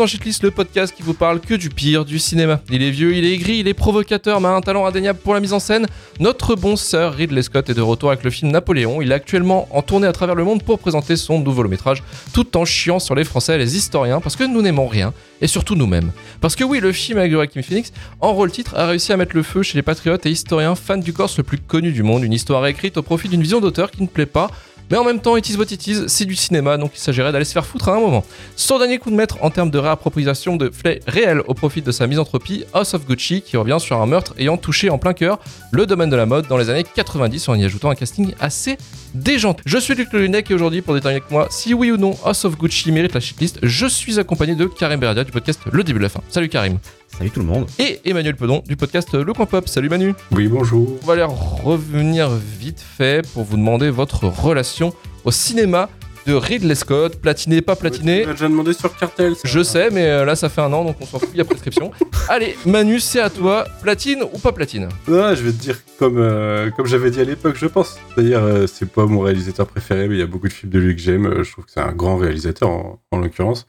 Le 0.00 0.50
podcast 0.50 0.94
qui 0.96 1.02
vous 1.02 1.12
parle 1.12 1.40
que 1.40 1.52
du 1.52 1.68
pire 1.68 2.06
du 2.06 2.18
cinéma. 2.18 2.62
Il 2.70 2.82
est 2.82 2.90
vieux, 2.90 3.14
il 3.14 3.22
est 3.26 3.34
aigri, 3.34 3.58
il 3.58 3.68
est 3.68 3.74
provocateur, 3.74 4.40
mais 4.40 4.48
a 4.48 4.52
un 4.52 4.62
talent 4.62 4.86
indéniable 4.86 5.18
pour 5.18 5.34
la 5.34 5.40
mise 5.40 5.52
en 5.52 5.58
scène. 5.58 5.86
Notre 6.20 6.54
bon 6.54 6.74
sœur 6.76 7.12
Ridley 7.12 7.42
Scott 7.42 7.68
est 7.68 7.74
de 7.74 7.82
retour 7.82 8.10
avec 8.10 8.24
le 8.24 8.30
film 8.30 8.50
Napoléon. 8.50 9.02
Il 9.02 9.12
est 9.12 9.14
actuellement 9.14 9.68
en 9.70 9.82
tournée 9.82 10.06
à 10.06 10.12
travers 10.12 10.34
le 10.34 10.42
monde 10.42 10.62
pour 10.62 10.78
présenter 10.78 11.16
son 11.16 11.38
nouveau 11.38 11.62
long 11.62 11.68
métrage, 11.68 12.02
tout 12.32 12.56
en 12.56 12.64
chiant 12.64 12.98
sur 12.98 13.14
les 13.14 13.24
Français 13.24 13.56
et 13.56 13.58
les 13.58 13.76
historiens, 13.76 14.22
parce 14.22 14.36
que 14.36 14.44
nous 14.44 14.62
n'aimons 14.62 14.88
rien, 14.88 15.12
et 15.42 15.46
surtout 15.46 15.74
nous-mêmes. 15.74 16.12
Parce 16.40 16.56
que 16.56 16.64
oui, 16.64 16.80
le 16.80 16.92
film 16.92 17.18
avec 17.18 17.32
Joaquin 17.32 17.60
Phoenix, 17.60 17.92
en 18.20 18.32
rôle 18.32 18.50
titre, 18.50 18.76
a 18.76 18.86
réussi 18.86 19.12
à 19.12 19.18
mettre 19.18 19.36
le 19.36 19.42
feu 19.42 19.62
chez 19.62 19.76
les 19.76 19.82
patriotes 19.82 20.24
et 20.24 20.30
historiens 20.30 20.76
fans 20.76 20.96
du 20.96 21.12
Corse 21.12 21.36
le 21.36 21.42
plus 21.42 21.58
connu 21.58 21.92
du 21.92 22.02
monde, 22.02 22.24
une 22.24 22.32
histoire 22.32 22.66
écrite 22.66 22.96
au 22.96 23.02
profit 23.02 23.28
d'une 23.28 23.42
vision 23.42 23.60
d'auteur 23.60 23.90
qui 23.90 24.00
ne 24.00 24.08
plaît 24.08 24.24
pas, 24.24 24.50
mais 24.90 24.96
en 24.96 25.04
même 25.04 25.20
temps, 25.20 25.36
it 25.36 25.48
is 25.48 25.56
what 25.56 25.66
it 25.70 25.86
is, 25.86 26.08
c'est 26.08 26.24
du 26.24 26.34
cinéma, 26.34 26.76
donc 26.76 26.92
il 26.94 27.00
s'agirait 27.00 27.30
d'aller 27.30 27.44
se 27.44 27.52
faire 27.52 27.64
foutre 27.64 27.88
à 27.88 27.94
un 27.96 28.00
moment. 28.00 28.24
Son 28.56 28.78
dernier 28.78 28.98
coup 28.98 29.10
de 29.10 29.14
maître 29.14 29.38
en 29.40 29.50
termes 29.50 29.70
de 29.70 29.78
réappropriation 29.78 30.56
de 30.56 30.70
faits 30.70 31.02
réels 31.06 31.42
au 31.46 31.54
profit 31.54 31.80
de 31.80 31.92
sa 31.92 32.06
misanthropie, 32.06 32.64
House 32.74 32.94
of 32.94 33.06
Gucci, 33.06 33.42
qui 33.42 33.56
revient 33.56 33.78
sur 33.78 34.00
un 34.02 34.06
meurtre 34.06 34.34
ayant 34.38 34.56
touché 34.56 34.90
en 34.90 34.98
plein 34.98 35.12
cœur 35.12 35.38
le 35.70 35.86
domaine 35.86 36.10
de 36.10 36.16
la 36.16 36.26
mode 36.26 36.48
dans 36.48 36.56
les 36.56 36.70
années 36.70 36.84
90 36.84 37.48
en 37.48 37.54
y 37.54 37.64
ajoutant 37.64 37.90
un 37.90 37.94
casting 37.94 38.34
assez 38.40 38.76
déjanté. 39.14 39.62
Je 39.66 39.78
suis 39.78 39.94
Luc 39.94 40.12
Lunec 40.12 40.50
et 40.50 40.54
aujourd'hui, 40.54 40.82
pour 40.82 40.94
déterminer 40.94 41.20
avec 41.20 41.30
moi 41.30 41.48
si 41.50 41.74
oui 41.74 41.90
ou 41.90 41.96
non 41.96 42.16
House 42.24 42.44
of 42.44 42.56
Gucci 42.56 42.92
mérite 42.92 43.14
la 43.14 43.20
shitlist, 43.20 43.58
je 43.62 43.86
suis 43.86 44.18
accompagné 44.18 44.54
de 44.54 44.66
Karim 44.66 45.00
Beradia 45.00 45.24
du 45.24 45.32
podcast 45.32 45.60
Le 45.70 45.82
Début 45.84 45.98
de 45.98 46.04
la 46.04 46.08
Fin. 46.08 46.22
Salut 46.28 46.48
Karim. 46.48 46.78
Salut 47.08 47.30
tout 47.30 47.40
le 47.40 47.46
monde. 47.46 47.66
Et 47.78 48.00
Emmanuel 48.04 48.36
Pedon 48.36 48.62
du 48.66 48.76
podcast 48.76 49.12
Le 49.14 49.32
Coin 49.32 49.46
Pop. 49.46 49.68
Salut 49.68 49.88
Manu. 49.88 50.14
Oui, 50.30 50.48
bonjour. 50.48 50.98
On 51.02 51.06
va 51.06 51.12
aller 51.14 51.24
revenir 51.24 52.30
vite 52.30 52.80
fait 52.80 53.26
pour 53.32 53.44
vous 53.44 53.56
demander 53.56 53.90
votre 53.90 54.24
relation 54.24 54.94
au 55.24 55.30
cinéma 55.30 55.88
de 56.26 56.34
Ridley 56.34 56.74
Scott, 56.74 57.16
platiné, 57.20 57.62
pas 57.62 57.76
platiné. 57.76 58.22
Tu 58.22 58.26
m'as 58.26 58.32
déjà 58.32 58.48
demandé 58.48 58.72
sur 58.72 58.94
Cartel. 58.96 59.34
ça. 59.36 59.42
Je 59.44 59.62
sais, 59.62 59.90
mais 59.90 60.06
euh, 60.06 60.24
là 60.24 60.36
ça 60.36 60.48
fait 60.48 60.60
un 60.60 60.72
an 60.72 60.84
donc 60.84 60.96
on 61.00 61.06
s'en 61.06 61.18
fout, 61.18 61.28
il 61.32 61.38
y 61.38 61.40
a 61.40 61.44
prescription. 61.44 61.90
Allez, 62.28 62.56
Manu, 62.66 63.00
c'est 63.00 63.20
à 63.20 63.30
toi. 63.30 63.64
Platine 63.82 64.22
ou 64.32 64.38
pas 64.38 64.52
platine? 64.52 64.88
Ah, 65.08 65.34
je 65.34 65.42
vais 65.42 65.52
te 65.52 65.56
dire 65.60 65.78
comme, 65.98 66.18
euh, 66.18 66.70
comme 66.70 66.86
j'avais 66.86 67.10
dit 67.10 67.20
à 67.20 67.24
l'époque, 67.24 67.56
je 67.58 67.66
pense. 67.66 67.98
C'est-à-dire, 68.14 68.42
euh, 68.42 68.66
c'est 68.66 68.88
pas 68.90 69.06
mon 69.06 69.20
réalisateur 69.20 69.66
préféré, 69.66 70.08
mais 70.08 70.16
il 70.16 70.20
y 70.20 70.22
a 70.22 70.26
beaucoup 70.26 70.48
de 70.48 70.52
films 70.52 70.72
de 70.72 70.78
lui 70.78 70.94
que 70.96 71.02
j'aime. 71.02 71.42
Je 71.42 71.50
trouve 71.52 71.64
que 71.64 71.70
c'est 71.72 71.80
un 71.80 71.92
grand 71.92 72.16
réalisateur 72.16 72.68
en, 72.68 73.00
en 73.10 73.18
l'occurrence. 73.18 73.66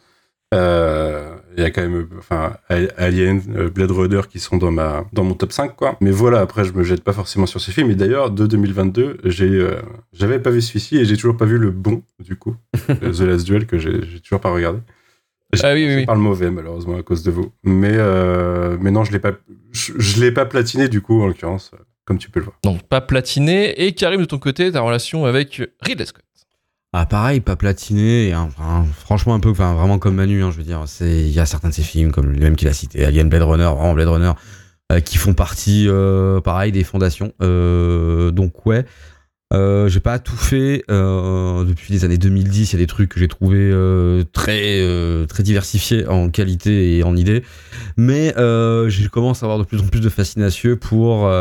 Euh, 0.53 1.35
Il 1.57 1.61
y 1.61 1.65
a 1.65 1.69
quand 1.71 1.81
même, 1.81 2.07
enfin, 2.17 2.53
Al- 2.69 2.93
Alien, 2.97 3.41
euh, 3.57 3.69
Blade 3.69 3.91
Runner 3.91 4.21
qui 4.29 4.39
sont 4.39 4.55
dans 4.57 4.71
ma 4.71 5.03
dans 5.11 5.23
mon 5.25 5.33
top 5.33 5.51
5 5.51 5.75
quoi. 5.75 5.97
Mais 6.01 6.11
voilà, 6.11 6.39
après 6.39 6.63
je 6.63 6.71
me 6.73 6.83
jette 6.83 7.03
pas 7.03 7.11
forcément 7.13 7.45
sur 7.45 7.59
ces 7.59 7.71
films. 7.73 7.91
Et 7.91 7.95
d'ailleurs, 7.95 8.31
de 8.31 8.45
2022, 8.47 9.17
j'ai 9.25 9.45
euh, 9.49 9.81
j'avais 10.13 10.39
pas 10.39 10.49
vu 10.49 10.61
celui-ci 10.61 10.97
et 10.97 11.05
j'ai 11.05 11.15
toujours 11.17 11.35
pas 11.37 11.45
vu 11.45 11.57
le 11.57 11.71
bon 11.71 12.03
du 12.19 12.35
coup, 12.37 12.55
The 12.87 13.19
Last 13.21 13.45
Duel 13.45 13.65
que 13.65 13.77
j'ai 13.77 13.99
toujours 14.21 14.39
pas 14.39 14.51
regardé. 14.51 14.79
Ah 15.63 15.73
oui, 15.73 15.83
oui, 15.85 15.91
Je 15.91 15.97
oui. 15.97 16.05
parle 16.05 16.19
mauvais 16.19 16.49
malheureusement 16.49 16.97
à 16.97 17.03
cause 17.03 17.23
de 17.23 17.31
vous. 17.31 17.51
Mais 17.63 17.91
euh, 17.93 18.77
mais 18.79 18.91
non, 18.91 19.03
je 19.03 19.11
l'ai 19.11 19.19
pas 19.19 19.33
je, 19.71 19.91
je 19.97 20.21
l'ai 20.21 20.31
pas 20.31 20.45
platiné 20.45 20.87
du 20.87 21.01
coup 21.01 21.21
en 21.21 21.27
l'occurrence, 21.27 21.71
comme 22.05 22.17
tu 22.17 22.29
peux 22.29 22.39
le 22.39 22.45
voir. 22.45 22.57
Donc 22.63 22.83
pas 22.83 23.01
platiné. 23.01 23.85
Et 23.85 23.91
Karim, 23.93 24.21
de 24.21 24.25
ton 24.25 24.39
côté, 24.39 24.71
ta 24.71 24.79
relation 24.79 25.25
avec 25.25 25.61
Ridley 25.81 26.05
Scott 26.05 26.23
Ah 26.93 27.05
pareil, 27.05 27.39
pas 27.39 27.55
platiné, 27.55 28.33
franchement 28.97 29.33
un 29.33 29.39
peu, 29.39 29.49
vraiment 29.51 29.97
comme 29.97 30.15
Manu, 30.15 30.43
hein, 30.43 30.51
je 30.51 30.57
veux 30.57 30.63
dire, 30.63 30.83
il 30.99 31.29
y 31.29 31.39
a 31.39 31.45
certains 31.45 31.69
de 31.69 31.73
ces 31.73 31.83
films 31.83 32.11
comme 32.11 32.29
le 32.29 32.37
même 32.37 32.57
qu'il 32.57 32.67
a 32.67 32.73
cité, 32.73 33.05
Alien, 33.05 33.29
Blade 33.29 33.43
Runner, 33.43 33.63
vraiment 33.63 33.93
Blade 33.93 34.09
Runner, 34.09 34.33
euh, 34.91 34.99
qui 34.99 35.15
font 35.15 35.33
partie, 35.33 35.85
euh, 35.87 36.41
pareil, 36.41 36.73
des 36.73 36.83
fondations. 36.83 37.31
Euh, 37.41 38.31
donc 38.31 38.65
ouais, 38.65 38.85
j'ai 39.53 39.99
pas 40.01 40.19
tout 40.19 40.35
fait 40.35 40.83
depuis 40.89 41.93
les 41.93 42.03
années 42.03 42.17
2010. 42.17 42.73
Il 42.73 42.75
y 42.75 42.75
a 42.75 42.79
des 42.79 42.87
trucs 42.87 43.09
que 43.09 43.21
j'ai 43.21 43.29
trouvé 43.29 43.71
très 44.33 45.25
très 45.27 45.43
diversifiés 45.43 46.05
en 46.07 46.29
qualité 46.29 46.97
et 46.97 47.03
en 47.03 47.15
idées, 47.15 47.43
mais 47.95 48.33
je 48.35 49.07
commence 49.07 49.43
à 49.43 49.45
avoir 49.45 49.59
de 49.59 49.63
plus 49.63 49.79
en 49.79 49.87
plus 49.87 50.01
de 50.01 50.09
fascination 50.09 50.75
pour 50.75 51.31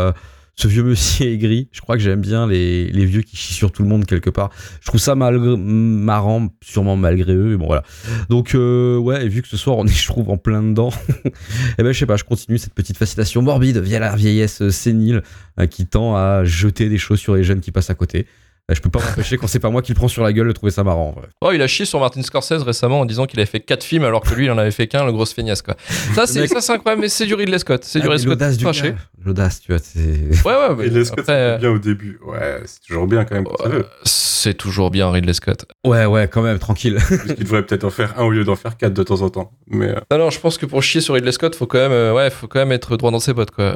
ce 0.61 0.69
vieux 0.69 0.83
monsieur 0.83 1.27
aigri. 1.27 1.69
Je 1.73 1.81
crois 1.81 1.97
que 1.97 2.03
j'aime 2.03 2.21
bien 2.21 2.47
les, 2.47 3.05
vieux 3.07 3.23
qui 3.23 3.37
chient 3.37 3.55
sur 3.55 3.73
tout 3.73 3.83
le 3.83 3.89
monde 3.89 4.05
quelque 4.05 4.31
part. 4.31 4.51
Je 4.81 4.87
trouve 4.87 5.01
ça 5.01 5.15
malgré, 5.15 5.57
marrant, 5.57 6.49
sûrement 6.63 6.97
malgré 6.97 7.33
eux. 7.35 7.51
Mais 7.51 7.57
bon 7.57 7.67
voilà. 7.67 7.83
Donc 8.29 8.55
euh, 8.55 8.99
ouais, 8.99 9.25
et 9.25 9.29
vu 9.29 9.43
que 9.43 9.49
ce 9.49 9.57
soir 9.57 9.79
on 9.79 9.87
est, 9.87 9.93
je 9.93 10.07
trouve, 10.07 10.29
en 10.29 10.37
plein 10.37 10.63
dedans, 10.63 10.91
et 11.79 11.83
ben 11.83 11.93
je 11.93 11.99
sais 11.99 12.07
pas, 12.07 12.17
je 12.17 12.25
continue 12.25 12.59
cette 12.59 12.75
petite 12.75 12.99
fascination 12.99 13.41
morbide 13.43 13.79
via 13.79 13.99
la 13.99 14.15
vieillesse 14.15 14.69
sénile 14.69 15.23
euh, 15.59 15.67
qui 15.67 15.87
tend 15.87 16.15
à 16.17 16.45
jeter 16.45 16.89
des 16.89 16.99
choses 16.99 17.21
sur 17.21 17.35
les 17.35 17.45
jeunes 17.45 17.61
qui 17.61 17.73
passent 17.73 17.91
à 17.91 17.95
côté. 17.95 18.27
Euh, 18.71 18.75
Je 18.75 18.81
peux 18.81 18.91
pas 18.91 19.01
m'empêcher 19.01 19.37
quand 19.37 19.47
c'est 19.47 19.59
pas 19.59 19.71
moi 19.71 19.83
qui 19.83 19.93
le 19.93 19.97
prends 19.97 20.09
sur 20.09 20.23
la 20.23 20.33
gueule 20.33 20.47
de 20.49 20.53
trouver 20.53 20.71
ça 20.73 20.85
marrant. 20.85 21.09
en 21.09 21.21
vrai. 21.21 21.29
Oh, 21.41 21.51
il 21.53 21.61
a 21.63 21.67
chié 21.67 21.85
sur 21.85 22.01
Martin 22.01 22.23
Scorsese 22.23 22.63
récemment 22.63 23.01
en 23.01 23.05
disant 23.05 23.27
qu'il 23.27 23.39
avait 23.41 23.47
fait 23.47 23.61
4 23.61 23.83
films 23.85 24.05
alors 24.05 24.23
que 24.23 24.35
lui 24.35 24.47
il 24.47 24.51
en 24.51 24.59
avait 24.59 24.71
fait 24.71 24.87
qu'un, 24.87 25.05
le 25.05 25.13
gros 25.13 25.27
feignasse 25.27 25.63
quoi. 25.63 25.77
Ça 26.15 26.27
c'est 26.27 26.41
mec- 26.41 26.51
ça 26.51 26.61
c'est 26.61 26.73
incroyable, 26.73 27.03
mais 27.03 27.09
c'est 27.09 27.27
du 27.27 27.35
Ridley 27.35 27.59
Scott. 27.59 27.85
C'est 27.85 28.01
du 28.01 28.07
Ah, 28.07 28.11
Ridley 28.11 28.23
Scott 28.23 28.31
l'audace 28.41 28.57
du 28.57 28.65
gars, 28.65 28.95
l'audace, 29.25 29.61
tu 29.61 29.73
vois. 29.73 29.81
c'est- 29.83 30.45
Ouais, 30.47 30.55
ouais, 30.55 30.75
mais 30.79 30.87
les 30.89 31.05
Scott, 31.05 31.21
après, 31.21 31.33
c'était 31.33 31.33
euh, 31.33 31.59
bien 31.59 31.71
au 31.71 31.79
début. 31.79 32.19
Ouais, 32.27 32.61
c'est 32.65 32.81
toujours 32.87 33.07
bien 33.07 33.25
quand 33.25 33.35
même 33.35 33.47
euh, 33.67 33.83
c'est 34.05 34.55
toujours 34.55 34.91
bien 34.91 35.11
Ridley 35.11 35.35
Scott. 35.35 35.67
Ouais, 35.85 36.07
ouais, 36.07 36.27
quand 36.29 36.41
même, 36.43 36.59
tranquille. 36.59 36.95
Parce 36.97 37.35
qu'il 37.35 37.45
devrait 37.45 37.63
peut-être 37.67 37.85
en 37.85 37.91
faire 37.91 38.19
un 38.19 38.25
au 38.25 38.31
lieu 38.31 38.45
d'en 38.45 38.57
faire 38.57 38.77
quatre 38.79 38.95
de 38.95 39.03
temps 39.03 39.21
en 39.21 39.29
temps. 39.31 39.53
Mais 39.69 39.89
euh, 39.89 40.01
Non, 40.11 40.19
non, 40.19 40.31
je 40.31 40.41
pense 40.41 40.57
que 40.57 40.65
pour 40.67 40.83
chier 40.83 41.01
sur 41.03 41.15
Ridley 41.15 41.33
Scott, 41.33 41.55
faut 41.55 41.67
quand 41.67 41.79
même, 41.79 41.93
euh, 41.93 42.15
ouais, 42.15 42.31
faut 42.31 42.47
quand 42.47 42.59
même 42.61 42.73
être 42.73 42.97
droit 42.97 43.11
dans 43.11 43.21
ses 43.21 43.35
bottes, 43.35 43.51
quoi. 43.51 43.75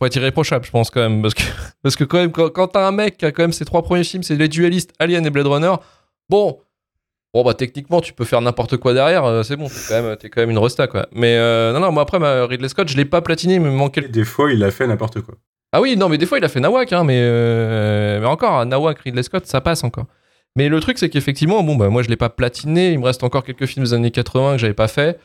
Faut 0.00 0.06
être 0.06 0.16
irréprochable, 0.16 0.64
je 0.64 0.70
pense 0.70 0.90
quand 0.90 1.00
même, 1.00 1.20
parce 1.20 1.34
que, 1.34 1.42
parce 1.82 1.94
que 1.94 2.04
quand 2.04 2.16
même, 2.16 2.32
quand, 2.32 2.48
quand 2.48 2.68
t'as 2.68 2.88
un 2.88 2.90
mec 2.90 3.18
qui 3.18 3.26
a 3.26 3.32
quand 3.32 3.42
même 3.42 3.52
ses 3.52 3.66
trois 3.66 3.82
premiers 3.82 4.02
films, 4.02 4.22
c'est 4.22 4.34
les 4.34 4.48
duellistes, 4.48 4.94
Alien 4.98 5.26
et 5.26 5.30
Blade 5.30 5.46
Runner. 5.46 5.74
Bon, 6.30 6.58
bon 7.34 7.44
bah 7.44 7.52
techniquement, 7.52 8.00
tu 8.00 8.14
peux 8.14 8.24
faire 8.24 8.40
n'importe 8.40 8.78
quoi 8.78 8.94
derrière, 8.94 9.26
euh, 9.26 9.42
c'est 9.42 9.56
bon, 9.56 9.68
t'es 9.68 9.74
quand 9.86 10.02
même, 10.02 10.16
t'es 10.16 10.30
quand 10.30 10.40
même 10.40 10.50
une 10.50 10.58
resta, 10.58 10.86
quoi. 10.86 11.06
Mais 11.12 11.36
euh, 11.36 11.74
non, 11.74 11.80
non, 11.80 11.92
moi 11.92 12.04
après, 12.04 12.18
ma 12.18 12.46
Ridley 12.46 12.70
Scott, 12.70 12.88
je 12.88 12.96
l'ai 12.96 13.04
pas 13.04 13.20
platiné, 13.20 13.54
il 13.54 13.60
me 13.60 13.70
manquait. 13.70 14.08
des 14.08 14.24
fois, 14.24 14.50
il 14.50 14.64
a 14.64 14.70
fait 14.70 14.86
n'importe 14.86 15.20
quoi. 15.20 15.34
Ah 15.72 15.82
oui, 15.82 15.96
non, 15.98 16.08
mais 16.08 16.16
des 16.16 16.24
fois, 16.24 16.38
il 16.38 16.44
a 16.44 16.48
fait 16.48 16.60
Nawak, 16.60 16.92
hein, 16.94 17.04
mais, 17.04 17.20
euh, 17.20 18.20
mais 18.20 18.26
encore, 18.26 18.64
Nawak, 18.64 19.00
Ridley 19.00 19.22
Scott, 19.22 19.44
ça 19.44 19.60
passe 19.60 19.84
encore. 19.84 20.06
Mais 20.56 20.68
le 20.68 20.80
truc, 20.80 20.98
c'est 20.98 21.08
qu'effectivement, 21.08 21.62
bon, 21.62 21.76
bah, 21.76 21.88
moi, 21.88 22.02
je 22.02 22.08
l'ai 22.08 22.16
pas 22.16 22.28
platiné. 22.28 22.92
Il 22.92 22.98
me 22.98 23.04
reste 23.04 23.22
encore 23.22 23.44
quelques 23.44 23.66
films 23.66 23.84
des 23.84 23.94
années 23.94 24.10
80 24.10 24.52
que 24.52 24.58
j'avais 24.58 24.74
pas 24.74 24.88
fait. 24.88 25.18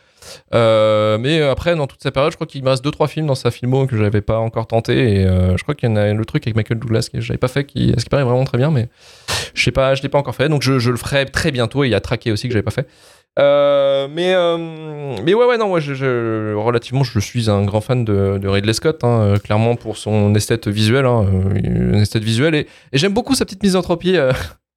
Euh, 0.54 1.18
mais 1.18 1.42
après, 1.42 1.76
dans 1.76 1.88
toute 1.88 2.02
sa 2.02 2.12
période, 2.12 2.32
je 2.32 2.38
crois 2.38 2.48
qu'il 2.48 2.64
me 2.64 2.70
reste 2.70 2.86
2-3 2.86 3.08
films 3.08 3.28
dans 3.28 3.36
sa 3.36 3.52
filmo 3.52 3.88
que 3.88 3.98
j'avais 3.98 4.22
pas 4.22 4.38
encore 4.38 4.68
tenté. 4.68 5.16
Et 5.16 5.26
euh, 5.26 5.58
je 5.58 5.64
crois 5.64 5.76
qu'il 5.76 5.90
y 5.90 5.92
en 5.92 5.96
a 5.96 6.14
le 6.14 6.26
truc 6.26 6.46
avec 6.46 6.56
Michael 6.56 6.80
Douglas 6.80 7.10
que 7.12 7.22
j'avais 7.22 7.38
pas 7.38 7.48
fait, 7.48 7.66
qui, 7.66 7.94
ce 7.98 8.04
qui 8.04 8.10
paraît 8.10 8.24
vraiment 8.24 8.44
très 8.44 8.58
bien, 8.58 8.72
mais 8.72 8.88
je 9.54 9.64
sais 9.64 9.72
pas, 9.72 9.96
je 9.96 10.04
l'ai 10.04 10.10
pas 10.10 10.20
encore 10.20 10.36
fait. 10.36 10.50
Donc 10.50 10.62
je, 10.62 10.90
le 10.90 10.98
ferai 10.98 11.26
très 11.26 11.52
bientôt. 11.52 11.84
Et 11.84 11.88
il 11.88 11.92
y 11.92 11.96
a 11.96 12.02
Traqué 12.02 12.32
aussi 12.32 12.48
que 12.48 12.54
j'avais 12.54 12.64
pas 12.64 12.72
fait. 12.72 12.88
Euh, 13.38 14.08
mais, 14.10 14.34
euh, 14.34 14.58
mais 15.24 15.34
ouais, 15.34 15.46
ouais, 15.46 15.58
non, 15.58 15.68
moi, 15.68 15.80
relativement, 15.80 17.04
je 17.04 17.20
suis 17.20 17.50
un 17.50 17.64
grand 17.64 17.82
fan 17.82 18.06
de, 18.06 18.38
de 18.38 18.48
Ridley 18.48 18.74
Scott, 18.74 19.04
hein, 19.04 19.22
euh, 19.22 19.38
clairement 19.38 19.76
pour 19.76 19.98
son 19.98 20.34
esthète 20.36 20.68
visuelle, 20.70 21.06
hein, 21.06 21.26
euh, 21.66 22.00
esthète 22.00 22.24
visuelle, 22.24 22.56
et, 22.56 22.68
et 22.94 22.98
j'aime 22.98 23.14
beaucoup 23.14 23.36
sa 23.36 23.44
petite 23.44 23.64
misanthropie 23.64 24.18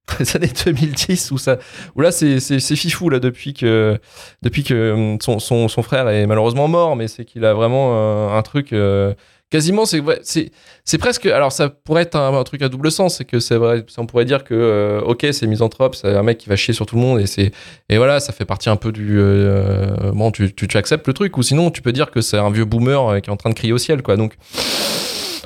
des 0.18 0.36
années 0.36 0.50
2010 0.64 1.30
où 1.32 1.38
ça, 1.38 1.58
où 1.94 2.00
là, 2.00 2.10
c'est, 2.12 2.40
c'est, 2.40 2.60
c'est 2.60 2.76
fifou 2.76 3.08
là 3.10 3.18
depuis 3.20 3.54
que, 3.54 3.98
depuis 4.42 4.64
que 4.64 4.74
euh, 4.74 5.16
son, 5.20 5.38
son, 5.38 5.68
son 5.68 5.82
frère 5.82 6.08
est 6.08 6.26
malheureusement 6.26 6.68
mort, 6.68 6.96
mais 6.96 7.08
c'est 7.08 7.24
qu'il 7.24 7.44
a 7.44 7.54
vraiment 7.54 7.90
euh, 7.94 8.36
un 8.36 8.42
truc. 8.42 8.72
euh, 8.72 9.14
Quasiment, 9.50 9.86
c'est 9.86 10.02
c'est 10.84 10.98
presque. 10.98 11.24
Alors, 11.24 11.52
ça 11.52 11.70
pourrait 11.70 12.02
être 12.02 12.16
un, 12.16 12.44
truc 12.44 12.60
à 12.60 12.68
double 12.68 12.90
sens, 12.90 13.16
c'est 13.16 13.24
que 13.24 13.40
c'est 13.40 13.56
vrai. 13.56 13.82
On 13.96 14.04
pourrait 14.04 14.26
dire 14.26 14.44
que, 14.44 14.52
euh, 14.52 15.00
ok, 15.00 15.26
c'est 15.32 15.46
misanthrope, 15.46 15.94
c'est 15.94 16.14
un 16.14 16.22
mec 16.22 16.36
qui 16.36 16.50
va 16.50 16.56
chier 16.56 16.74
sur 16.74 16.84
tout 16.84 16.96
le 16.96 17.00
monde, 17.00 17.18
et 17.18 17.26
c'est 17.26 17.52
et 17.88 17.96
voilà, 17.96 18.20
ça 18.20 18.34
fait 18.34 18.44
partie 18.44 18.68
un 18.68 18.76
peu 18.76 18.92
du. 18.92 19.16
euh, 19.18 20.12
bon, 20.12 20.30
tu, 20.32 20.54
tu, 20.54 20.68
tu 20.68 20.76
acceptes 20.76 21.06
le 21.06 21.14
truc, 21.14 21.38
ou 21.38 21.42
sinon 21.42 21.70
tu 21.70 21.80
peux 21.80 21.92
dire 21.92 22.10
que 22.10 22.20
c'est 22.20 22.36
un 22.36 22.50
vieux 22.50 22.66
boomer 22.66 23.22
qui 23.22 23.30
est 23.30 23.32
en 23.32 23.38
train 23.38 23.48
de 23.48 23.54
crier 23.54 23.72
au 23.72 23.78
ciel, 23.78 24.02
quoi. 24.02 24.18
Donc 24.18 24.34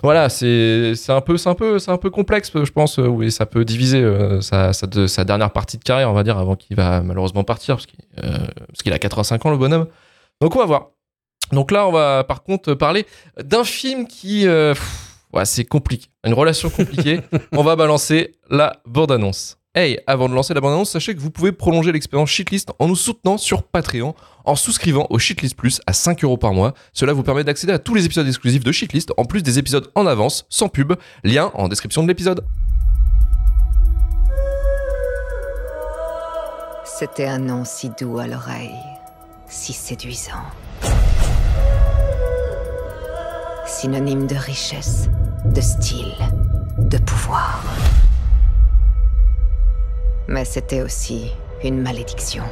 voilà, 0.02 0.28
c'est 0.28 0.94
c'est 0.96 1.12
un 1.12 1.20
peu 1.20 1.36
c'est 1.36 1.48
un 1.48 1.54
peu 1.54 1.78
c'est 1.78 1.90
un 1.90 1.96
peu 1.96 2.10
complexe, 2.10 2.50
je 2.54 2.70
pense. 2.70 2.98
euh, 2.98 3.06
Oui, 3.06 3.30
ça 3.30 3.46
peut 3.46 3.64
diviser 3.64 4.00
euh, 4.02 4.40
sa, 4.40 4.72
sa, 4.72 4.86
de- 4.86 5.06
sa 5.06 5.24
dernière 5.24 5.50
partie 5.52 5.78
de 5.78 5.84
carrière, 5.84 6.10
on 6.10 6.14
va 6.14 6.24
dire, 6.24 6.38
avant 6.38 6.56
qu'il 6.56 6.76
va 6.76 7.02
malheureusement 7.02 7.44
partir, 7.44 7.76
parce 7.76 7.86
qu'il 7.86 8.92
euh, 8.92 8.94
a 8.94 8.98
85 8.98 9.46
ans 9.46 9.50
le 9.50 9.56
bonhomme. 9.58 9.86
Donc 10.40 10.56
on 10.56 10.58
va 10.58 10.66
voir. 10.66 10.88
Donc 11.52 11.70
là, 11.70 11.86
on 11.86 11.92
va 11.92 12.24
par 12.24 12.42
contre 12.42 12.74
parler 12.74 13.06
d'un 13.42 13.64
film 13.64 14.06
qui, 14.06 14.46
euh, 14.46 14.72
pff, 14.74 15.18
ouais, 15.34 15.44
c'est 15.44 15.64
compliqué, 15.64 16.08
une 16.24 16.34
relation 16.34 16.70
compliquée. 16.70 17.20
on 17.52 17.62
va 17.62 17.76
balancer 17.76 18.34
la 18.50 18.80
bande-annonce. 18.86 19.58
Hey, 19.74 19.98
avant 20.06 20.28
de 20.28 20.34
lancer 20.34 20.52
la 20.52 20.60
bande-annonce, 20.60 20.90
sachez 20.90 21.14
que 21.14 21.20
vous 21.20 21.30
pouvez 21.30 21.50
prolonger 21.50 21.92
l'expérience 21.92 22.28
Shitlist 22.28 22.72
en 22.78 22.88
nous 22.88 22.94
soutenant 22.94 23.38
sur 23.38 23.62
Patreon, 23.62 24.14
en 24.44 24.54
souscrivant 24.54 25.06
au 25.08 25.18
Shitlist 25.18 25.56
Plus 25.56 25.80
à 25.86 25.94
5 25.94 26.24
euros 26.24 26.36
par 26.36 26.52
mois. 26.52 26.74
Cela 26.92 27.14
vous 27.14 27.22
permet 27.22 27.42
d'accéder 27.42 27.72
à 27.72 27.78
tous 27.78 27.94
les 27.94 28.04
épisodes 28.04 28.26
exclusifs 28.26 28.62
de 28.64 28.70
Shitlist, 28.70 29.14
en 29.16 29.24
plus 29.24 29.42
des 29.42 29.58
épisodes 29.58 29.90
en 29.94 30.06
avance, 30.06 30.44
sans 30.50 30.68
pub, 30.68 30.92
lien 31.24 31.50
en 31.54 31.68
description 31.68 32.02
de 32.02 32.08
l'épisode. 32.08 32.44
C'était 36.84 37.24
un 37.24 37.38
nom 37.38 37.64
si 37.64 37.88
doux 37.98 38.18
à 38.18 38.26
l'oreille, 38.26 38.76
si 39.48 39.72
séduisant. 39.72 40.44
Synonyme 43.66 44.26
de 44.26 44.36
richesse, 44.36 45.08
de 45.46 45.62
style, 45.62 46.12
de 46.76 46.98
pouvoir. 46.98 47.64
Mais 50.28 50.44
c'était 50.44 50.82
aussi 50.82 51.32
une 51.64 51.80
malédiction. 51.80 52.44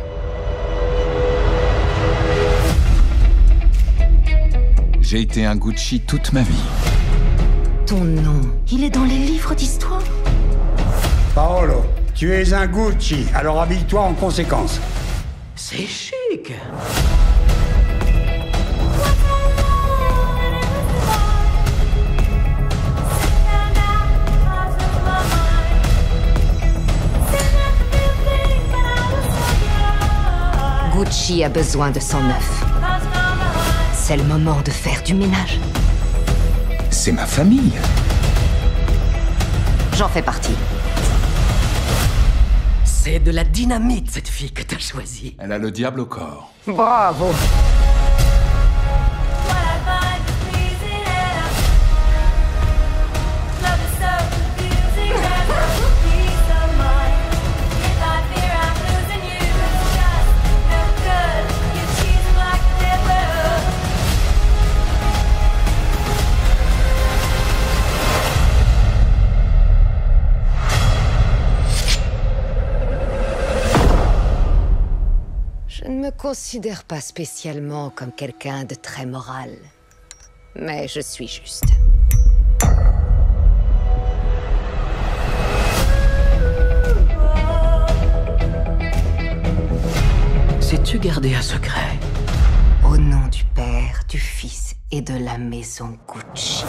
J'ai 5.01 5.21
été 5.23 5.45
un 5.45 5.57
Gucci 5.57 6.01
toute 6.01 6.33
ma 6.33 6.43
vie. 6.43 6.63
Ton 7.87 8.05
nom, 8.05 8.41
il 8.71 8.85
est 8.85 8.91
dans 8.91 9.05
les 9.05 9.19
livres 9.19 9.55
d'histoire 9.55 10.03
Paolo, 11.35 11.85
tu 12.15 12.33
es 12.33 12.53
un 12.53 12.67
Gucci, 12.67 13.27
alors 13.35 13.61
habille-toi 13.61 14.01
en 14.01 14.15
conséquence. 14.15 14.81
C'est 15.57 15.87
chic 15.87 16.53
Gucci 31.01 31.43
a 31.43 31.49
besoin 31.49 31.91
de 31.91 31.99
son 31.99 32.23
neuf. 32.23 32.63
C'est 33.95 34.19
le 34.19 34.23
moment 34.25 34.61
de 34.61 34.71
faire 34.71 35.03
du 35.03 35.15
ménage. 35.15 35.59
C'est 36.91 37.13
ma 37.13 37.25
famille. 37.25 37.73
J'en 39.97 40.09
fais 40.09 40.21
partie. 40.21 40.53
C'est 42.85 43.19
de 43.19 43.31
la 43.31 43.45
dynamite, 43.45 44.11
cette 44.11 44.29
fille 44.29 44.53
que 44.53 44.63
t'as 44.63 44.79
choisie. 44.79 45.37
Elle 45.39 45.53
a 45.53 45.59
le 45.59 45.71
diable 45.71 46.01
au 46.01 46.07
corps. 46.07 46.53
Bravo 46.67 47.33
considère 76.31 76.85
pas 76.85 77.01
spécialement 77.01 77.91
comme 77.91 78.13
quelqu'un 78.13 78.63
de 78.63 78.77
très 78.77 79.05
moral. 79.05 79.51
Mais 80.55 80.87
je 80.87 81.01
suis 81.01 81.27
juste. 81.27 81.65
Sais-tu 90.61 91.01
garder 91.01 91.35
un 91.35 91.43
secret? 91.43 91.99
Au 92.85 92.97
nom 92.97 93.27
du 93.27 93.43
Père, 93.57 94.05
du 94.09 94.21
Fils 94.21 94.77
et 94.93 95.01
de 95.01 95.15
la 95.15 95.37
maison 95.37 95.99
Gucci. 96.07 96.65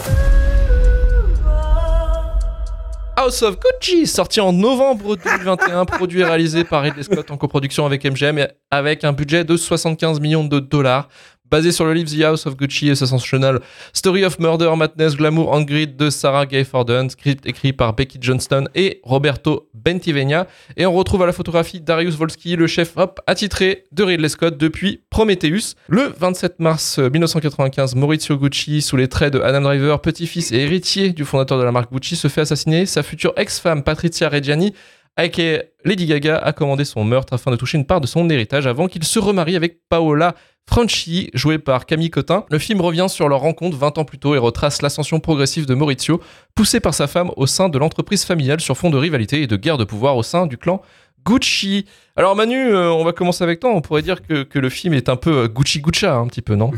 House 3.22 3.42
of 3.42 3.56
Gucci, 3.60 4.08
sorti 4.08 4.40
en 4.40 4.52
novembre 4.52 5.14
2021, 5.14 5.84
produit 5.84 6.22
et 6.22 6.24
réalisé 6.24 6.64
par 6.64 6.82
Ridley 6.82 7.04
Scott 7.04 7.30
en 7.30 7.36
coproduction 7.36 7.86
avec 7.86 8.04
MGM 8.04 8.48
avec 8.68 9.04
un 9.04 9.12
budget 9.12 9.44
de 9.44 9.56
75 9.56 10.18
millions 10.18 10.42
de 10.42 10.58
dollars. 10.58 11.08
Basé 11.52 11.70
sur 11.70 11.84
le 11.84 11.92
livre 11.92 12.08
The 12.08 12.22
House 12.22 12.46
of 12.46 12.56
Gucci 12.56 12.88
et 12.88 12.94
Sensational 12.94 13.60
Story 13.92 14.24
of 14.24 14.38
Murder, 14.38 14.72
Madness, 14.74 15.16
Glamour, 15.16 15.52
and 15.52 15.64
Greed 15.64 15.96
de 15.96 16.08
Sarah 16.08 16.46
Gay 16.46 16.64
Forden, 16.64 17.10
script 17.10 17.44
écrit 17.44 17.74
par 17.74 17.92
Becky 17.92 18.16
Johnston 18.18 18.68
et 18.74 19.00
Roberto 19.02 19.68
Bentivegna. 19.74 20.46
Et 20.78 20.86
on 20.86 20.94
retrouve 20.94 21.22
à 21.24 21.26
la 21.26 21.34
photographie 21.34 21.82
Darius 21.82 22.14
Volsky, 22.14 22.56
le 22.56 22.66
chef 22.66 22.96
hop 22.96 23.20
attitré 23.26 23.84
de 23.92 24.02
Ridley 24.02 24.30
Scott 24.30 24.56
depuis 24.56 25.02
Prometheus. 25.10 25.74
Le 25.88 26.14
27 26.18 26.58
mars 26.58 26.98
1995, 26.98 27.96
Maurizio 27.96 28.38
Gucci, 28.38 28.80
sous 28.80 28.96
les 28.96 29.08
traits 29.08 29.34
de 29.34 29.40
Adam 29.42 29.60
Driver, 29.60 30.00
petit-fils 30.00 30.52
et 30.52 30.56
héritier 30.56 31.12
du 31.12 31.26
fondateur 31.26 31.58
de 31.58 31.64
la 31.64 31.70
marque 31.70 31.92
Gucci, 31.92 32.16
se 32.16 32.28
fait 32.28 32.40
assassiner. 32.40 32.86
Sa 32.86 33.02
future 33.02 33.34
ex-femme 33.36 33.82
Patrizia 33.82 34.30
Reggiani 34.30 34.72
aka 35.16 35.64
Lady 35.84 36.06
Gaga, 36.06 36.38
a 36.38 36.52
commandé 36.52 36.84
son 36.84 37.04
meurtre 37.04 37.32
afin 37.32 37.50
de 37.50 37.56
toucher 37.56 37.76
une 37.76 37.86
part 37.86 38.00
de 38.00 38.06
son 38.06 38.28
héritage 38.30 38.66
avant 38.66 38.86
qu'il 38.86 39.02
se 39.04 39.18
remarie 39.18 39.56
avec 39.56 39.80
Paola 39.88 40.34
Franchi, 40.68 41.28
jouée 41.34 41.58
par 41.58 41.86
Camille 41.86 42.10
Cotin. 42.10 42.44
Le 42.50 42.58
film 42.58 42.80
revient 42.80 43.06
sur 43.08 43.28
leur 43.28 43.40
rencontre 43.40 43.76
20 43.76 43.98
ans 43.98 44.04
plus 44.04 44.18
tôt 44.18 44.34
et 44.34 44.38
retrace 44.38 44.80
l'ascension 44.80 45.20
progressive 45.20 45.66
de 45.66 45.74
Maurizio, 45.74 46.20
poussé 46.54 46.80
par 46.80 46.94
sa 46.94 47.06
femme 47.06 47.30
au 47.36 47.46
sein 47.46 47.68
de 47.68 47.78
l'entreprise 47.78 48.24
familiale 48.24 48.60
sur 48.60 48.76
fond 48.76 48.88
de 48.90 48.96
rivalité 48.96 49.42
et 49.42 49.46
de 49.46 49.56
guerre 49.56 49.76
de 49.76 49.84
pouvoir 49.84 50.16
au 50.16 50.22
sein 50.22 50.46
du 50.46 50.56
clan 50.56 50.80
Gucci. 51.26 51.84
Alors 52.16 52.34
Manu, 52.36 52.56
euh, 52.72 52.90
on 52.92 53.04
va 53.04 53.12
commencer 53.12 53.44
avec 53.44 53.60
toi. 53.60 53.70
On 53.74 53.80
pourrait 53.80 54.02
dire 54.02 54.22
que, 54.22 54.42
que 54.44 54.58
le 54.58 54.68
film 54.70 54.94
est 54.94 55.08
un 55.08 55.16
peu 55.16 55.42
euh, 55.44 55.48
Gucci 55.48 55.80
Guccia, 55.80 56.14
un 56.16 56.26
petit 56.26 56.42
peu, 56.42 56.54
non? 56.54 56.70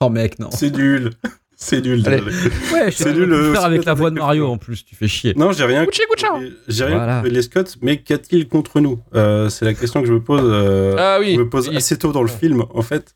Oh 0.00 0.08
mec, 0.08 0.38
non. 0.38 0.50
C'est 0.50 0.74
nul. 0.74 1.10
C'est 1.56 1.80
nul. 1.84 2.02
Allez. 2.06 2.20
Ouais, 2.22 2.90
je 2.90 2.96
C'est 2.96 3.04
sais 3.04 3.12
nul, 3.12 3.28
le 3.28 3.36
euh, 3.36 3.52
faire 3.52 3.64
avec 3.64 3.84
la 3.84 3.94
voix 3.94 4.10
de 4.10 4.16
Mario 4.18 4.48
en 4.48 4.56
plus, 4.58 4.84
tu 4.84 4.96
fais 4.96 5.06
chier. 5.06 5.32
Non, 5.36 5.52
j'ai 5.52 5.64
rien. 5.64 5.84
Gucci 5.84 6.02
Guccia 6.10 6.30
J'ai 6.66 6.84
rien 6.84 6.96
Voilà. 6.96 7.20
contre 7.20 7.32
les 7.32 7.42
Scott, 7.42 7.76
mais 7.82 7.98
qu'a-t-il 7.98 8.48
contre 8.48 8.80
nous? 8.80 8.98
Euh, 9.14 9.48
C'est 9.48 9.64
la 9.64 9.74
question 9.74 10.00
que 10.00 10.08
je 10.08 10.12
me 10.14 10.20
pose. 10.22 10.40
euh, 10.42 10.96
Ah 10.98 11.18
oui. 11.20 11.34
je 11.34 11.38
me 11.38 11.48
pose 11.48 11.68
assez 11.68 11.96
tôt 11.98 12.10
dans 12.10 12.22
le 12.22 12.28
film, 12.28 12.64
en 12.74 12.82
fait. 12.82 13.14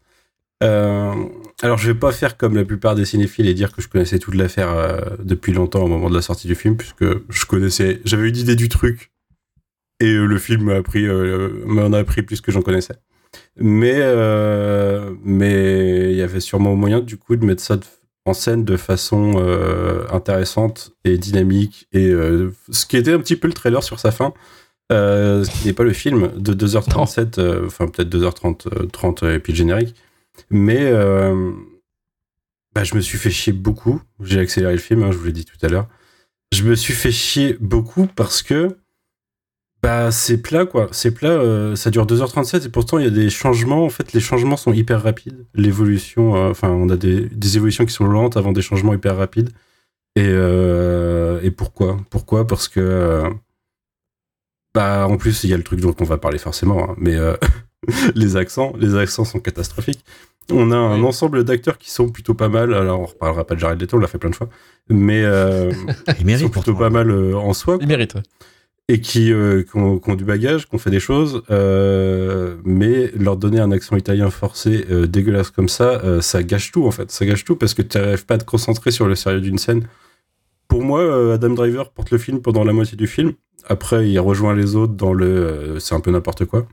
Euh, 0.63 1.15
alors, 1.63 1.79
je 1.79 1.91
vais 1.91 1.99
pas 1.99 2.13
faire 2.13 2.37
comme 2.37 2.55
la 2.57 2.65
plupart 2.65 2.95
des 2.95 3.05
cinéphiles 3.05 3.49
et 3.49 3.55
dire 3.55 3.73
que 3.73 3.83
je 3.83 3.89
connaissais 3.89 4.19
toute 4.19 4.35
l'affaire 4.35 4.71
euh, 4.71 5.01
depuis 5.23 5.53
longtemps 5.53 5.83
au 5.83 5.89
moment 5.89 6.09
de 6.09 6.15
la 6.15 6.23
sortie 6.23 6.47
du 6.47 6.55
film, 6.55 6.77
puisque 6.77 7.05
je 7.05 7.47
connaissais, 7.47 8.01
j'avais 8.05 8.29
une 8.29 8.37
idée 8.37 8.57
du 8.57 8.69
truc 8.69 9.13
et 10.01 10.13
euh, 10.13 10.27
le 10.27 10.39
film 10.39 10.65
m'a 10.65 10.75
appris, 10.77 11.07
m'en 11.67 11.93
a 11.93 11.99
appris 11.99 12.23
plus 12.23 12.41
que 12.41 12.53
j'en 12.53 12.63
connaissais. 12.63 12.95
Mais, 13.59 14.01
mais 15.25 16.11
il 16.11 16.17
y 16.17 16.23
avait 16.23 16.41
sûrement 16.41 16.75
moyen 16.75 17.01
du 17.01 17.19
coup 17.19 17.37
de 17.37 17.45
mettre 17.45 17.63
ça 17.63 17.79
en 18.25 18.33
scène 18.33 18.65
de 18.65 18.77
façon 18.77 19.37
intéressante 20.11 20.93
et 21.05 21.19
dynamique 21.19 21.87
et 21.93 22.13
ce 22.71 22.87
qui 22.87 22.97
était 22.97 23.13
un 23.13 23.19
petit 23.19 23.37
peu 23.37 23.49
le 23.49 23.55
trailer 23.55 23.83
sur 23.83 23.99
sa 23.99 24.11
fin. 24.11 24.33
Ce 24.91 25.51
qui 25.51 25.67
n'est 25.67 25.75
pas 25.75 25.85
le 25.85 25.93
film 25.93 26.31
de 26.37 26.55
2h37, 26.55 27.41
euh, 27.41 27.67
enfin 27.67 27.89
peut-être 27.89 28.09
2h30 28.09 28.69
euh, 28.69 28.87
30 28.87 29.23
et 29.25 29.39
puis 29.39 29.53
le 29.53 29.57
générique. 29.57 29.95
Mais 30.51 30.81
euh, 30.81 31.53
bah, 32.75 32.85
je 32.85 32.95
me 32.95 33.01
suis 33.01 33.19
fait 33.19 33.31
chier 33.31 33.53
beaucoup. 33.53 34.01
J'ai 34.21 34.41
accéléré 34.41 34.73
le 34.73 34.79
film, 34.79 35.03
hein, 35.03 35.13
je 35.13 35.17
vous 35.17 35.25
l'ai 35.25 35.33
dit 35.33 35.45
tout 35.45 35.59
à 35.63 35.69
l'heure. 35.69 35.89
Je 36.53 36.63
me 36.65 36.75
suis 36.75 36.95
fait 36.95 37.13
chier 37.13 37.57
beaucoup 37.61 38.07
parce 38.07 38.43
que 38.43 38.77
bah, 39.83 40.11
c'est 40.11 40.43
plat, 40.43 40.67
quoi. 40.67 40.89
C'est 40.93 41.13
plat, 41.13 41.31
euh, 41.31 41.77
ça 41.77 41.91
dure 41.91 42.07
2h37 42.07 42.67
et 42.67 42.69
pourtant 42.71 42.99
il 42.99 43.05
y 43.05 43.09
a 43.09 43.11
des 43.11 43.31
changements. 43.31 43.85
En 43.85 43.89
fait, 43.91 44.13
les 44.13 44.21
changements 44.21 44.57
sont 44.57 44.73
hyper 44.73 45.03
rapides. 45.03 45.47
L'évolution, 45.55 46.37
euh, 46.37 46.51
enfin, 46.51 46.71
on 46.71 46.89
a 46.89 46.97
des, 46.97 47.57
évolutions 47.57 47.85
qui 47.87 47.93
sont 47.93 48.07
lentes 48.07 48.37
avant 48.37 48.53
des 48.53 48.63
changements 48.63 48.95
hyper 48.95 49.17
rapides. 49.17 49.51
Et, 50.17 50.31
et 50.31 51.51
pourquoi? 51.51 51.99
Pourquoi? 52.11 52.47
Parce 52.47 52.69
que. 52.69 53.23
bah, 54.75 55.07
en 55.09 55.17
plus, 55.19 55.45
il 55.45 55.51
y 55.51 55.55
a 55.55 55.57
le 55.57 55.63
truc 55.63 55.81
dont 55.81 55.95
on 56.01 56.05
va 56.05 56.17
parler 56.19 56.39
forcément, 56.39 56.91
hein, 56.91 56.95
mais 56.99 57.17
les 58.15 58.37
accents, 58.37 58.73
les 58.79 58.95
accents 58.97 59.25
sont 59.25 59.41
catastrophiques. 59.41 60.05
On 60.53 60.71
a 60.71 60.77
un 60.77 61.01
Oui. 61.01 61.07
ensemble 61.07 61.43
d'acteurs 61.45 61.77
qui 61.79 61.91
sont 61.91 62.09
plutôt 62.09 62.35
pas 62.35 62.49
mal. 62.49 62.73
Alors, 62.73 63.01
on 63.01 63.07
reparlera 63.07 63.45
pas 63.45 63.55
de 63.57 63.61
Jared 63.61 63.81
Leto, 63.81 63.97
on 63.97 64.01
l'a 64.01 64.07
fait 64.07 64.19
plein 64.19 64.31
de 64.31 64.37
fois, 64.37 64.49
mais 64.89 65.23
euh, 65.25 65.73
Il 66.21 66.31
ils 66.31 66.39
sont 66.39 66.49
plutôt 66.49 66.75
pas 66.75 66.91
mal 66.91 67.11
euh, 67.11 67.35
en 67.37 67.53
soi 67.53 67.79
Il 67.81 67.89
mérite. 67.89 68.15
et 68.89 69.01
qui, 69.01 69.33
euh, 69.33 69.65
qui, 69.65 69.77
ont, 69.77 69.99
qui 69.99 70.09
ont 70.11 70.15
du 70.15 70.25
bagage, 70.25 70.69
qui 70.69 70.75
ont 70.77 70.79
fait 70.79 70.91
des 70.91 71.01
choses, 71.01 71.43
euh, 71.51 72.57
mais 72.65 73.11
leur 73.19 73.37
donner 73.37 73.59
un 73.59 73.73
accent 73.73 73.97
italien 73.97 74.31
forcé, 74.31 74.87
euh, 74.91 75.09
dégueulasse 75.09 75.51
comme 75.51 75.69
ça, 75.69 76.01
euh, 76.05 76.21
ça 76.21 76.45
gâche 76.45 76.71
tout 76.71 76.87
en 76.87 76.93
fait. 76.93 77.11
Ça 77.11 77.27
gâche 77.27 77.45
tout 77.45 77.57
parce 77.57 77.75
que 77.75 77.83
tu 77.83 77.99
n'arrives 77.99 78.25
pas 78.25 78.35
à 78.35 78.39
te 78.39 78.45
concentrer 78.45 78.93
sur 78.93 79.09
le 79.09 79.17
sérieux 79.17 79.41
d'une 79.41 79.59
scène. 79.59 79.89
Pour 80.69 80.85
moi, 80.85 81.01
euh, 81.01 81.35
Adam 81.35 81.51
Driver 81.55 81.91
porte 81.91 82.13
le 82.13 82.19
film 82.19 82.41
pendant 82.41 82.63
la 82.63 82.73
moitié 82.73 82.97
du 82.97 83.09
film. 83.09 83.33
Après, 83.69 84.09
il 84.09 84.19
rejoint 84.21 84.55
les 84.55 84.77
autres 84.77 84.93
dans 84.95 85.13
le 85.13 85.27
euh, 85.27 85.79
c'est 85.81 85.97
un 85.97 86.01
peu 86.01 86.13
n'importe 86.13 86.45
quoi. 86.45 86.69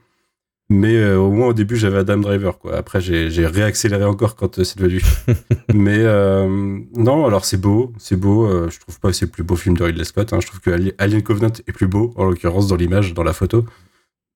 Mais 0.69 0.95
euh, 0.95 1.17
au 1.19 1.29
moins 1.29 1.47
au 1.49 1.53
début, 1.53 1.75
j'avais 1.75 1.97
Adam 1.99 2.17
Driver. 2.17 2.57
Quoi. 2.57 2.75
Après, 2.77 3.01
j'ai 3.01 3.45
réaccéléré 3.45 4.05
encore 4.05 4.35
quand 4.35 4.57
euh, 4.59 4.63
c'est 4.63 4.77
devenu. 4.79 5.01
Mais 5.73 5.99
euh, 5.99 6.79
non, 6.95 7.25
alors 7.25 7.45
c'est 7.45 7.57
beau, 7.59 7.93
c'est 7.97 8.15
beau. 8.15 8.69
je 8.69 8.79
trouve 8.79 8.99
pas 8.99 9.09
que 9.09 9.15
c'est 9.15 9.25
le 9.25 9.31
plus 9.31 9.43
beau 9.43 9.55
film 9.55 9.75
de 9.77 9.83
Ridley 9.83 10.03
Scott. 10.05 10.31
hein. 10.33 10.39
Je 10.41 10.47
trouve 10.47 10.61
que 10.61 10.71
Ali- 10.71 10.93
Alien 10.97 11.21
Covenant 11.21 11.49
est 11.67 11.71
plus 11.73 11.87
beau, 11.87 12.13
en 12.15 12.25
l'occurrence 12.25 12.67
dans 12.67 12.75
l'image, 12.77 13.13
dans 13.13 13.23
la 13.23 13.33
photo. 13.33 13.65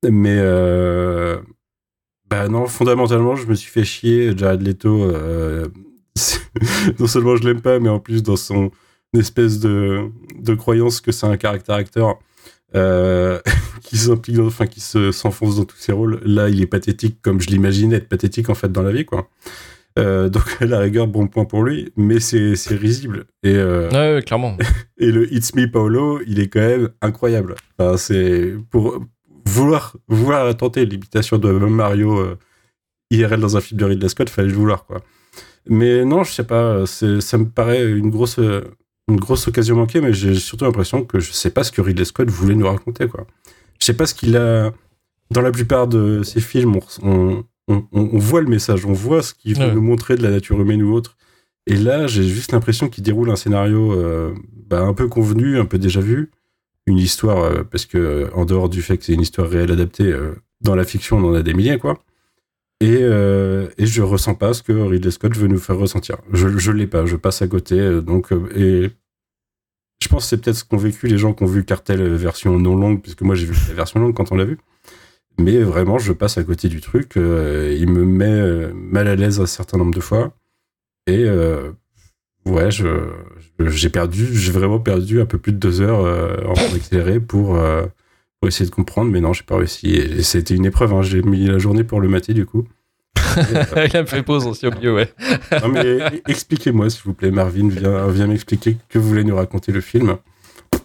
Mais 0.08 0.38
bah 2.30 2.50
non, 2.50 2.66
fondamentalement, 2.68 3.36
je 3.38 3.48
me 3.48 3.56
suis 3.56 3.72
fait 3.72 3.86
chier. 3.86 4.38
Jared 4.38 4.62
Leto, 4.62 5.12
non 7.00 7.08
seulement 7.08 7.36
je 7.38 7.44
l'aime 7.48 7.62
pas, 7.62 7.80
mais 7.80 7.90
en 7.90 8.00
plus 8.00 8.22
dans 8.22 8.36
son 8.36 8.72
espèce 9.18 9.60
de, 9.60 10.10
de 10.38 10.54
croyance 10.56 11.00
que 11.02 11.12
c'est 11.12 11.26
un 11.26 11.38
caractère 11.38 11.76
acteur. 11.76 12.20
Euh, 12.76 13.40
qui 13.84 13.98
s'implique 13.98 14.36
dans- 14.36 14.46
enfin 14.48 14.68
qui 14.68 14.82
se 14.82 15.12
s'enfonce 15.12 15.56
dans 15.58 15.66
tous 15.66 15.78
ses 15.78 15.92
rôles 15.94 16.20
là 16.26 16.50
il 16.50 16.62
est 16.62 16.68
pathétique 16.68 17.20
comme 17.22 17.40
je 17.40 17.48
l'imaginais 17.48 17.96
être 17.98 18.10
pathétique 18.10 18.50
en 18.50 18.56
fait 18.56 18.72
dans 18.72 18.82
la 18.84 18.92
vie 18.92 19.06
quoi 19.06 19.30
euh, 19.98 20.28
donc 20.30 20.44
à 20.62 20.66
la 20.66 20.80
rigueur 20.80 21.08
bon 21.08 21.28
point 21.28 21.46
pour 21.46 21.64
lui 21.64 21.92
mais 21.96 22.20
c'est 22.20 22.56
c'est 22.56 22.76
risible 22.76 23.26
et 23.44 23.56
euh, 23.56 23.90
Ouais, 23.92 24.16
ouais, 24.16 24.22
clairement. 24.22 24.58
et 24.98 25.12
le 25.12 25.34
It's 25.34 25.56
Me 25.56 25.66
Paolo, 25.72 26.20
il 26.28 26.40
est 26.40 26.48
quand 26.50 26.60
même 26.60 26.90
incroyable. 27.02 27.56
Enfin, 27.80 27.96
c'est 27.98 28.56
pour 28.70 29.00
vouloir 29.46 29.96
vouloir 30.10 30.56
tenter 30.58 30.86
l'imitation 30.86 31.38
de 31.38 31.50
Mario 31.52 32.20
euh, 32.20 32.38
IRL 33.12 33.40
dans 33.40 33.56
un 33.56 33.62
film 33.62 33.80
de 33.80 33.86
Ridley 33.86 34.10
Scott, 34.10 34.30
fallait 34.30 34.50
le 34.50 34.54
vouloir 34.56 34.86
quoi. 34.86 35.02
Mais 35.70 36.04
non, 36.06 36.24
je 36.26 36.32
sais 36.34 36.44
pas, 36.44 36.86
ça 36.86 37.38
me 37.38 37.46
paraît 37.46 37.90
une 37.90 38.10
grosse, 38.10 38.40
une 39.08 39.20
grosse 39.20 39.48
occasion 39.48 39.76
manquée, 39.76 40.02
mais 40.02 40.14
j'ai 40.14 40.36
surtout 40.36 40.66
l'impression 40.66 41.04
que 41.06 41.20
je 41.20 41.32
sais 41.32 41.50
pas 41.50 41.64
ce 41.64 41.72
que 41.72 41.82
Ridley 41.82 42.06
Scott 42.06 42.30
voulait 42.30 42.56
nous 42.56 42.68
raconter, 42.68 43.08
quoi. 43.08 43.26
Je 43.80 43.86
sais 43.86 43.94
pas 43.94 44.06
ce 44.06 44.14
qu'il 44.14 44.36
a. 44.38 44.74
Dans 45.32 45.42
la 45.42 45.52
plupart 45.52 45.88
de 45.88 46.24
ses 46.24 46.40
films, 46.42 46.76
on, 47.02 47.44
on, 47.68 47.78
on- 47.92 48.10
on 48.14 48.18
voit 48.18 48.42
le 48.42 48.48
message, 48.48 48.86
on 48.86 48.94
voit 48.94 49.22
ce 49.22 49.34
qu'il 49.34 49.56
veut 49.58 49.66
Ouais. 49.66 49.74
nous 49.74 49.82
montrer 49.82 50.16
de 50.16 50.24
la 50.24 50.30
nature 50.32 50.60
humaine 50.62 50.82
ou 50.84 50.94
autre. 50.94 51.18
Et 51.68 51.76
là, 51.76 52.08
j'ai 52.08 52.24
juste 52.24 52.54
l'impression 52.54 52.88
qu'il 52.88 53.04
déroule 53.04 53.30
un 53.30 53.36
scénario 53.36 53.92
euh, 53.94 54.34
bah, 54.70 54.82
un 54.82 54.94
peu 54.94 55.08
convenu, 55.10 55.58
un 55.60 55.66
peu 55.66 55.78
déjà 55.78 56.00
vu. 56.00 56.32
Une 56.86 56.98
histoire, 56.98 57.40
euh, 57.44 57.64
parce 57.70 57.86
que 57.86 58.30
en 58.34 58.46
dehors 58.46 58.70
du 58.70 58.82
fait 58.82 58.98
que 58.98 59.04
c'est 59.04 59.14
une 59.14 59.22
histoire 59.22 59.50
réelle 59.50 59.72
adaptée, 59.72 60.06
euh, 60.06 60.36
dans 60.62 60.76
la 60.76 60.86
fiction, 60.86 61.18
on 61.18 61.30
en 61.30 61.34
a 61.34 61.44
des 61.44 61.54
milliers, 61.54 61.78
quoi. 61.78 62.02
Et, 62.80 63.00
euh, 63.02 63.70
et 63.80 63.88
je 63.88 64.04
ressens 64.04 64.36
pas 64.36 64.54
ce 64.54 64.62
que 64.62 64.72
Ridley 64.72 65.10
Scott 65.12 65.36
veut 65.36 65.48
nous 65.48 65.58
faire 65.58 65.78
ressentir. 65.78 66.18
Je, 66.32 66.48
je 66.58 66.72
l'ai 66.72 66.86
pas, 66.86 67.06
je 67.06 67.16
passe 67.16 67.42
à 67.42 67.48
côté. 67.48 67.80
euh, 67.80 68.02
Donc, 68.02 68.32
euh, 68.32 68.48
et 68.56 68.92
je 70.00 70.08
pense 70.08 70.24
que 70.24 70.30
c'est 70.30 70.38
peut-être 70.42 70.58
ce 70.58 70.64
qu'ont 70.64 70.78
vécu 70.78 71.08
les 71.08 71.18
gens 71.18 71.34
qui 71.34 71.44
ont 71.44 71.48
vu 71.48 71.66
Cartel 71.66 72.02
version 72.14 72.60
non 72.60 72.76
longue, 72.76 73.02
puisque 73.02 73.22
moi 73.24 73.34
j'ai 73.34 73.48
vu 73.48 73.56
la 73.70 73.74
version 73.74 74.00
longue 74.00 74.14
quand 74.14 74.32
on 74.32 74.36
l'a 74.36 74.46
vu. 74.46 74.60
Mais 75.40 75.60
vraiment, 75.60 75.98
je 75.98 76.14
passe 76.14 76.38
à 76.38 76.44
côté 76.44 76.68
du 76.70 76.82
truc. 76.82 77.18
euh, 77.18 77.76
il 77.78 77.90
me 77.90 78.06
met 78.06 78.72
mal 78.74 79.08
à 79.08 79.16
l'aise 79.16 79.40
un 79.40 79.46
certain 79.48 79.78
nombre 79.80 79.94
de 79.94 80.00
fois. 80.00 80.34
Et 81.08 81.26
ouais, 82.46 82.70
j'ai 83.60 83.90
perdu, 83.90 84.28
j'ai 84.36 84.52
vraiment 84.52 84.80
perdu 84.80 85.22
un 85.22 85.26
peu 85.26 85.38
plus 85.38 85.54
de 85.54 85.58
deux 85.58 85.82
heures 85.82 86.02
en 86.48 86.76
accéléré 86.76 87.20
pour, 87.20 87.58
pour 88.40 88.48
essayer 88.48 88.70
de 88.70 88.74
comprendre. 88.76 89.12
Mais 89.12 89.22
non, 89.22 89.34
j'ai 89.34 89.44
pas 89.44 89.58
réussi. 89.58 89.96
Et 89.96 90.24
c'était 90.24 90.56
une 90.56 90.66
épreuve. 90.66 90.94
hein, 90.94 91.02
J'ai 91.02 91.22
mis 91.22 91.46
la 91.48 91.60
journée 91.60 91.84
pour 91.84 92.00
le 92.02 92.08
mater 92.10 92.34
du 92.34 92.46
coup. 92.46 92.68
il 93.38 93.98
a 93.98 94.06
fait 94.06 94.24
pause 94.24 94.48
aussi 94.48 94.66
au 94.68 94.72
milieu, 94.72 94.94
ouais. 94.96 95.14
Non, 95.62 95.68
mais 95.70 95.98
expliquez-moi, 96.28 96.90
s'il 96.90 97.04
vous 97.04 97.14
plaît, 97.14 97.30
Marvin, 97.32 97.68
viens, 97.70 98.08
viens 98.08 98.28
m'expliquer 98.28 98.78
que 98.90 98.98
voulait 99.00 99.24
nous 99.24 99.36
raconter 99.36 99.72
le 99.72 99.82
film. 99.82 100.18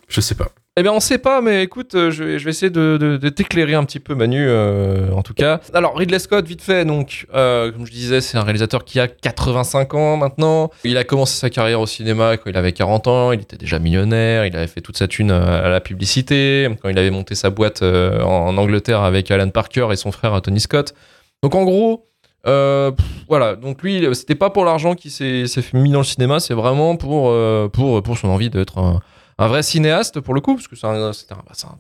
Je 0.09 0.21
sais 0.21 0.35
pas. 0.35 0.51
Eh 0.79 0.83
bien, 0.83 0.93
on 0.93 1.01
sait 1.01 1.19
pas, 1.19 1.43
mais 1.43 1.63
écoute, 1.63 1.95
euh, 1.95 2.11
je 2.11 2.25
vais, 2.25 2.49
essayer 2.49 2.71
de, 2.71 3.29
t'éclairer 3.29 3.75
un 3.75 3.85
petit 3.85 4.01
peu, 4.01 4.15
Manu, 4.15 4.47
euh, 4.49 5.13
en 5.13 5.21
tout 5.21 5.35
cas. 5.35 5.61
Alors, 5.75 5.95
Ridley 5.95 6.19
Scott, 6.19 6.47
vite 6.47 6.63
fait, 6.63 6.87
donc, 6.87 7.27
euh, 7.35 7.71
comme 7.71 7.85
je 7.85 7.93
disais, 7.93 8.23
c'est 8.23 8.39
un 8.39 8.43
réalisateur 8.43 8.87
qui 8.87 8.99
a 8.99 9.07
85 9.07 9.93
ans 9.93 10.17
maintenant. 10.17 10.71
Il 10.85 10.97
a 10.97 11.05
commencé 11.05 11.39
sa 11.39 11.51
carrière 11.51 11.79
au 11.79 11.87
cinéma 11.87 12.39
quand 12.39 12.49
il 12.49 12.57
avait 12.57 12.73
40 12.73 13.07
ans, 13.07 13.33
il 13.33 13.41
était 13.43 13.59
déjà 13.59 13.79
millionnaire, 13.79 14.47
il 14.47 14.57
avait 14.57 14.67
fait 14.67 14.81
toute 14.81 14.97
sa 14.97 15.09
thune 15.09 15.31
à 15.31 15.69
la 15.69 15.81
publicité, 15.83 16.67
quand 16.81 16.89
il 16.89 16.99
avait 16.99 17.11
monté 17.11 17.35
sa 17.35 17.51
boîte 17.51 17.83
en, 17.83 18.57
Angleterre 18.57 19.03
avec 19.03 19.31
Alan 19.31 19.51
Parker 19.51 19.89
et 19.93 19.97
son 19.97 20.11
frère 20.11 20.41
Tony 20.41 20.61
Scott. 20.61 20.95
Donc, 21.43 21.55
en 21.55 21.65
gros, 21.65 22.09
euh, 22.47 22.93
pff, 22.93 23.07
voilà, 23.29 23.57
donc 23.57 23.83
lui, 23.83 24.07
c'était 24.15 24.37
pas 24.37 24.49
pour 24.49 24.65
l'argent 24.65 24.95
qu'il 24.95 25.11
s'est 25.11 25.45
mis 25.75 25.91
dans 25.91 25.99
le 25.99 26.05
cinéma, 26.05 26.41
c'est 26.41 26.55
vraiment 26.55 26.97
pour, 26.97 27.31
pour, 27.73 28.03
pour 28.03 28.17
son 28.17 28.29
envie 28.29 28.49
d'être 28.49 28.79
un, 28.79 29.03
un 29.39 29.47
vrai 29.49 29.63
cinéaste 29.63 30.21
pour 30.21 30.35
le 30.35 30.41
coup, 30.41 30.55
parce 30.55 30.69
que 30.69 30.77
c'est 30.77 30.87
un, 30.87 31.13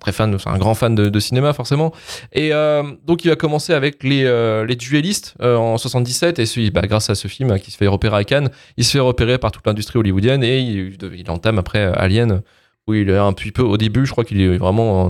très 0.00 0.12
fan, 0.12 0.38
c'est 0.38 0.49
un 0.49 0.59
grand 0.59 0.75
fan 0.75 0.94
de, 0.94 1.21
cinéma 1.21 1.52
forcément. 1.52 1.92
Et 2.32 2.52
euh, 2.52 2.82
donc 3.04 3.25
il 3.25 3.28
va 3.28 3.37
commencer 3.37 3.73
avec 3.73 4.02
les, 4.02 4.25
euh, 4.25 4.64
les 4.64 4.76
duellistes 4.76 5.35
euh, 5.40 5.56
en 5.56 5.78
77, 5.78 6.38
et 6.38 6.71
bah, 6.71 6.82
grâce 6.82 7.11
à 7.11 7.14
ce 7.14 7.28
film 7.28 7.59
qui 7.59 7.71
se 7.71 7.76
fait 7.76 7.87
repérer 7.87 8.16
à 8.16 8.25
Cannes, 8.25 8.50
il 8.76 8.85
se 8.85 8.92
fait 8.92 9.00
repérer 9.00 9.38
par 9.38 9.52
toute 9.52 9.66
l'industrie 9.66 9.99
hollywoodienne 9.99 10.42
et 10.42 10.61
il, 10.61 10.97
il 11.16 11.30
entame 11.30 11.59
après 11.59 11.80
euh, 11.80 11.92
Alien. 11.97 12.42
Où 12.88 12.94
il 12.94 13.11
est 13.11 13.16
un 13.16 13.32
petit 13.32 13.52
peu 13.52 13.62
au 13.62 13.76
début, 13.76 14.06
je 14.06 14.11
crois 14.11 14.25
qu'il 14.25 14.40
est 14.40 14.56
vraiment 14.59 15.09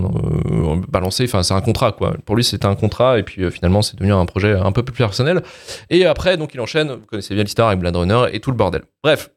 balancé. 0.87 1.23
Enfin, 1.23 1.41
c'est 1.41 1.55
un 1.55 1.61
contrat, 1.61 1.91
quoi. 1.91 2.15
Pour 2.23 2.35
lui, 2.35 2.43
c'était 2.43 2.67
un 2.67 2.75
contrat, 2.75 3.17
et 3.17 3.23
puis 3.23 3.49
finalement, 3.49 3.81
c'est 3.81 3.95
devenu 3.95 4.13
un 4.13 4.27
projet 4.27 4.53
un 4.53 4.71
peu 4.71 4.83
plus 4.83 4.93
personnel. 4.93 5.41
Et 5.89 6.05
après, 6.05 6.37
donc, 6.37 6.53
il 6.53 6.61
enchaîne. 6.61 6.91
Vous 6.91 7.07
connaissez 7.07 7.33
bien 7.33 7.43
l'histoire 7.43 7.69
avec 7.69 7.79
Blade 7.79 7.95
Runner 7.95 8.25
et 8.31 8.39
tout 8.41 8.51
le 8.51 8.57
bordel. 8.57 8.83
Bref, 9.01 9.31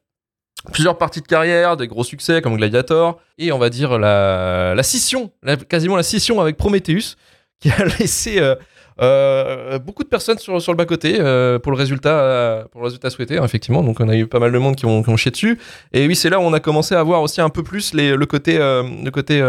plusieurs 0.71 0.97
parties 0.97 1.21
de 1.21 1.27
carrière, 1.27 1.77
des 1.77 1.87
gros 1.87 2.03
succès 2.03 2.41
comme 2.41 2.57
Gladiator, 2.57 3.19
et 3.37 3.51
on 3.51 3.57
va 3.57 3.69
dire 3.69 3.97
la, 3.97 4.73
la 4.75 4.83
scission, 4.83 5.31
la- 5.43 5.55
quasiment 5.55 5.95
la 5.95 6.03
scission 6.03 6.41
avec 6.41 6.57
Prometheus, 6.57 7.15
qui 7.59 7.69
a 7.69 7.85
laissé 7.99 8.39
euh, 8.39 8.55
euh, 9.01 9.79
beaucoup 9.79 10.03
de 10.03 10.09
personnes 10.09 10.39
sur, 10.39 10.61
sur 10.61 10.71
le 10.71 10.77
bas-côté 10.77 11.17
euh, 11.19 11.59
pour, 11.59 11.71
le 11.71 11.77
résultat, 11.77 12.67
pour 12.71 12.81
le 12.81 12.85
résultat 12.85 13.09
souhaité, 13.09 13.37
hein, 13.37 13.45
effectivement. 13.45 13.83
Donc 13.83 13.99
on 13.99 14.09
a 14.09 14.15
eu 14.15 14.27
pas 14.27 14.39
mal 14.39 14.51
de 14.51 14.57
monde 14.57 14.75
qui 14.75 14.85
ont, 14.85 15.03
qui 15.03 15.09
ont 15.09 15.17
chié 15.17 15.31
dessus. 15.31 15.59
Et 15.93 16.07
oui, 16.07 16.15
c'est 16.15 16.29
là 16.29 16.39
où 16.39 16.43
on 16.43 16.53
a 16.53 16.59
commencé 16.59 16.95
à 16.95 17.03
voir 17.03 17.21
aussi 17.21 17.39
un 17.39 17.49
peu 17.49 17.63
plus 17.63 17.93
les, 17.93 18.15
le 18.15 18.25
côté, 18.25 18.57
le 18.57 19.09
côté 19.09 19.41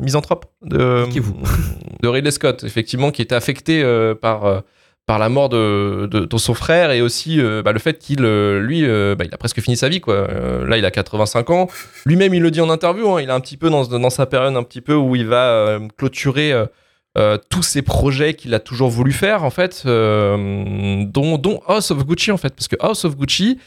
misanthrope 0.00 0.46
de, 0.62 1.04
de 2.02 2.08
Ridley 2.08 2.30
Scott, 2.30 2.64
effectivement, 2.64 3.10
qui 3.10 3.22
était 3.22 3.34
affecté 3.34 3.84
par... 4.20 4.62
par 5.06 5.20
la 5.20 5.28
mort 5.28 5.48
de, 5.48 6.06
de, 6.06 6.36
son 6.36 6.52
frère 6.52 6.90
et 6.90 7.00
aussi 7.00 7.40
euh, 7.40 7.62
bah, 7.62 7.72
le 7.72 7.78
fait 7.78 7.98
qu'il, 7.98 8.24
euh, 8.24 8.60
lui, 8.60 8.84
euh, 8.84 9.14
bah, 9.16 9.24
il 9.24 9.32
a 9.32 9.38
presque 9.38 9.60
fini 9.60 9.76
sa 9.76 9.88
vie. 9.88 10.00
Quoi. 10.00 10.26
Là, 10.66 10.76
il 10.76 10.84
a 10.84 10.90
85 10.90 11.50
ans. 11.50 11.68
Lui-même, 12.04 12.34
il 12.34 12.42
le 12.42 12.50
dit 12.50 12.60
en 12.60 12.68
interview. 12.68 13.08
hein, 13.10 13.22
il 13.22 13.28
est 13.28 13.32
un 13.32 13.40
petit 13.40 13.56
peu 13.56 13.70
dans, 13.70 14.10
sa 14.10 14.26
période 14.26 14.56
un 14.56 14.64
petit 14.64 14.80
peu 14.80 14.94
où 14.94 15.14
il 15.14 15.26
va 15.26 15.78
clôturer 15.96 16.52
tous 17.48 17.62
ses 17.62 17.82
projets 17.82 18.34
qu'il 18.34 18.52
a 18.52 18.58
toujours 18.58 18.90
voulu 18.90 19.12
faire, 19.12 19.44
en 19.44 19.50
fait, 19.50 19.84
dont, 19.86 21.60
House 21.68 21.90
of 21.92 22.04
Gucci, 22.04 22.32
en 22.32 22.36
fait. 22.36 22.54
Parce 22.54 22.68
que 22.68 22.76
House 22.80 23.04
of 23.04 23.16
Gucci, 23.16 23.60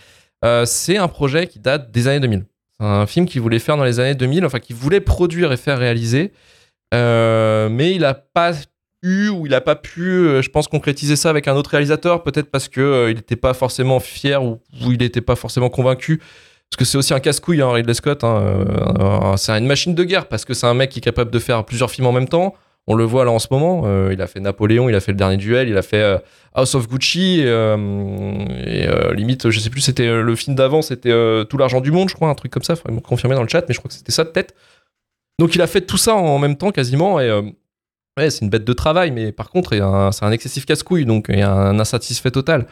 c'est 0.65 0.97
un 0.97 1.07
projet 1.07 1.47
qui 1.47 1.59
date 1.59 1.91
des 1.91 2.09
années 2.09 2.19
2000. 2.19 2.45
C'est 2.79 2.85
un 2.85 3.07
film 3.07 3.25
qu'il 3.25 3.41
voulait 3.41 3.59
faire 3.59 3.77
dans 3.77 3.85
les 3.85 4.01
années 4.01 4.15
2000, 4.15 4.45
enfin, 4.45 4.59
qu'il 4.59 4.75
voulait 4.75 5.01
produire 5.01 5.53
et 5.53 5.57
faire 5.57 5.77
réaliser. 5.77 6.33
Mais 6.91 7.91
il 7.93 8.01
n'a 8.01 8.13
pas 8.13 8.51
eu 9.01 9.29
ou 9.29 9.45
il 9.45 9.51
n'a 9.51 9.61
pas 9.61 9.75
pu, 9.75 10.01
euh, 10.01 10.41
je 10.41 10.49
pense, 10.49 10.67
concrétiser 10.67 11.15
ça 11.15 11.29
avec 11.29 11.47
un 11.47 11.55
autre 11.55 11.71
réalisateur, 11.71 12.23
peut-être 12.23 12.51
parce 12.51 12.67
que 12.67 12.81
euh, 12.81 13.11
il 13.11 13.15
n'était 13.15 13.35
pas 13.35 13.53
forcément 13.53 13.99
fier 13.99 14.43
ou, 14.43 14.59
il 14.81 14.97
n'était 14.97 15.21
pas 15.21 15.35
forcément 15.35 15.69
convaincu. 15.69 16.17
Parce 16.17 16.77
que 16.77 16.85
c'est 16.85 16.97
aussi 16.97 17.13
un 17.13 17.19
casse-couille, 17.19 17.61
hein, 17.61 17.71
Ridley 17.71 17.93
Scott. 17.93 18.23
hein, 18.23 18.41
euh, 18.99 19.37
c'est 19.37 19.51
une 19.53 19.65
machine 19.65 19.95
de 19.95 20.03
guerre 20.03 20.27
parce 20.27 20.45
que 20.45 20.53
c'est 20.53 20.67
un 20.67 20.73
mec 20.73 20.91
qui 20.91 20.99
est 20.99 21.01
capable 21.01 21.31
de 21.31 21.39
faire 21.39 21.63
plusieurs 21.65 21.89
films 21.89 22.07
en 22.07 22.11
même 22.11 22.27
temps. 22.27 22.53
On 22.85 22.95
le 22.95 23.03
voit 23.03 23.25
là 23.25 23.31
en 23.31 23.39
ce 23.39 23.47
moment. 23.51 23.83
il 24.09 24.19
a 24.19 24.25
fait 24.25 24.39
Napoléon, 24.39 24.89
il 24.89 24.95
a 24.95 24.99
fait 24.99 25.11
le 25.11 25.17
dernier 25.17 25.37
duel, 25.37 25.69
il 25.69 25.77
a 25.77 25.83
fait 25.83 26.19
House 26.55 26.73
of 26.73 26.87
Gucci. 26.87 27.41
et 27.41 28.87
limite, 29.13 29.49
je 29.51 29.59
sais 29.59 29.69
plus, 29.69 29.81
c'était 29.81 30.07
le 30.07 30.35
film 30.35 30.55
d'avant, 30.55 30.81
c'était 30.81 31.11
Tout 31.45 31.57
l'argent 31.57 31.81
du 31.81 31.91
monde, 31.91 32.09
je 32.09 32.15
crois, 32.15 32.29
un 32.29 32.35
truc 32.35 32.51
comme 32.51 32.63
ça. 32.63 32.75
Faudrait 32.75 32.93
me 32.93 32.99
confirmer 32.99 33.35
dans 33.35 33.43
le 33.43 33.47
chat, 33.47 33.63
mais 33.67 33.75
je 33.75 33.79
crois 33.79 33.89
que 33.89 33.95
c'était 33.95 34.11
ça 34.11 34.23
de 34.23 34.29
tête. 34.29 34.55
Donc 35.37 35.53
il 35.53 35.61
a 35.61 35.67
fait 35.67 35.81
tout 35.81 35.97
ça 35.97 36.15
en 36.15 36.39
même 36.39 36.55
temps 36.55 36.71
quasiment. 36.71 37.19
Et 37.19 37.29
ouais, 38.17 38.29
c'est 38.29 38.43
une 38.43 38.49
bête 38.49 38.65
de 38.65 38.73
travail, 38.73 39.11
mais 39.11 39.31
par 39.31 39.49
contre, 39.49 39.71
c'est 40.11 40.25
un 40.25 40.31
excessif 40.31 40.65
casse-couille, 40.65 41.05
donc 41.05 41.27
il 41.29 41.39
y 41.39 41.41
a 41.41 41.51
un 41.51 41.79
insatisfait 41.79 42.31
total. 42.31 42.65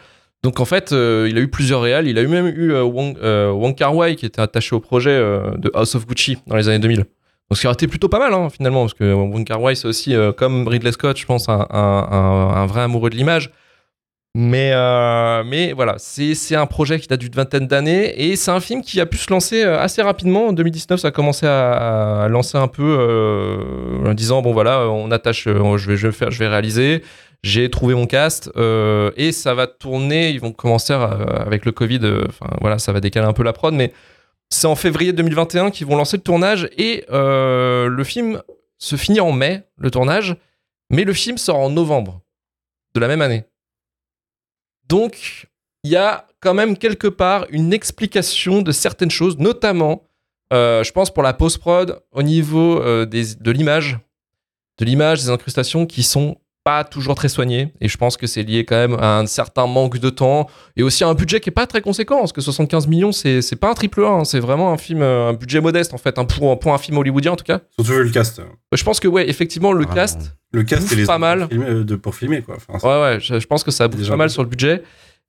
Donc 0.44 0.60
en 0.60 0.64
fait, 0.64 0.92
euh, 0.92 1.26
il 1.28 1.36
a 1.36 1.40
eu 1.40 1.48
plusieurs 1.48 1.80
réals. 1.80 2.06
Il 2.06 2.18
a 2.18 2.22
eu 2.22 2.28
même 2.28 2.46
eu 2.46 2.72
euh, 2.72 2.84
Wong, 2.84 3.16
euh, 3.22 3.72
Kar-wai 3.72 4.14
qui 4.14 4.26
était 4.26 4.40
attaché 4.40 4.74
au 4.76 4.80
projet 4.80 5.10
euh, 5.10 5.56
de 5.56 5.70
House 5.74 5.94
of 5.94 6.06
Gucci 6.06 6.38
dans 6.46 6.56
les 6.56 6.68
années 6.68 6.78
2000. 6.78 6.98
Donc 6.98 7.06
ce 7.56 7.60
qui 7.62 7.66
aurait 7.66 7.74
été 7.74 7.88
plutôt 7.88 8.08
pas 8.08 8.18
mal 8.18 8.32
hein, 8.34 8.48
finalement, 8.50 8.82
parce 8.82 8.94
que 8.94 9.12
Wong 9.12 9.44
Kar-wai 9.44 9.74
c'est 9.74 9.88
aussi 9.88 10.14
euh, 10.14 10.32
comme 10.32 10.68
Ridley 10.68 10.92
Scott, 10.92 11.16
je 11.16 11.26
pense, 11.26 11.48
un 11.48 12.66
vrai 12.66 12.82
amoureux 12.82 13.10
de 13.10 13.16
l'image. 13.16 13.50
Mais, 14.40 14.70
euh, 14.72 15.42
mais 15.44 15.72
voilà, 15.72 15.96
c'est 15.98 16.54
un 16.54 16.66
projet 16.66 17.00
qui 17.00 17.08
date 17.08 17.18
d'une 17.18 17.32
vingtaine 17.32 17.66
d'années 17.66 18.30
et 18.30 18.36
c'est 18.36 18.52
un 18.52 18.60
film 18.60 18.82
qui 18.82 19.00
a 19.00 19.06
pu 19.06 19.16
se 19.16 19.28
lancer 19.32 19.64
euh, 19.64 19.80
assez 19.80 20.00
rapidement. 20.00 20.46
En 20.46 20.52
2019, 20.52 21.00
ça 21.00 21.08
a 21.08 21.10
commencé 21.10 21.44
à, 21.44 22.28
lancer 22.30 22.56
un 22.56 22.68
peu 22.68 22.84
euh, 23.00 24.08
en 24.08 24.14
disant 24.14 24.40
bon 24.40 24.52
voilà, 24.52 24.88
on 24.90 25.10
attache, 25.10 25.42
je 25.42 25.50
vais, 25.50 25.96
je 25.96 26.06
vais 26.06 26.12
faire, 26.12 26.30
je 26.30 26.38
vais 26.38 26.46
réaliser. 26.46 27.02
J'ai 27.42 27.68
trouvé 27.68 27.96
mon 27.96 28.06
cast 28.06 28.48
et 29.16 29.32
ça 29.32 29.54
va 29.54 29.66
tourner. 29.66 30.30
Ils 30.30 30.40
vont 30.40 30.52
commencer 30.52 30.92
avec 30.92 31.64
le 31.64 31.72
Covid. 31.72 32.00
voilà, 32.60 32.78
ça 32.78 32.92
va 32.92 33.00
décaler 33.00 33.26
un 33.26 33.32
peu 33.32 33.42
la 33.42 33.52
prod, 33.52 33.74
mais 33.74 33.92
c'est 34.50 34.68
en 34.68 34.76
février 34.76 35.12
2021 35.12 35.72
qu'ils 35.72 35.88
vont 35.88 35.96
lancer 35.96 36.16
le 36.16 36.22
tournage 36.22 36.68
et 36.78 37.04
le 37.10 38.02
film 38.04 38.40
se 38.78 38.94
finit 38.94 39.20
en 39.20 39.32
mai, 39.32 39.64
le 39.78 39.90
tournage, 39.90 40.36
mais 40.90 41.02
le 41.02 41.12
film 41.12 41.38
sort 41.38 41.58
en 41.58 41.70
novembre 41.70 42.20
de 42.94 43.00
la 43.00 43.08
même 43.08 43.22
année. 43.22 43.44
Donc, 44.88 45.46
il 45.84 45.90
y 45.90 45.96
a 45.96 46.26
quand 46.40 46.54
même 46.54 46.76
quelque 46.76 47.08
part 47.08 47.46
une 47.50 47.72
explication 47.72 48.62
de 48.62 48.72
certaines 48.72 49.10
choses, 49.10 49.38
notamment, 49.38 50.04
euh, 50.52 50.82
je 50.82 50.92
pense, 50.92 51.12
pour 51.12 51.22
la 51.22 51.34
post-prod, 51.34 52.00
au 52.12 52.22
niveau 52.22 52.80
euh, 52.80 53.06
de 53.06 53.50
l'image, 53.50 53.98
de 54.78 54.84
l'image, 54.84 55.20
des 55.20 55.30
incrustations 55.30 55.86
qui 55.86 56.02
sont 56.02 56.38
pas 56.68 56.84
toujours 56.84 57.14
très 57.14 57.30
soignées. 57.30 57.72
Et 57.80 57.88
je 57.88 57.96
pense 57.96 58.18
que 58.18 58.26
c'est 58.26 58.42
lié 58.42 58.66
quand 58.66 58.76
même 58.76 58.94
à 59.00 59.18
un 59.20 59.24
certain 59.26 59.66
manque 59.66 59.96
de 59.98 60.10
temps 60.10 60.48
et 60.76 60.82
aussi 60.82 61.02
à 61.02 61.08
un 61.08 61.14
budget 61.14 61.40
qui 61.40 61.48
est 61.48 61.58
pas 61.62 61.66
très 61.66 61.80
conséquent, 61.80 62.18
parce 62.18 62.32
que 62.34 62.42
75 62.42 62.86
millions, 62.88 63.10
c'est 63.10 63.40
c'est 63.40 63.56
pas 63.56 63.70
un 63.70 63.74
triple 63.74 64.04
A, 64.04 64.08
hein, 64.08 64.24
c'est 64.26 64.38
vraiment 64.38 64.70
un 64.70 64.76
film, 64.76 65.00
euh, 65.00 65.30
un 65.30 65.32
budget 65.32 65.62
modeste 65.62 65.94
en 65.94 65.98
fait, 65.98 66.18
hein, 66.18 66.26
pour, 66.26 66.58
pour 66.58 66.74
un 66.74 66.78
film 66.78 66.98
hollywoodien 66.98 67.32
en 67.32 67.36
tout 67.36 67.44
cas. 67.44 67.60
Surtout 67.78 67.92
vu 67.92 68.04
le 68.04 68.10
cast. 68.10 68.42
Je 68.72 68.84
pense 68.84 69.00
que, 69.00 69.08
ouais, 69.08 69.30
effectivement, 69.30 69.72
le 69.72 69.84
Vraiment. 69.84 69.94
cast, 69.94 70.36
Le 70.52 70.62
cast 70.62 70.92
et 70.92 70.96
les 70.96 71.06
pas 71.06 71.16
mal. 71.16 71.38
pour 71.40 71.48
filmer, 71.48 71.66
euh, 71.70 71.84
de, 71.84 71.96
pour 71.96 72.14
filmer, 72.14 72.42
quoi. 72.42 72.56
Enfin, 72.70 72.86
Ouais, 72.86 73.02
ouais, 73.14 73.20
je, 73.20 73.40
je 73.40 73.46
pense 73.46 73.64
que 73.64 73.70
ça 73.70 73.88
bouffe 73.88 74.06
pas 74.06 74.16
mal 74.16 74.28
sur 74.28 74.42
le 74.42 74.48
budget. 74.50 74.82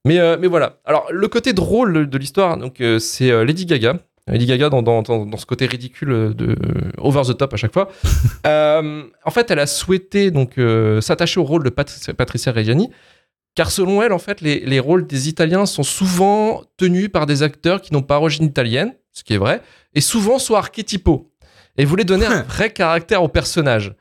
Mais, 0.05 0.19
euh, 0.19 0.37
mais 0.39 0.47
voilà. 0.47 0.77
Alors, 0.85 1.07
le 1.11 1.27
côté 1.27 1.53
drôle 1.53 2.09
de 2.09 2.17
l'histoire, 2.17 2.57
donc 2.57 2.79
euh, 2.79 2.99
c'est 2.99 3.31
euh, 3.31 3.43
Lady 3.43 3.65
Gaga. 3.65 3.95
Lady 4.31 4.45
Gaga 4.45 4.69
dans, 4.69 4.81
dans, 4.81 5.01
dans, 5.01 5.25
dans 5.25 5.37
ce 5.37 5.45
côté 5.45 5.65
ridicule 5.65 6.33
de 6.35 6.55
over 6.97 7.21
the 7.25 7.37
top 7.37 7.53
à 7.53 7.57
chaque 7.57 7.73
fois. 7.73 7.89
Euh, 8.45 9.03
en 9.25 9.31
fait, 9.31 9.51
elle 9.51 9.59
a 9.59 9.67
souhaité 9.67 10.31
donc 10.31 10.57
euh, 10.57 11.01
s'attacher 11.01 11.39
au 11.39 11.43
rôle 11.43 11.63
de 11.63 11.69
Pat- 11.69 12.11
Patricia 12.13 12.51
Reggiani, 12.53 12.89
car 13.53 13.69
selon 13.69 14.01
elle, 14.01 14.13
en 14.13 14.17
fait, 14.19 14.39
les, 14.41 14.61
les 14.61 14.79
rôles 14.79 15.05
des 15.05 15.27
Italiens 15.27 15.65
sont 15.65 15.83
souvent 15.83 16.63
tenus 16.77 17.09
par 17.11 17.25
des 17.25 17.43
acteurs 17.43 17.81
qui 17.81 17.91
n'ont 17.93 18.01
pas 18.01 18.17
origine 18.17 18.45
italienne, 18.45 18.93
ce 19.11 19.23
qui 19.23 19.33
est 19.33 19.37
vrai, 19.37 19.61
et 19.93 20.01
souvent 20.01 20.39
sont 20.39 20.55
archétypaux. 20.55 21.31
Et 21.77 21.83
voulait 21.85 22.05
donner 22.05 22.25
un 22.25 22.43
vrai 22.47 22.71
caractère 22.71 23.21
au 23.23 23.27
personnage. 23.27 23.93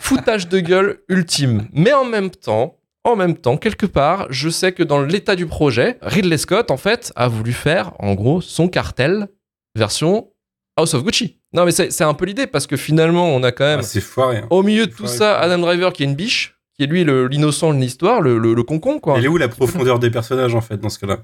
Foutage 0.00 0.48
de 0.48 0.60
gueule 0.60 0.98
ultime. 1.08 1.68
Mais 1.72 1.92
en 1.92 2.04
même 2.04 2.30
temps, 2.30 2.78
en 3.04 3.14
même 3.16 3.36
temps, 3.36 3.56
quelque 3.56 3.86
part, 3.86 4.26
je 4.30 4.48
sais 4.48 4.72
que 4.72 4.82
dans 4.82 5.00
l'état 5.00 5.36
du 5.36 5.46
projet, 5.46 5.98
Ridley 6.02 6.38
Scott, 6.38 6.70
en 6.70 6.76
fait, 6.76 7.12
a 7.14 7.28
voulu 7.28 7.52
faire, 7.52 7.92
en 7.98 8.14
gros, 8.14 8.40
son 8.40 8.68
cartel 8.68 9.28
version 9.76 10.30
House 10.76 10.94
of 10.94 11.04
Gucci. 11.04 11.38
Non, 11.52 11.64
mais 11.64 11.70
c'est 11.72 12.02
un 12.04 12.14
peu 12.14 12.24
l'idée, 12.26 12.46
parce 12.46 12.66
que 12.66 12.76
finalement, 12.76 13.28
on 13.34 13.42
a 13.42 13.52
quand 13.52 13.64
même, 13.64 13.78
Ah, 13.80 13.82
c'est 13.84 14.00
foiré. 14.00 14.38
hein. 14.38 14.46
au 14.50 14.62
milieu 14.62 14.86
de 14.86 14.92
tout 14.92 15.06
ça, 15.06 15.38
Adam 15.38 15.58
Driver 15.58 15.92
qui 15.92 16.02
est 16.02 16.06
une 16.06 16.14
biche, 16.14 16.58
qui 16.76 16.82
est 16.84 16.86
lui 16.86 17.04
l'innocent 17.04 17.72
de 17.72 17.78
l'histoire, 17.78 18.20
le, 18.20 18.36
le, 18.38 18.52
le 18.52 18.62
concon, 18.62 18.98
quoi. 18.98 19.16
Elle 19.16 19.24
est 19.24 19.28
où 19.28 19.38
la 19.38 19.48
profondeur 19.48 19.98
des 19.98 20.10
personnages 20.10 20.54
en 20.54 20.60
fait 20.60 20.76
dans 20.78 20.90
ce 20.90 20.98
cas-là? 20.98 21.18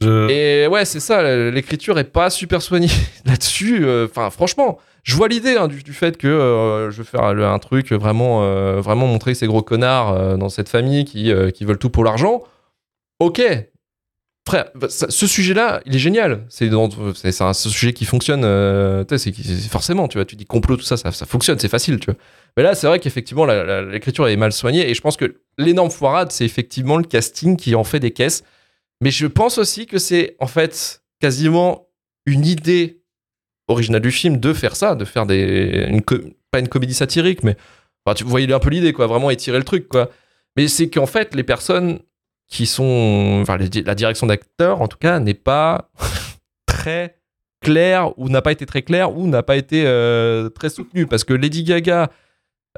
Je... 0.00 0.28
Et 0.30 0.66
ouais, 0.68 0.84
c'est 0.84 1.00
ça, 1.00 1.22
l'écriture 1.50 1.98
est 1.98 2.04
pas 2.04 2.28
super 2.30 2.60
soignée 2.62 2.90
là-dessus. 3.24 3.84
euh, 3.84 4.06
Enfin, 4.08 4.28
franchement, 4.30 4.78
je 5.02 5.16
vois 5.16 5.26
l'idée 5.28 5.56
hein, 5.56 5.66
du, 5.68 5.82
du 5.82 5.92
fait 5.94 6.16
que 6.18 6.28
euh, 6.28 6.90
je 6.90 6.98
veux 6.98 7.04
faire 7.04 7.22
un 7.24 7.58
truc 7.58 7.90
vraiment, 7.92 8.42
euh, 8.44 8.80
vraiment 8.80 9.06
montrer 9.06 9.34
ces 9.34 9.46
gros 9.46 9.62
connards 9.62 10.36
dans 10.36 10.50
cette 10.50 10.68
famille 10.68 11.04
qui, 11.06 11.32
qui 11.54 11.64
veulent 11.64 11.78
tout 11.78 11.90
pour 11.90 12.04
l'argent. 12.04 12.42
Ok. 13.20 13.40
Frère, 14.48 14.70
bah, 14.74 14.86
ce 14.88 15.26
sujet-là, 15.26 15.82
il 15.84 15.94
est 15.94 15.98
génial. 15.98 16.46
C'est 16.48 16.70
un 16.72 17.52
sujet 17.52 17.92
qui 17.92 18.06
fonctionne. 18.06 18.44
euh, 18.44 19.04
forcément, 19.70 20.08
tu 20.08 20.16
vois, 20.16 20.24
tu 20.24 20.36
dis 20.36 20.46
complot, 20.46 20.78
tout 20.78 20.84
ça, 20.84 20.96
ça, 20.96 21.12
fonctionne, 21.26 21.58
c'est 21.58 21.68
facile, 21.68 22.00
tu 22.00 22.06
vois. 22.06 22.14
Mais 22.56 22.62
là, 22.62 22.74
c'est 22.74 22.86
vrai 22.86 22.98
qu'effectivement, 22.98 23.44
l'écriture 23.44 24.26
est 24.26 24.36
mal 24.36 24.52
soignée 24.52 24.88
et 24.88 24.94
je 24.94 25.02
pense 25.02 25.18
que 25.18 25.42
l'énorme 25.58 25.90
foirade, 25.90 26.32
c'est 26.32 26.46
effectivement 26.46 26.96
le 26.96 27.04
casting 27.04 27.58
qui 27.58 27.74
en 27.74 27.84
fait 27.84 28.00
des 28.00 28.12
caisses. 28.12 28.42
Mais 29.02 29.10
je 29.10 29.26
pense 29.26 29.58
aussi 29.58 29.84
que 29.84 29.98
c'est 29.98 30.34
en 30.40 30.46
fait 30.46 31.02
quasiment 31.20 31.86
une 32.24 32.46
idée 32.46 33.02
originale 33.68 34.00
du 34.00 34.10
film 34.10 34.38
de 34.38 34.54
faire 34.54 34.76
ça, 34.76 34.94
de 34.94 35.04
faire 35.04 35.26
des 35.26 35.84
une 35.90 36.00
pas 36.50 36.60
une 36.60 36.68
comédie 36.68 36.94
satirique, 36.94 37.42
mais 37.42 37.54
enfin, 38.06 38.14
tu 38.14 38.24
voyez 38.24 38.50
un 38.50 38.58
peu 38.60 38.70
l'idée 38.70 38.94
quoi, 38.94 39.08
vraiment 39.08 39.28
étirer 39.28 39.58
le 39.58 39.64
truc 39.64 39.88
quoi. 39.88 40.08
Mais 40.56 40.68
c'est 40.68 40.88
qu'en 40.88 41.04
fait 41.04 41.34
les 41.34 41.44
personnes 41.44 41.98
qui 42.48 42.66
sont, 42.66 43.38
enfin 43.42 43.56
les- 43.56 43.82
la 43.82 43.94
direction 43.94 44.26
d'acteurs 44.26 44.80
en 44.80 44.88
tout 44.88 44.98
cas 44.98 45.20
n'est 45.20 45.34
pas 45.34 45.90
très 46.66 47.16
claire 47.60 48.18
ou 48.18 48.28
n'a 48.28 48.42
pas 48.42 48.52
été 48.52 48.66
très 48.66 48.82
claire 48.82 49.16
ou 49.16 49.26
n'a 49.26 49.42
pas 49.42 49.56
été 49.56 49.84
euh, 49.86 50.48
très 50.48 50.68
soutenue 50.70 51.06
parce 51.06 51.24
que 51.24 51.34
Lady 51.34 51.64
Gaga 51.64 52.10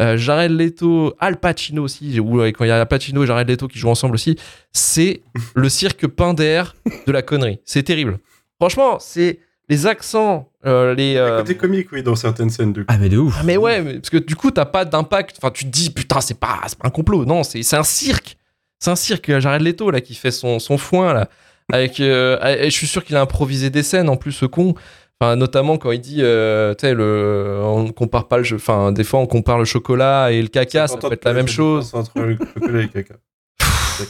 euh, 0.00 0.16
Jared 0.16 0.52
Leto, 0.52 1.14
Al 1.18 1.37
Pacino 1.38 1.83
aussi, 1.83 2.18
ou 2.20 2.38
quand 2.52 2.64
il 2.64 2.68
y 2.68 2.70
a 2.70 2.80
Al 2.80 2.87
Pacino 2.88 3.22
et 3.22 3.26
Jared 3.26 3.46
Leto 3.48 3.68
qui 3.68 3.78
jouent 3.78 3.90
ensemble 3.90 4.14
aussi, 4.14 4.37
c'est 4.72 5.20
le 5.54 5.68
cirque 5.68 6.06
pain 6.06 6.33
d'air 6.33 6.74
de 7.06 7.12
la 7.12 7.20
connerie. 7.20 7.59
C'est 7.66 7.83
terrible. 7.83 8.18
Franchement, 8.59 8.98
c'est 8.98 9.40
les 9.68 9.87
accents, 9.87 10.48
euh, 10.64 10.94
les. 10.94 11.14
Le 11.14 11.20
euh, 11.20 11.38
côté 11.40 11.56
comique, 11.56 11.92
oui, 11.92 12.02
dans 12.02 12.14
certaines 12.14 12.48
scènes 12.48 12.72
de. 12.72 12.85
Ah, 12.88 12.96
mais 12.98 13.11
de 13.11 13.18
ouf. 13.18 13.37
ah 13.40 13.42
mais 13.44 13.59
ouais, 13.59 13.83
mais- 13.83 13.94
parce 13.94 14.09
que 14.11 14.16
du 14.18 14.37
coup, 14.37 14.50
t'as 14.50 14.64
pas 14.64 14.87
d'impact. 14.87 15.37
Enfin, 15.38 15.50
tu 15.50 15.64
te 15.64 15.70
dis, 15.70 15.90
putain, 15.90 16.22
c'est 16.22 16.38
pas, 16.38 16.61
c'est 16.66 16.78
pas 16.78 16.88
un 16.88 16.90
complot. 16.90 17.26
Non, 17.26 17.42
c'est 17.42 17.62
c'est 17.62 17.76
un 17.76 17.83
cirque. 17.83 18.38
C'est 18.80 18.90
un 18.90 18.96
cirque. 18.96 19.38
Jared 19.38 19.62
Leto, 19.62 19.90
là, 19.90 20.00
qui 20.00 20.14
fait 20.14 20.30
son, 20.30 20.58
son 20.58 20.78
foin, 20.78 21.12
là. 21.12 21.28
Avec, 21.72 22.00
euh, 22.00 22.36
je 22.64 22.70
suis 22.70 22.88
sûr 22.88 23.04
qu'il 23.04 23.14
a 23.14 23.20
improvisé 23.20 23.70
des 23.70 23.84
scènes, 23.84 24.08
en 24.08 24.16
plus, 24.16 24.32
ce 24.32 24.46
con. 24.46 24.74
Enfin, 25.20 25.36
notamment 25.36 25.76
quand 25.76 25.92
il 25.92 26.00
dit, 26.00 26.20
euh, 26.20 26.74
tu 26.74 26.86
sais, 26.86 26.94
le, 26.94 27.60
on 27.62 27.92
compare 27.92 28.26
pas 28.26 28.38
le 28.38 28.42
jeu. 28.42 28.56
Enfin, 28.56 28.90
des 28.90 29.04
fois, 29.04 29.20
on 29.20 29.26
compare 29.26 29.58
le 29.58 29.66
chocolat 29.66 30.32
et 30.32 30.40
le 30.40 30.48
caca, 30.48 30.88
ça 30.88 30.96
peut 30.96 31.12
être 31.12 31.26
la 31.26 31.34
même 31.34 31.46
chose. 31.46 31.90
Entre 31.94 32.18
le 32.20 32.38
chocolat 32.38 32.80
et 32.80 32.82
le 32.82 32.88
caca. 32.88 33.14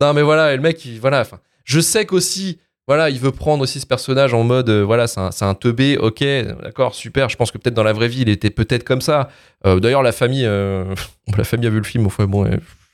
Non, 0.00 0.14
mais 0.14 0.22
voilà, 0.22 0.52
et 0.52 0.56
le 0.56 0.62
mec, 0.62 0.84
il, 0.84 0.98
voilà, 0.98 1.20
enfin, 1.20 1.38
je 1.64 1.78
sais 1.78 2.04
qu'aussi, 2.06 2.58
voilà, 2.88 3.08
il 3.08 3.20
veut 3.20 3.30
prendre 3.30 3.62
aussi 3.62 3.78
ce 3.78 3.86
personnage 3.86 4.34
en 4.34 4.42
mode, 4.42 4.68
euh, 4.68 4.82
voilà, 4.82 5.06
c'est 5.06 5.20
un, 5.20 5.30
un 5.48 5.54
teubé, 5.54 5.96
ok, 5.96 6.24
d'accord, 6.60 6.96
super. 6.96 7.28
Je 7.28 7.36
pense 7.36 7.52
que 7.52 7.58
peut-être 7.58 7.74
dans 7.74 7.84
la 7.84 7.92
vraie 7.92 8.08
vie, 8.08 8.22
il 8.22 8.28
était 8.28 8.50
peut-être 8.50 8.82
comme 8.82 9.00
ça. 9.00 9.28
Euh, 9.64 9.78
D'ailleurs, 9.78 10.02
la 10.02 10.10
famille, 10.10 10.44
euh, 10.44 10.92
la 11.38 11.44
famille 11.44 11.68
a 11.68 11.70
vu 11.70 11.78
le 11.78 11.84
film, 11.84 12.04
enfin, 12.06 12.24
bon, 12.26 12.44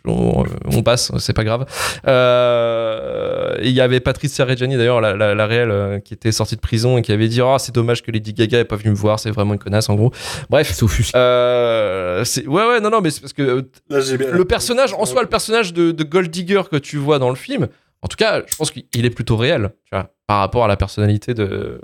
on, 0.04 0.44
on 0.72 0.82
passe, 0.82 1.12
c'est 1.18 1.32
pas 1.32 1.44
grave. 1.44 1.66
Euh, 2.06 3.56
il 3.62 3.72
y 3.72 3.80
avait 3.80 4.00
Patricia 4.00 4.44
Reggiani, 4.44 4.76
d'ailleurs, 4.76 5.00
la, 5.00 5.14
la, 5.16 5.34
la 5.34 5.46
réelle, 5.46 5.70
euh, 5.70 5.98
qui 5.98 6.14
était 6.14 6.32
sortie 6.32 6.56
de 6.56 6.60
prison 6.60 6.98
et 6.98 7.02
qui 7.02 7.12
avait 7.12 7.28
dit, 7.28 7.40
oh, 7.42 7.56
c'est 7.58 7.74
dommage 7.74 8.02
que 8.02 8.10
Lady 8.10 8.32
Gaga 8.32 8.60
ait 8.60 8.64
pas 8.64 8.76
venu 8.76 8.90
me 8.90 8.96
voir, 8.96 9.18
c'est 9.18 9.30
vraiment 9.30 9.54
une 9.54 9.58
connasse, 9.58 9.88
en 9.88 9.94
gros. 9.94 10.12
Bref. 10.50 10.72
C'est. 10.72 11.12
Euh, 11.16 12.24
ouais, 12.46 12.66
ouais, 12.66 12.80
non, 12.80 12.90
non, 12.90 13.00
mais 13.00 13.10
c'est 13.10 13.20
parce 13.20 13.32
que 13.32 13.42
euh, 13.42 13.62
Là, 13.90 14.00
le 14.32 14.44
personnage, 14.44 14.92
en 14.94 15.04
soi, 15.04 15.22
le 15.22 15.28
personnage 15.28 15.72
de, 15.72 15.90
de 15.92 16.04
Gold 16.04 16.30
Digger 16.30 16.62
que 16.70 16.76
tu 16.76 16.96
vois 16.96 17.18
dans 17.18 17.30
le 17.30 17.36
film, 17.36 17.68
en 18.02 18.08
tout 18.08 18.16
cas, 18.16 18.42
je 18.46 18.54
pense 18.54 18.70
qu'il 18.70 19.04
est 19.04 19.10
plutôt 19.10 19.36
réel, 19.36 19.70
tu 19.84 19.90
vois, 19.90 20.10
par 20.28 20.38
rapport 20.38 20.64
à 20.64 20.68
la 20.68 20.76
personnalité 20.76 21.34
de, 21.34 21.80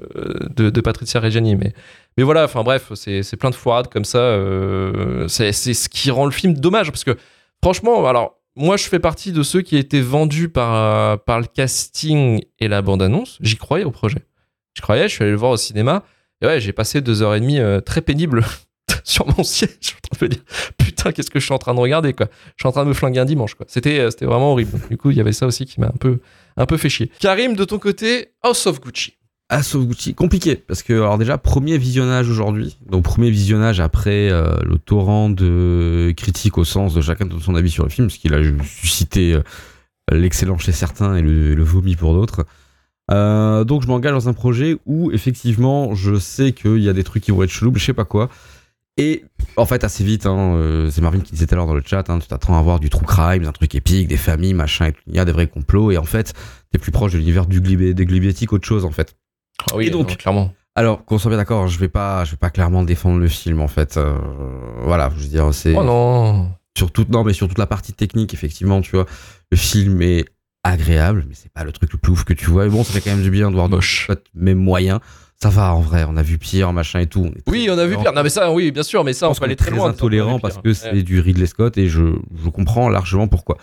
de, 0.55 0.71
de 0.71 0.81
Patricia 0.81 1.19
Reggiani. 1.21 1.57
Mais, 1.57 1.73
mais 2.17 2.23
voilà, 2.23 2.45
enfin 2.45 2.63
bref, 2.63 2.93
c'est 2.95 3.25
c'est 3.25 3.37
plein 3.37 3.51
de 3.51 3.57
foirades 3.57 3.89
comme 3.89 4.05
ça. 4.05 4.19
euh, 4.19 5.27
c'est 5.27 5.51
c'est 5.53 5.75
ce 5.75 5.89
qui 5.89 6.13
rend 6.13 6.25
le 6.25 6.31
film 6.31 6.55
dommage, 6.55 6.91
parce 6.93 7.03
que 7.03 7.17
franchement, 7.63 8.07
alors, 8.07 8.41
moi, 8.57 8.77
je 8.77 8.85
fais 8.85 9.01
partie 9.01 9.33
de 9.33 9.43
ceux 9.43 9.63
qui 9.63 9.77
étaient 9.77 10.01
vendus 10.01 10.49
par, 10.49 10.75
euh, 10.75 11.17
par 11.17 11.41
le 11.41 11.47
casting 11.47 12.41
et 12.61 12.69
la 12.69 12.83
bande-annonce. 12.83 13.39
J'y 13.41 13.57
croyais 13.57 13.85
au 13.85 13.91
projet. 13.91 14.25
Je 14.75 14.83
croyais, 14.83 15.09
je 15.09 15.15
suis 15.15 15.23
allé 15.23 15.33
le 15.33 15.37
voir 15.37 15.51
au 15.51 15.57
cinéma. 15.57 16.05
Et 16.41 16.47
ouais, 16.47 16.61
j'ai 16.61 16.73
passé 16.73 17.01
deux 17.01 17.23
heures 17.23 17.35
et 17.35 17.41
demie 17.41 17.59
euh, 17.59 17.81
très 17.81 18.01
pénibles 18.01 18.45
sur 19.05 19.27
mon 19.37 19.43
siège. 19.43 19.97
Je 20.21 20.27
dire, 20.27 20.43
putain, 20.79 21.11
qu'est-ce 21.11 21.31
que 21.31 21.41
je 21.41 21.45
suis 21.45 21.55
en 21.55 21.59
train 21.59 21.75
de 21.75 21.81
regarder, 21.81 22.13
quoi. 22.13 22.29
Je 22.57 22.63
suis 22.63 22.69
en 22.69 22.73
train 22.73 22.85
de 22.85 22.89
me 22.89 22.95
flinguer 22.95 23.19
un 23.19 23.25
dimanche, 23.25 23.55
quoi. 23.55 23.67
C'était, 23.69 23.99
euh, 23.99 24.11
c'était 24.11 24.27
vraiment 24.27 24.53
horrible. 24.53 24.79
Du 24.89 24.97
coup, 24.97 25.11
il 25.11 25.17
y 25.17 25.21
avait 25.21 25.33
ça 25.33 25.47
aussi 25.47 25.67
qui 25.67 25.81
m'a 25.81 25.89
un 25.89 25.99
peu, 25.99 26.21
un 26.57 26.67
peu 26.67 26.77
fait 26.77 26.89
chier. 26.89 27.11
Karim, 27.19 27.57
de 27.57 27.65
ton 27.65 27.79
côté, 27.79 28.35
House 28.43 28.67
of 28.67 28.81
Gucci. 28.81 29.15
House 29.51 29.75
of 29.75 29.87
Gucci, 29.87 30.15
compliqué 30.15 30.57
parce 30.57 30.83
que 30.83 30.95
alors 30.95 31.19
déjà 31.19 31.37
premier 31.37 31.77
visionnage 31.77 32.31
aujourd'hui, 32.31 32.79
donc 32.89 33.05
premier 33.05 33.31
visionnage 33.31 33.79
après 33.79 34.31
euh, 34.31 34.57
le 34.65 34.79
torrent 34.79 35.29
de 35.29 36.15
critiques 36.17 36.57
au 36.57 36.65
sens 36.65 36.95
de 36.95 37.03
chacun 37.03 37.27
de 37.27 37.39
son 37.39 37.55
avis 37.55 37.71
sur 37.71 37.85
le 37.85 37.91
film, 37.91 38.09
ce 38.09 38.19
qu'il 38.19 38.33
a 38.33 38.41
suscité 38.65 39.35
euh, 39.35 39.43
l'excellent 40.13 40.59
chez 40.59 40.73
certains 40.73 41.17
et 41.17 41.23
le, 41.23 41.63
vomi 41.63 41.97
pour 41.97 42.15
d'autres. 42.15 42.47
Euh, 43.11 43.65
donc 43.65 43.83
je 43.83 43.87
m'engage 43.87 44.13
dans 44.13 44.29
un 44.29 44.33
projet 44.33 44.79
où 44.87 45.11
effectivement 45.13 45.95
je 45.95 46.19
sais 46.19 46.53
qu'il 46.53 46.79
y 46.79 46.89
a 46.89 46.95
des 46.95 47.05
trucs 47.05 47.23
qui 47.23 47.31
vont 47.31 47.43
être 47.43 47.51
chelous, 47.51 47.73
je 47.75 47.85
sais 47.85 47.93
pas 47.93 48.05
quoi. 48.05 48.31
Et 48.97 49.25
en 49.57 49.67
fait 49.67 49.85
assez 49.85 50.05
vite, 50.05 50.25
hein, 50.25 50.55
euh, 50.55 50.91
c'est 50.91 51.01
Marvin 51.01 51.21
qui 51.21 51.33
disait 51.33 51.47
tout 51.47 51.55
à 51.55 51.57
l'heure 51.57 51.67
dans 51.67 51.75
le 51.75 51.83
chat, 51.85 52.09
hein, 52.09 52.19
tu 52.19 52.29
t'attends 52.29 52.57
à 52.57 52.63
voir 52.63 52.81
du 52.81 52.91
true 52.91 53.05
crime, 53.05 53.45
un 53.45 53.53
truc 53.53 53.75
épique, 53.75 54.09
des 54.09 54.17
familles, 54.17 54.55
machin, 54.55 54.93
il 55.07 55.17
y 55.17 55.19
a 55.19 55.25
des 55.25 55.33
vrais 55.33 55.49
complots, 55.49 55.91
et 55.91 55.99
en 55.99 56.05
fait 56.05 56.33
t'es 56.71 56.79
plus 56.79 56.93
proche 56.93 57.13
de 57.13 57.19
l'univers 57.19 57.47
des 57.47 58.07
glibétiques 58.07 58.49
qu'autre 58.49 58.67
chose 58.67 58.85
en 58.85 58.91
fait. 58.91 59.17
Ah 59.71 59.77
oui, 59.77 59.87
Et 59.87 59.91
donc- 59.91 60.17
clairement. 60.17 60.53
Alors, 60.77 61.05
qu'on 61.05 61.19
soit 61.19 61.29
bien 61.31 61.39
d'accord, 61.39 61.69
je 61.69 61.79
vais 61.79 61.89
pas, 61.89 62.25
je 62.25 62.33
vais 62.33 62.37
pas 62.37 62.51
clairement 62.51 62.83
défendre 62.83 63.21
le 63.21 63.29
film 63.29 63.61
en 63.61 63.69
fait. 63.69 63.97
Euh, 63.97 64.19
voilà, 64.83 65.11
je 65.17 65.23
veux 65.23 65.29
dire, 65.29 65.55
c'est 65.55 65.75
Oh 65.77 65.85
non. 65.85 66.51
sur 66.77 66.91
toute, 66.91 67.11
non, 67.11 67.23
mais 67.23 67.33
sur 67.33 67.47
toute 67.47 67.59
la 67.59 67.67
partie 67.67 67.93
technique, 67.93 68.35
effectivement, 68.35 68.81
tu 68.81 68.91
vois, 68.97 69.07
le 69.53 69.57
film 69.57 70.03
est 70.03 70.25
agréable, 70.65 71.25
mais 71.29 71.35
c'est 71.37 71.53
pas 71.53 71.63
le 71.63 71.71
truc 71.71 71.93
le 71.93 71.99
plus 71.99 72.11
ouf 72.13 72.25
que 72.25 72.33
tu 72.33 72.47
vois. 72.51 72.67
Et 72.67 72.69
bon, 72.71 72.83
ça 72.83 72.93
fait 72.93 73.01
quand 73.01 73.11
même 73.15 73.23
du 73.23 73.31
bien 73.31 73.51
de 73.51 73.55
voir 73.55 73.69
Moche. 73.69 74.11
même 74.35 74.59
moyen. 74.59 74.99
Ça 75.41 75.49
va 75.51 75.75
en 75.75 75.81
vrai, 75.81 76.05
on 76.09 76.17
a 76.17 76.23
vu 76.23 76.39
pire, 76.39 76.73
machin 76.73 77.01
et 77.01 77.07
tout. 77.07 77.31
On 77.47 77.51
Oui, 77.53 77.69
on 77.71 77.77
a 77.79 77.87
vu 77.87 77.97
pire. 77.97 78.13
Non, 78.13 78.23
mais 78.23 78.31
ça, 78.31 78.51
oui, 78.51 78.73
bien 78.73 78.83
sûr, 78.83 79.05
mais 79.05 79.13
ça, 79.13 79.29
on 79.29 79.35
peut 79.35 79.45
aller 79.45 79.57
très 79.57 79.71
loin. 79.71 79.91
intolérant 79.91 80.41
parce 80.41 80.57
que 80.59 80.69
Ouais. 80.69 80.75
c'est 80.75 81.03
du 81.03 81.21
Ridley 81.21 81.47
Scott 81.47 81.77
et 81.79 81.87
je, 81.89 82.03
je 82.43 82.49
comprends 82.49 82.89
largement 82.89 83.29
pourquoi. 83.29 83.59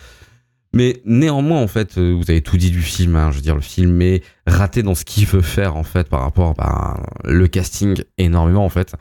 Mais 0.73 1.01
néanmoins, 1.05 1.61
en 1.61 1.67
fait, 1.67 1.97
euh, 1.97 2.13
vous 2.13 2.29
avez 2.29 2.41
tout 2.41 2.57
dit 2.57 2.71
du 2.71 2.81
film. 2.81 3.15
hein. 3.15 3.31
je 3.31 3.37
veux 3.37 3.41
dire, 3.41 3.55
le 3.55 3.61
film 3.61 4.01
est 4.01 4.23
raté 4.47 4.83
dans 4.83 4.95
ce 4.95 5.03
qu'il 5.03 5.25
veut 5.25 5.41
faire, 5.41 5.75
en 5.75 5.83
fait, 5.83 6.07
par 6.07 6.21
rapport 6.21 6.55
à 6.59 7.01
le 7.25 7.47
casting 7.47 8.01
énormément, 8.17 8.63
en 8.63 8.69
fait. 8.69 8.95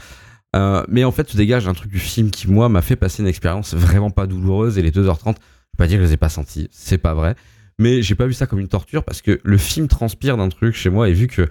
Euh, 0.57 0.83
mais 0.89 1.05
en 1.05 1.13
fait, 1.13 1.29
se 1.29 1.37
dégage 1.37 1.69
un 1.69 1.75
truc 1.75 1.91
du 1.93 2.01
film 2.01 2.31
qui, 2.31 2.51
moi, 2.51 2.69
m'a 2.69 2.83
fait 2.83 2.97
passer 2.97 3.23
une 3.23 3.29
expérience 3.29 3.75
vraiment 3.75 4.11
pas 4.11 4.27
douloureuse. 4.27 4.79
Et 4.79 4.83
les 4.83 4.91
2h30, 4.91 5.27
je 5.27 5.31
vais 5.31 5.37
pas 5.79 5.87
dire 5.87 5.99
que 5.99 6.05
je 6.05 6.09
les 6.09 6.15
ai 6.15 6.17
pas 6.17 6.29
sentis, 6.29 6.69
c'est 6.73 6.99
pas 6.99 7.15
vrai. 7.15 7.37
Mais 7.79 8.03
j'ai 8.03 8.15
pas 8.15 8.27
vu 8.27 8.35
ça 8.35 8.47
comme 8.47 8.59
une 8.59 8.69
torture 8.69 9.05
parce 9.05 9.23
que 9.23 9.41
le 9.43 9.57
film 9.57 9.89
transpire 9.89 10.37
d'un 10.37 10.51
truc 10.51 10.75
chez 10.75 10.91
moi 10.91 11.09
et 11.09 11.15
vu 11.15 11.29
que 11.29 11.45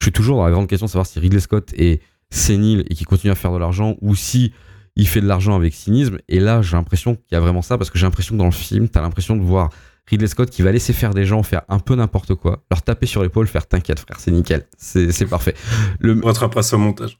je 0.00 0.04
suis 0.04 0.12
toujours 0.12 0.38
dans 0.38 0.44
la 0.44 0.50
grande 0.50 0.66
question 0.66 0.86
de 0.86 0.90
savoir 0.90 1.06
si 1.06 1.20
Ridley 1.20 1.38
Scott 1.38 1.72
est 1.76 2.02
sénile 2.30 2.84
et 2.90 2.96
qui 2.96 3.04
continue 3.04 3.30
à 3.30 3.36
faire 3.36 3.52
de 3.52 3.58
l'argent 3.58 3.96
ou 4.00 4.16
si 4.16 4.52
il 4.98 5.08
fait 5.08 5.20
de 5.20 5.26
l'argent 5.26 5.56
avec 5.56 5.74
cynisme. 5.74 6.18
Et 6.28 6.40
là, 6.40 6.60
j'ai 6.60 6.76
l'impression 6.76 7.14
qu'il 7.14 7.32
y 7.32 7.36
a 7.36 7.40
vraiment 7.40 7.62
ça 7.62 7.78
parce 7.78 7.88
que 7.88 7.98
j'ai 7.98 8.04
l'impression 8.04 8.34
que 8.34 8.38
dans 8.38 8.46
le 8.46 8.50
film, 8.50 8.88
t'as 8.88 9.00
l'impression 9.00 9.36
de 9.36 9.42
voir 9.42 9.70
Ridley 10.06 10.26
Scott 10.26 10.50
qui 10.50 10.62
va 10.62 10.72
laisser 10.72 10.92
faire 10.92 11.14
des 11.14 11.24
gens 11.24 11.42
faire 11.42 11.62
un 11.68 11.78
peu 11.78 11.94
n'importe 11.94 12.34
quoi, 12.34 12.64
leur 12.70 12.82
taper 12.82 13.06
sur 13.06 13.22
l'épaule, 13.22 13.46
faire 13.46 13.66
t'inquiète 13.66 14.00
frère, 14.00 14.18
c'est 14.18 14.30
nickel, 14.30 14.66
c'est 14.76 15.26
parfait. 15.26 15.54
Le, 16.00 16.20
On 16.22 16.26
rattrapera 16.26 16.62
ça 16.62 16.76
au 16.76 16.80
montage. 16.80 17.18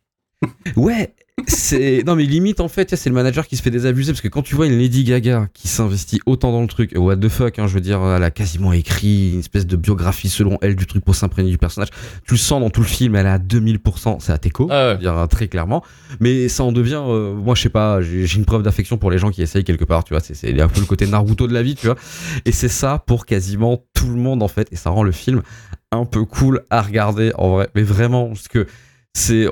Ouais, 0.77 1.15
c'est 1.47 2.03
non 2.07 2.17
mais 2.17 2.25
limite 2.25 2.61
en 2.61 2.69
fait 2.69 2.95
c'est 2.97 3.09
le 3.09 3.15
manager 3.15 3.47
qui 3.47 3.57
se 3.57 3.63
fait 3.63 3.71
désabuser 3.71 4.13
parce 4.13 4.21
que 4.21 4.29
quand 4.29 4.43
tu 4.43 4.55
vois 4.55 4.67
une 4.67 4.79
Lady 4.79 5.05
Gaga 5.05 5.49
qui 5.55 5.69
s'investit 5.69 6.21
autant 6.27 6.53
dans 6.53 6.63
le 6.63 6.67
truc 6.69 6.93
what 6.97 7.17
the 7.17 7.29
fuck 7.29 7.59
hein, 7.59 7.67
je 7.67 7.75
veux 7.75 7.81
dire 7.81 8.01
elle 8.05 8.23
a 8.23 8.31
quasiment 8.31 8.73
écrit 8.73 9.33
une 9.33 9.41
espèce 9.41 9.67
de 9.67 9.77
biographie 9.77 10.29
selon 10.29 10.59
elle 10.63 10.77
du 10.77 10.87
truc 10.87 11.05
pour 11.05 11.15
s'imprégner 11.15 11.51
du 11.51 11.59
personnage. 11.59 11.89
Tu 12.27 12.35
le 12.35 12.39
sens 12.39 12.61
dans 12.61 12.71
tout 12.71 12.81
le 12.81 12.87
film 12.87 13.15
elle 13.17 13.27
est 13.27 13.31
à 13.31 13.39
2000% 13.39 14.17
c'est 14.21 14.33
à 14.33 14.39
Teco 14.39 14.69
Ah 14.71 14.93
ouais. 14.93 14.99
dire 14.99 15.27
très 15.31 15.49
clairement. 15.49 15.83
Mais 16.21 16.49
ça 16.49 16.65
en 16.65 16.73
devient 16.73 17.03
euh, 17.07 17.35
moi 17.35 17.55
je 17.55 17.63
sais 17.63 17.69
pas 17.69 18.01
j'ai 18.03 18.35
une 18.37 18.45
preuve 18.45 18.63
d'affection 18.63 18.99
pour 18.99 19.11
les 19.11 19.19
gens 19.19 19.31
qui 19.31 19.43
essayent 19.43 19.65
quelque 19.65 19.85
part 19.85 20.05
tu 20.05 20.15
vois 20.15 20.21
c'est 20.21 20.61
un 20.61 20.69
peu 20.69 20.81
le 20.81 20.87
côté 20.87 21.07
Naruto 21.07 21.47
de 21.47 21.55
la 21.55 21.63
vie 21.63 21.75
tu 21.75 21.87
vois. 21.87 21.97
Et 22.45 22.53
c'est 22.53 22.69
ça 22.69 23.03
pour 23.07 23.27
quasiment 23.27 23.85
tout 23.95 24.09
le 24.09 24.17
monde 24.21 24.43
en 24.43 24.49
fait 24.49 24.69
et 24.73 24.77
ça 24.77 24.91
rend 24.91 25.03
le 25.03 25.13
film 25.13 25.43
un 25.91 26.05
peu 26.05 26.25
cool 26.25 26.63
à 26.71 26.83
regarder 26.83 27.33
en 27.37 27.51
vrai. 27.51 27.69
Mais 27.75 27.83
vraiment 27.83 28.29
parce 28.29 28.49
que 28.49 28.67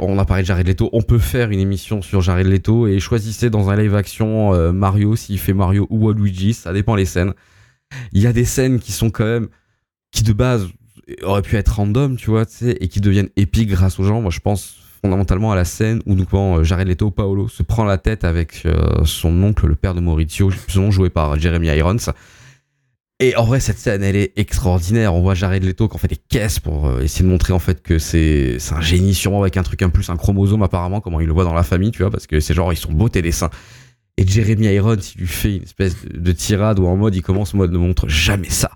on 0.00 0.18
a 0.18 0.24
parlé 0.24 0.42
de 0.42 0.46
Jared 0.46 0.66
Leto. 0.66 0.88
On 0.92 1.02
peut 1.02 1.18
faire 1.18 1.50
une 1.50 1.60
émission 1.60 2.02
sur 2.02 2.20
Jared 2.20 2.46
Leto 2.46 2.86
et 2.86 2.98
choisissez 3.00 3.50
dans 3.50 3.70
un 3.70 3.76
live 3.76 3.94
action 3.94 4.54
euh, 4.54 4.72
Mario 4.72 5.16
s'il 5.16 5.38
fait 5.38 5.52
Mario 5.52 5.86
ou 5.90 6.10
Luigi 6.12 6.54
ça 6.54 6.72
dépend 6.72 6.94
les 6.94 7.04
scènes. 7.04 7.32
Il 8.12 8.20
y 8.20 8.26
a 8.26 8.32
des 8.32 8.44
scènes 8.44 8.78
qui 8.78 8.92
sont 8.92 9.10
quand 9.10 9.24
même 9.24 9.48
qui 10.12 10.22
de 10.22 10.32
base 10.32 10.68
auraient 11.22 11.42
pu 11.42 11.56
être 11.56 11.76
random 11.76 12.16
tu 12.16 12.30
vois 12.30 12.44
et 12.62 12.88
qui 12.88 13.00
deviennent 13.00 13.30
épiques 13.36 13.68
grâce 13.68 13.98
aux 13.98 14.04
gens. 14.04 14.20
Moi 14.20 14.30
je 14.30 14.40
pense 14.40 14.76
fondamentalement 15.02 15.52
à 15.52 15.56
la 15.56 15.64
scène 15.64 16.00
où 16.06 16.14
nous 16.14 16.24
quand 16.24 16.58
euh, 16.58 16.64
Jared 16.64 16.88
Leto 16.88 17.10
Paolo 17.10 17.48
se 17.48 17.62
prend 17.62 17.84
la 17.84 17.98
tête 17.98 18.24
avec 18.24 18.62
euh, 18.66 19.04
son 19.04 19.42
oncle 19.42 19.66
le 19.66 19.74
père 19.74 19.94
de 19.94 20.00
Maurizio 20.00 20.50
joué 20.90 21.10
par 21.10 21.38
Jeremy 21.38 21.68
Irons 21.68 21.96
et 23.18 23.34
en 23.36 23.44
vrai, 23.44 23.60
cette 23.60 23.78
scène, 23.78 24.02
elle 24.02 24.16
est 24.16 24.32
extraordinaire. 24.36 25.14
On 25.14 25.22
voit 25.22 25.34
Jared 25.34 25.64
Leto 25.64 25.88
qui 25.88 25.94
en 25.94 25.98
fait 25.98 26.08
des 26.08 26.16
caisses 26.16 26.60
pour 26.60 26.86
euh, 26.86 27.00
essayer 27.00 27.24
de 27.24 27.30
montrer 27.30 27.54
en 27.54 27.58
fait 27.58 27.82
que 27.82 27.98
c'est 27.98 28.58
un 28.72 28.80
génie 28.82 29.14
sûrement 29.14 29.40
avec 29.40 29.56
un 29.56 29.62
truc 29.62 29.80
un 29.80 29.88
plus, 29.88 30.10
un 30.10 30.16
chromosome 30.16 30.62
apparemment, 30.62 31.00
comment 31.00 31.20
il 31.20 31.26
le 31.26 31.32
voit 31.32 31.44
dans 31.44 31.54
la 31.54 31.62
famille, 31.62 31.92
tu 31.92 32.02
vois, 32.02 32.10
parce 32.10 32.26
que 32.26 32.40
c'est 32.40 32.52
genre 32.52 32.72
ils 32.72 32.76
sont 32.76 32.92
beaux 32.92 33.08
tes 33.08 33.22
dessins. 33.22 33.50
Et 34.18 34.26
Jeremy 34.26 34.66
Irons, 34.66 34.96
il 34.96 35.20
lui 35.20 35.26
fait 35.26 35.56
une 35.56 35.62
espèce 35.62 35.96
de, 36.04 36.18
de 36.18 36.32
tirade 36.32 36.78
où 36.78 36.86
en 36.86 36.96
mode 36.96 37.14
il 37.14 37.22
commence 37.22 37.54
en 37.54 37.58
mode 37.58 37.72
ne 37.72 37.78
montre 37.78 38.08
jamais 38.08 38.50
ça. 38.50 38.70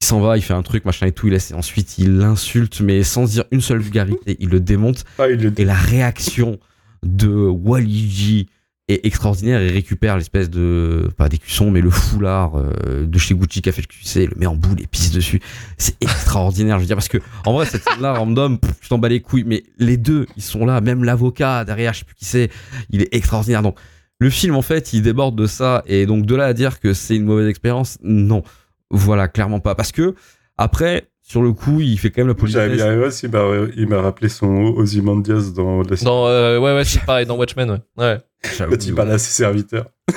Il 0.00 0.06
s'en 0.06 0.20
va, 0.20 0.36
il 0.36 0.42
fait 0.42 0.54
un 0.54 0.62
truc, 0.62 0.84
machin 0.84 1.06
et 1.06 1.12
tout, 1.12 1.26
il 1.26 1.32
laisse, 1.32 1.50
et 1.50 1.54
ensuite 1.54 1.98
il 1.98 2.16
l'insulte, 2.16 2.80
mais 2.80 3.02
sans 3.02 3.24
dire 3.24 3.44
une 3.50 3.60
seule 3.60 3.80
vulgarité, 3.80 4.36
il 4.38 4.48
le 4.48 4.60
démonte. 4.60 5.04
Ah, 5.18 5.28
il 5.28 5.40
le 5.40 5.52
Et 5.58 5.64
la 5.64 5.74
réaction 5.74 6.58
de 7.02 7.28
Waligi 7.28 8.48
est 8.92 9.04
extraordinaire. 9.06 9.62
Il 9.62 9.72
récupère 9.72 10.16
l'espèce 10.16 10.48
de, 10.50 11.08
pas 11.16 11.28
d'écusson, 11.28 11.70
mais 11.70 11.80
le 11.80 11.90
foulard 11.90 12.56
euh, 12.56 13.06
de 13.06 13.18
chez 13.18 13.34
Gucci 13.34 13.62
qui 13.62 13.68
a 13.68 13.72
fait 13.72 13.82
le 13.82 13.86
QC, 13.86 14.26
le 14.26 14.34
met 14.38 14.46
en 14.46 14.54
boule 14.56 14.80
et 14.80 14.86
pisse 14.86 15.12
dessus. 15.12 15.40
C'est 15.78 15.96
extraordinaire, 16.02 16.76
je 16.76 16.80
veux 16.82 16.86
dire, 16.86 16.96
parce 16.96 17.08
que 17.08 17.18
en 17.46 17.52
vrai, 17.52 17.66
cette 17.66 17.82
scène-là, 17.82 18.14
random, 18.14 18.58
pff, 18.58 18.72
tu 18.80 18.88
t'en 18.88 18.98
bats 18.98 19.08
les 19.08 19.20
couilles, 19.20 19.44
mais 19.46 19.62
les 19.78 19.96
deux, 19.96 20.26
ils 20.36 20.42
sont 20.42 20.64
là, 20.66 20.80
même 20.80 21.04
l'avocat 21.04 21.64
derrière, 21.64 21.92
je 21.92 22.00
sais 22.00 22.04
plus 22.04 22.14
qui 22.14 22.24
c'est, 22.24 22.50
il 22.90 23.02
est 23.02 23.14
extraordinaire. 23.14 23.62
Donc, 23.62 23.76
le 24.18 24.28
film, 24.30 24.54
en 24.54 24.62
fait, 24.62 24.92
il 24.92 25.02
déborde 25.02 25.34
de 25.36 25.46
ça, 25.46 25.82
et 25.86 26.04
donc 26.06 26.26
de 26.26 26.34
là 26.34 26.44
à 26.46 26.52
dire 26.52 26.78
que 26.80 26.92
c'est 26.92 27.16
une 27.16 27.24
mauvaise 27.24 27.48
expérience, 27.48 27.98
non. 28.02 28.42
Voilà, 28.90 29.28
clairement 29.28 29.60
pas. 29.60 29.74
Parce 29.74 29.92
que, 29.92 30.14
après, 30.58 31.08
sur 31.22 31.42
le 31.42 31.52
coup, 31.52 31.80
il 31.80 31.96
fait 31.98 32.10
quand 32.10 32.22
même 32.22 32.28
la 32.28 32.34
politesse. 32.34 32.78
Irons, 32.78 33.08
il 33.22 33.30
m'a- 33.30 33.66
il 33.76 33.86
m'a 33.88 34.00
rappelé 34.02 34.28
son 34.28 34.74
Ozymandias 34.76 35.52
dans 35.54 35.82
la 35.82 35.96
Dans, 36.02 36.26
euh, 36.26 36.58
ouais, 36.58 36.74
ouais, 36.74 36.84
c'est 36.84 37.04
pareil, 37.04 37.24
dans 37.24 37.36
Watchmen, 37.36 37.70
ouais. 37.70 37.78
ouais. 38.04 38.18
Quand 38.58 38.86
il 38.86 38.94
parle 38.94 39.12
à 39.12 39.18
ses 39.18 39.32
serviteurs. 39.32 39.90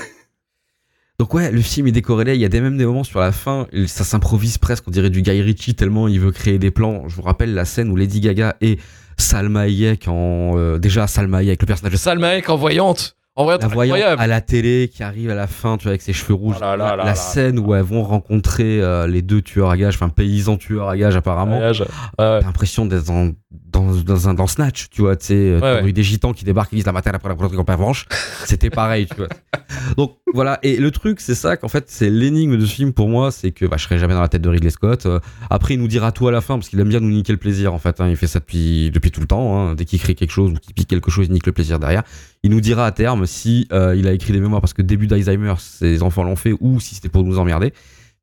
Donc 1.19 1.33
ouais, 1.33 1.51
le 1.51 1.61
film 1.61 1.87
est 1.87 1.91
décorrélé. 1.91 2.35
Il 2.35 2.41
y 2.41 2.45
a 2.45 2.49
des, 2.49 2.59
même 2.59 2.77
des 2.77 2.85
moments 2.85 3.03
sur 3.03 3.19
la 3.19 3.31
fin, 3.31 3.67
ça 3.87 4.03
s'improvise 4.03 4.57
presque, 4.57 4.87
on 4.87 4.91
dirait 4.91 5.09
du 5.09 5.21
Guy 5.21 5.41
Ritchie 5.41 5.75
tellement 5.75 6.07
il 6.07 6.19
veut 6.19 6.31
créer 6.31 6.57
des 6.57 6.71
plans. 6.71 7.07
Je 7.07 7.15
vous 7.15 7.21
rappelle 7.21 7.53
la 7.53 7.65
scène 7.65 7.89
où 7.89 7.95
Lady 7.95 8.19
Gaga 8.19 8.55
et 8.61 8.79
Salma 9.17 9.61
Hayek 9.61 10.07
en 10.07 10.57
euh, 10.57 10.79
déjà 10.79 11.07
Salma 11.07 11.37
Hayek, 11.37 11.61
le 11.61 11.65
personnage 11.67 11.93
de 11.93 11.97
Salma 11.97 12.29
Hayek 12.29 12.49
en 12.49 12.57
voyante. 12.57 13.15
En 13.35 13.45
vrai, 13.45 13.57
la 13.59 13.67
voyante 13.67 13.95
incroyable. 13.97 14.21
à 14.21 14.27
la 14.27 14.41
télé 14.41 14.91
qui 14.93 15.01
arrive 15.01 15.31
à 15.31 15.35
la 15.35 15.47
fin, 15.47 15.77
tu 15.77 15.83
vois, 15.83 15.89
avec 15.91 16.03
ses 16.03 16.13
cheveux 16.13 16.35
rouges. 16.35 16.59
Là 16.59 16.77
là 16.77 16.95
la 16.95 17.03
là 17.03 17.15
scène 17.15 17.57
où 17.57 17.73
elles 17.73 17.81
vont 17.81 18.03
rencontrer 18.03 18.79
euh, 18.79 19.07
les 19.07 19.23
deux 19.23 19.41
tueurs 19.41 19.71
à 19.71 19.77
gages, 19.77 19.95
enfin 19.95 20.09
paysans 20.09 20.57
tueurs 20.57 20.87
à 20.89 20.95
gages 20.97 21.15
apparemment. 21.15 21.57
Ouais, 21.59 21.71
ouais. 21.79 21.85
T'as 22.17 22.41
l'impression 22.41 22.85
d'être 22.85 23.05
dans, 23.05 23.31
dans, 23.51 23.91
dans, 23.95 24.29
un, 24.29 24.35
dans 24.35 24.45
Snatch, 24.45 24.89
tu 24.91 25.01
vois, 25.01 25.15
tu 25.15 25.25
sais, 25.25 25.33
euh, 25.33 25.59
Ouais, 25.59 25.81
ouais. 25.81 25.89
eu 25.89 25.93
des 25.93 26.03
gitans 26.03 26.31
qui 26.33 26.45
débarquent, 26.45 26.73
ils 26.73 26.75
disent 26.77 26.85
la 26.85 26.91
matin 26.91 27.09
après 27.11 27.29
la 27.29 27.33
première 27.35 27.59
en 27.59 27.63
revanche. 27.63 28.05
C'était 28.45 28.69
pareil, 28.69 29.07
tu 29.07 29.15
vois. 29.15 29.29
Donc 29.97 30.17
voilà, 30.31 30.59
et 30.61 30.77
le 30.77 30.91
truc, 30.91 31.19
c'est 31.19 31.33
ça 31.35 31.57
qu'en 31.57 31.67
fait, 31.69 31.85
c'est 31.87 32.11
l'énigme 32.11 32.57
de 32.57 32.65
ce 32.67 32.73
film 32.75 32.93
pour 32.93 33.09
moi, 33.09 33.31
c'est 33.31 33.51
que 33.51 33.65
bah, 33.65 33.77
je 33.77 33.83
serai 33.85 33.97
jamais 33.97 34.13
dans 34.13 34.21
la 34.21 34.27
tête 34.27 34.43
de 34.43 34.49
Ridley 34.49 34.69
Scott. 34.69 35.07
Euh, 35.07 35.19
après, 35.49 35.73
il 35.73 35.79
nous 35.79 35.87
dira 35.87 36.11
tout 36.11 36.27
à 36.27 36.31
la 36.31 36.41
fin, 36.41 36.55
parce 36.55 36.69
qu'il 36.69 36.79
aime 36.79 36.89
bien 36.89 36.99
nous 36.99 37.09
niquer 37.09 37.33
le 37.33 37.39
plaisir, 37.39 37.73
en 37.73 37.79
fait. 37.79 37.99
hein. 37.99 38.07
il 38.09 38.15
fait 38.15 38.27
ça 38.27 38.37
depuis, 38.39 38.91
depuis 38.91 39.09
tout 39.09 39.21
le 39.21 39.27
temps. 39.27 39.57
hein. 39.69 39.73
Dès 39.75 39.85
qu'il 39.85 39.99
crée 39.99 40.13
quelque 40.13 40.31
chose 40.31 40.51
ou 40.51 40.55
qu'il 40.55 40.75
pique 40.75 40.87
quelque 40.87 41.09
chose, 41.09 41.25
il 41.27 41.33
nique 41.33 41.47
le 41.47 41.51
plaisir 41.51 41.79
derrière. 41.79 42.03
Il 42.43 42.51
nous 42.51 42.61
dira 42.61 42.85
à 42.85 42.91
terme 42.91 43.25
si 43.25 43.67
euh, 43.71 43.95
il 43.95 44.07
a 44.07 44.11
écrit 44.11 44.33
des 44.33 44.39
mémoires 44.41 44.59
parce 44.61 44.73
que 44.73 44.81
début 44.81 45.07
d'Alzheimer, 45.07 45.53
ses 45.59 46.03
enfants 46.03 46.23
l'ont 46.23 46.35
fait, 46.35 46.53
ou 46.59 46.79
si 46.79 46.95
c'était 46.95 47.09
pour 47.09 47.23
nous 47.23 47.39
emmerder. 47.39 47.73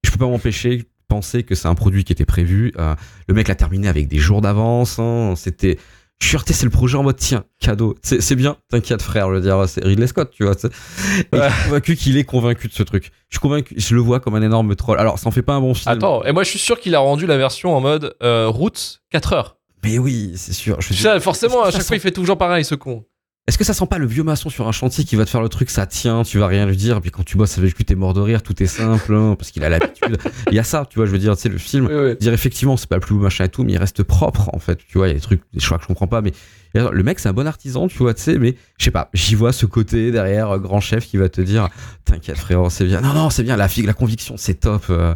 Je 0.04 0.10
peux 0.10 0.18
pas 0.18 0.26
m'empêcher 0.26 0.76
de 0.78 0.84
penser 1.08 1.42
que 1.42 1.54
c'est 1.54 1.68
un 1.68 1.74
produit 1.74 2.04
qui 2.04 2.12
était 2.12 2.26
prévu. 2.26 2.72
Euh, 2.78 2.94
le 3.28 3.34
mec 3.34 3.48
l'a 3.48 3.54
terminé 3.54 3.88
avec 3.88 4.08
des 4.08 4.18
jours 4.18 4.40
d'avance. 4.42 4.98
hein. 4.98 5.34
C'était. 5.36 5.78
Je 6.22 6.26
suis 6.28 6.36
heurté, 6.36 6.52
c'est 6.52 6.66
le 6.66 6.70
projet 6.70 6.98
en 6.98 7.02
mode 7.02 7.16
tiens, 7.16 7.44
cadeau. 7.60 7.94
C'est 8.02 8.34
bien, 8.36 8.58
t'inquiète 8.68 9.00
frère, 9.00 9.30
je 9.30 9.36
veux 9.36 9.40
dire, 9.40 9.66
c'est 9.66 9.82
Ridley 9.82 10.06
Scott, 10.06 10.30
tu 10.30 10.44
vois. 10.44 10.52
Et 10.52 11.36
Ouais. 11.38 11.48
je 11.48 11.54
suis 11.54 11.64
convaincu 11.64 11.96
qu'il 11.96 12.18
est 12.18 12.24
convaincu 12.24 12.68
de 12.68 12.74
ce 12.74 12.82
truc. 12.82 13.10
Je 13.30 13.36
suis 13.36 13.40
convaincu, 13.40 13.74
je 13.78 13.94
le 13.94 14.02
vois 14.02 14.20
comme 14.20 14.34
un 14.34 14.42
énorme 14.42 14.76
troll. 14.76 14.98
Alors, 14.98 15.18
ça 15.18 15.28
en 15.28 15.30
fait 15.30 15.40
pas 15.40 15.54
un 15.54 15.60
bon 15.62 15.72
film. 15.72 15.90
Attends, 15.90 16.22
et 16.26 16.32
moi 16.32 16.42
je 16.44 16.50
suis 16.50 16.58
sûr 16.58 16.78
qu'il 16.78 16.94
a 16.94 16.98
rendu 16.98 17.24
la 17.24 17.38
version 17.38 17.74
en 17.74 17.80
mode 17.80 18.14
euh, 18.22 18.48
route 18.48 19.00
4 19.08 19.32
heures. 19.32 19.56
Mais 19.82 19.98
oui, 19.98 20.32
c'est 20.36 20.52
sûr. 20.52 20.78
Je 20.82 20.88
Tu 20.88 20.94
sais, 20.94 21.18
forcément, 21.20 21.62
à 21.64 21.70
chaque 21.70 21.84
fois 21.84 21.96
il 21.96 22.00
fait 22.00 22.10
toujours 22.12 22.36
pareil, 22.36 22.66
ce 22.66 22.74
con. 22.74 23.06
Est-ce 23.50 23.58
que 23.58 23.64
ça 23.64 23.74
sent 23.74 23.86
pas 23.86 23.98
le 23.98 24.06
vieux 24.06 24.22
maçon 24.22 24.48
sur 24.48 24.68
un 24.68 24.70
chantier 24.72 25.02
qui 25.02 25.16
va 25.16 25.24
te 25.24 25.30
faire 25.30 25.42
le 25.42 25.48
truc, 25.48 25.70
ça 25.70 25.84
tient, 25.84 26.22
tu 26.22 26.38
vas 26.38 26.46
rien 26.46 26.66
lui 26.66 26.76
dire, 26.76 26.98
et 26.98 27.00
puis 27.00 27.10
quand 27.10 27.24
tu 27.24 27.36
bosses 27.36 27.58
avec 27.58 27.76
lui, 27.76 27.84
t'es 27.84 27.96
mort 27.96 28.14
de 28.14 28.20
rire, 28.20 28.44
tout 28.44 28.62
est 28.62 28.66
simple, 28.66 29.12
hein, 29.12 29.34
parce 29.36 29.50
qu'il 29.50 29.64
a 29.64 29.68
l'habitude. 29.68 30.18
Il 30.52 30.54
y 30.54 30.60
a 30.60 30.62
ça, 30.62 30.86
tu 30.88 31.00
vois, 31.00 31.06
je 31.06 31.10
veux 31.10 31.18
dire, 31.18 31.34
tu 31.34 31.42
sais, 31.42 31.48
le 31.48 31.58
film, 31.58 31.86
Oui, 31.86 31.94
oui. 32.10 32.16
dire 32.20 32.32
effectivement 32.32 32.76
c'est 32.76 32.88
pas 32.88 32.94
le 32.94 33.00
plus 33.00 33.16
beau 33.16 33.22
machin 33.22 33.46
et 33.46 33.48
tout 33.48 33.64
mais 33.64 33.72
il 33.72 33.76
reste 33.78 34.04
propre 34.04 34.50
en 34.52 34.60
fait 34.60 34.78
tu 34.86 34.98
vois 34.98 35.08
il 35.08 35.10
y 35.10 35.12
a 35.12 35.14
des 35.14 35.20
trucs 35.20 35.42
des 35.52 35.58
choix 35.58 35.78
que 35.78 35.82
je 35.82 35.88
comprends 35.88 36.06
pas 36.06 36.20
mais 36.22 36.32
le 36.74 37.02
mec 37.02 37.18
c'est 37.18 37.28
un 37.28 37.32
bon 37.32 37.46
artisan 37.48 37.88
tu 37.88 37.98
vois 37.98 38.14
tu 38.14 38.22
sais 38.22 38.38
mais 38.38 38.54
je 38.78 38.84
sais 38.84 38.90
pas 38.92 39.10
j'y 39.14 39.34
vois 39.34 39.52
ce 39.52 39.66
côté 39.66 40.12
derrière 40.12 40.50
euh, 40.50 40.58
grand 40.58 40.80
chef 40.80 41.06
qui 41.06 41.16
va 41.16 41.28
te 41.28 41.40
dire 41.40 41.68
t'inquiète 42.04 42.38
frérot 42.38 42.70
c'est 42.70 42.84
bien 42.84 43.00
non 43.00 43.12
non 43.14 43.30
c'est 43.30 43.42
bien 43.42 43.56
la 43.56 43.66
figue 43.66 43.86
la 43.86 43.92
conviction 43.94 44.36
c'est 44.36 44.54
top 44.54 44.84
euh. 44.90 45.14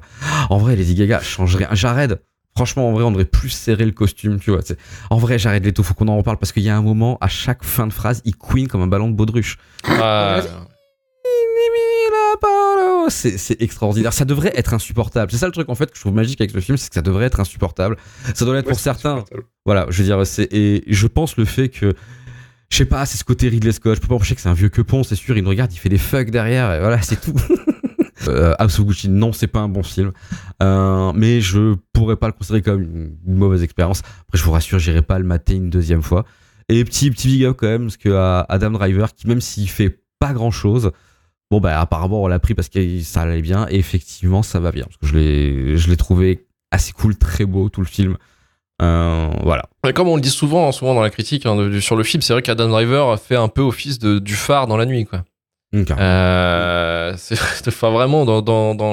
en 0.50 0.58
vrai 0.58 0.74
Lady 0.74 0.94
Gaga 0.94 1.20
change 1.20 1.54
rien 1.56 1.68
Jared 1.72 2.20
franchement 2.56 2.88
en 2.88 2.92
vrai 2.92 3.04
on 3.04 3.10
devrait 3.10 3.24
plus 3.24 3.50
serrer 3.50 3.84
le 3.84 3.92
costume 3.92 4.38
tu 4.38 4.50
vois 4.50 4.60
en 5.10 5.18
vrai 5.18 5.38
Jared 5.38 5.64
Leto 5.64 5.82
faut 5.82 5.94
qu'on 5.94 6.08
en 6.08 6.16
reparle 6.16 6.38
parce 6.38 6.52
qu'il 6.52 6.62
y 6.62 6.68
a 6.70 6.76
un 6.76 6.82
moment 6.82 7.18
à 7.20 7.28
chaque 7.28 7.64
fin 7.64 7.86
de 7.86 7.92
phrase 7.92 8.22
il 8.24 8.36
queen 8.36 8.68
comme 8.68 8.82
un 8.82 8.86
ballon 8.86 9.08
de 9.08 9.14
baudruche 9.14 9.58
Ah, 9.86 10.40
c'est 13.08 13.38
c'est 13.38 13.60
extraordinaire. 13.62 14.12
Ça 14.12 14.24
devrait 14.24 14.52
être 14.56 14.74
insupportable. 14.74 15.30
C'est 15.30 15.38
ça 15.38 15.46
le 15.46 15.52
truc 15.52 15.68
en 15.68 15.74
fait 15.74 15.90
que 15.90 15.96
je 15.96 16.00
trouve 16.00 16.14
magique 16.14 16.40
avec 16.40 16.50
ce 16.50 16.60
film, 16.60 16.76
c'est 16.76 16.88
que 16.88 16.94
ça 16.94 17.02
devrait 17.02 17.26
être 17.26 17.40
insupportable. 17.40 17.96
Ça 18.34 18.44
doit 18.44 18.54
l'être 18.54 18.66
Ouais, 18.66 18.72
pour 18.72 18.80
certains. 18.80 19.24
Voilà, 19.66 19.86
je 19.90 19.98
veux 19.98 20.04
dire, 20.04 20.26
c'est 20.26 20.48
et 20.52 20.84
je 20.86 21.06
pense 21.06 21.36
le 21.36 21.44
fait 21.44 21.68
que 21.68 21.94
je 22.70 22.76
sais 22.76 22.86
pas, 22.86 23.06
c'est 23.06 23.18
ce 23.18 23.24
côté 23.24 23.48
Ridley 23.48 23.72
Scott. 23.72 23.96
Je 23.96 24.00
peux 24.00 24.08
pas 24.08 24.14
empêcher 24.14 24.34
que 24.34 24.40
c'est 24.40 24.48
un 24.48 24.54
vieux 24.54 24.68
quepon, 24.68 25.02
c'est 25.02 25.16
sûr. 25.16 25.36
Il 25.36 25.44
nous 25.44 25.50
regarde, 25.50 25.72
il 25.72 25.76
fait 25.76 25.88
des 25.88 25.98
fucks 25.98 26.30
derrière, 26.30 26.72
et 26.72 26.80
voilà, 26.80 27.00
c'est 27.02 27.20
tout. 27.20 27.34
euh, 28.28 28.54
non, 29.08 29.32
c'est 29.32 29.46
pas 29.46 29.60
un 29.60 29.68
bon 29.68 29.82
film, 29.82 30.12
Euh, 30.62 31.12
mais 31.14 31.40
je 31.40 31.74
pourrais 31.92 32.16
pas 32.16 32.26
le 32.26 32.32
considérer 32.32 32.62
comme 32.62 32.82
une 32.82 33.16
mauvaise 33.26 33.62
expérience. 33.62 34.02
Après, 34.22 34.38
je 34.38 34.44
vous 34.44 34.52
rassure, 34.52 34.78
j'irai 34.78 35.02
pas 35.02 35.18
le 35.18 35.24
mater 35.24 35.54
une 35.54 35.70
deuxième 35.70 36.02
fois. 36.02 36.24
Et 36.68 36.82
petit 36.84 37.10
petit 37.10 37.28
big 37.28 37.44
up 37.44 37.56
quand 37.58 37.66
même, 37.66 37.82
parce 37.84 37.96
que 37.96 38.44
Adam 38.48 38.70
Driver, 38.70 39.14
qui 39.14 39.28
même 39.28 39.40
s'il 39.40 39.68
fait 39.68 40.00
pas 40.18 40.32
grand 40.32 40.50
chose, 40.50 40.92
bon 41.50 41.60
bah 41.60 41.78
apparemment 41.78 42.22
on 42.22 42.26
l'a 42.26 42.38
pris 42.38 42.54
parce 42.54 42.70
que 42.70 43.00
ça 43.02 43.22
allait 43.22 43.42
bien, 43.42 43.66
et 43.68 43.76
effectivement 43.76 44.42
ça 44.42 44.60
va 44.60 44.72
bien, 44.72 44.84
parce 44.84 44.96
que 44.96 45.06
je 45.06 45.14
l'ai 45.14 45.76
je 45.76 45.90
l'ai 45.90 45.96
trouvé 45.98 46.46
assez 46.70 46.92
cool, 46.92 47.16
très 47.16 47.44
beau 47.44 47.68
tout 47.68 47.82
le 47.82 47.86
film. 47.86 48.16
Euh, 48.82 49.30
voilà. 49.42 49.64
Mais 49.84 49.92
comme 49.92 50.08
on 50.08 50.16
le 50.16 50.22
dit 50.22 50.30
souvent, 50.30 50.72
souvent 50.72 50.94
dans 50.94 51.02
la 51.02 51.10
critique 51.10 51.46
hein, 51.46 51.78
sur 51.80 51.96
le 51.96 52.02
film, 52.02 52.22
c'est 52.22 52.32
vrai 52.32 52.42
qu'Adam 52.42 52.68
Driver 52.68 53.20
fait 53.20 53.36
un 53.36 53.48
peu 53.48 53.62
office 53.62 53.98
de, 53.98 54.18
du 54.18 54.34
phare 54.34 54.66
dans 54.66 54.76
la 54.76 54.86
nuit, 54.86 55.04
quoi. 55.04 55.24
Euh, 55.74 57.14
c'est 57.16 57.38
enfin, 57.68 57.90
vraiment 57.90 58.24
dans, 58.24 58.40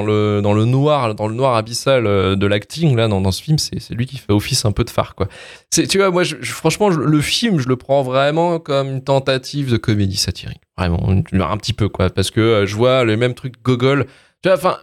le 0.04 0.41
dans 0.41 0.54
le 0.54 0.65
noir, 0.65 1.15
dans 1.15 1.28
le 1.28 1.36
noir 1.36 1.56
abyssal 1.56 2.08
euh, 2.08 2.36
de 2.36 2.48
l'acting 2.48 2.96
là, 2.96 3.08
dans, 3.08 3.32
ce 3.32 3.41
film, 3.41 3.58
c'est 3.58 3.89
lui 3.91 4.06
qui 4.06 4.17
fait 4.17 4.32
office 4.32 4.65
un 4.65 4.72
peu 4.72 4.84
de 4.84 4.89
phare, 4.89 5.15
quoi. 5.15 5.28
C'est 5.70 5.88
tu 5.88 5.98
vois, 5.98 6.12
moi, 6.12 6.24
franchement, 6.44 6.91
je- 6.91 7.00
le 7.00 7.22
film, 7.22 7.60
je 7.60 7.67
le 7.67 7.76
prends 7.76 8.02
vraiment 8.02 8.60
comme 8.60 8.89
une 8.89 9.04
tentative 9.04 9.72
de 9.72 9.78
comédie 9.78 10.17
satirique, 10.17 10.62
vraiment 10.78 11.10
un, 11.10 11.58
petit 11.58 11.74
peu, 11.74 11.89
quoi, 11.89 12.10
parce 12.10 12.32
que 12.32 12.41
euh, 12.41 12.65
je 12.65 12.76
vois 12.76 13.06
les 13.06 13.17
mêmes 13.17 13.34
trucs 13.34 13.62
gogol. 13.62 14.06
Tu 14.44 14.50
enfin. 14.50 14.78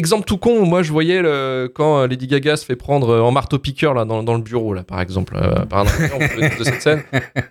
Exemple 0.00 0.24
tout 0.24 0.38
con, 0.38 0.64
moi 0.64 0.82
je 0.82 0.90
voyais 0.92 1.20
le, 1.20 1.70
quand 1.74 2.00
euh, 2.00 2.06
Lady 2.06 2.26
Gaga 2.26 2.56
se 2.56 2.64
fait 2.64 2.74
prendre 2.74 3.10
euh, 3.10 3.20
en 3.20 3.30
marteau 3.32 3.58
piqueur 3.58 3.92
là 3.92 4.06
dans, 4.06 4.22
dans 4.22 4.34
le 4.34 4.40
bureau 4.40 4.72
là 4.72 4.82
par 4.82 4.98
exemple 5.02 5.36
euh, 5.36 5.66
par 5.66 5.80
un 5.80 5.84
de 5.84 6.64
cette 6.64 6.80
scène. 6.80 7.02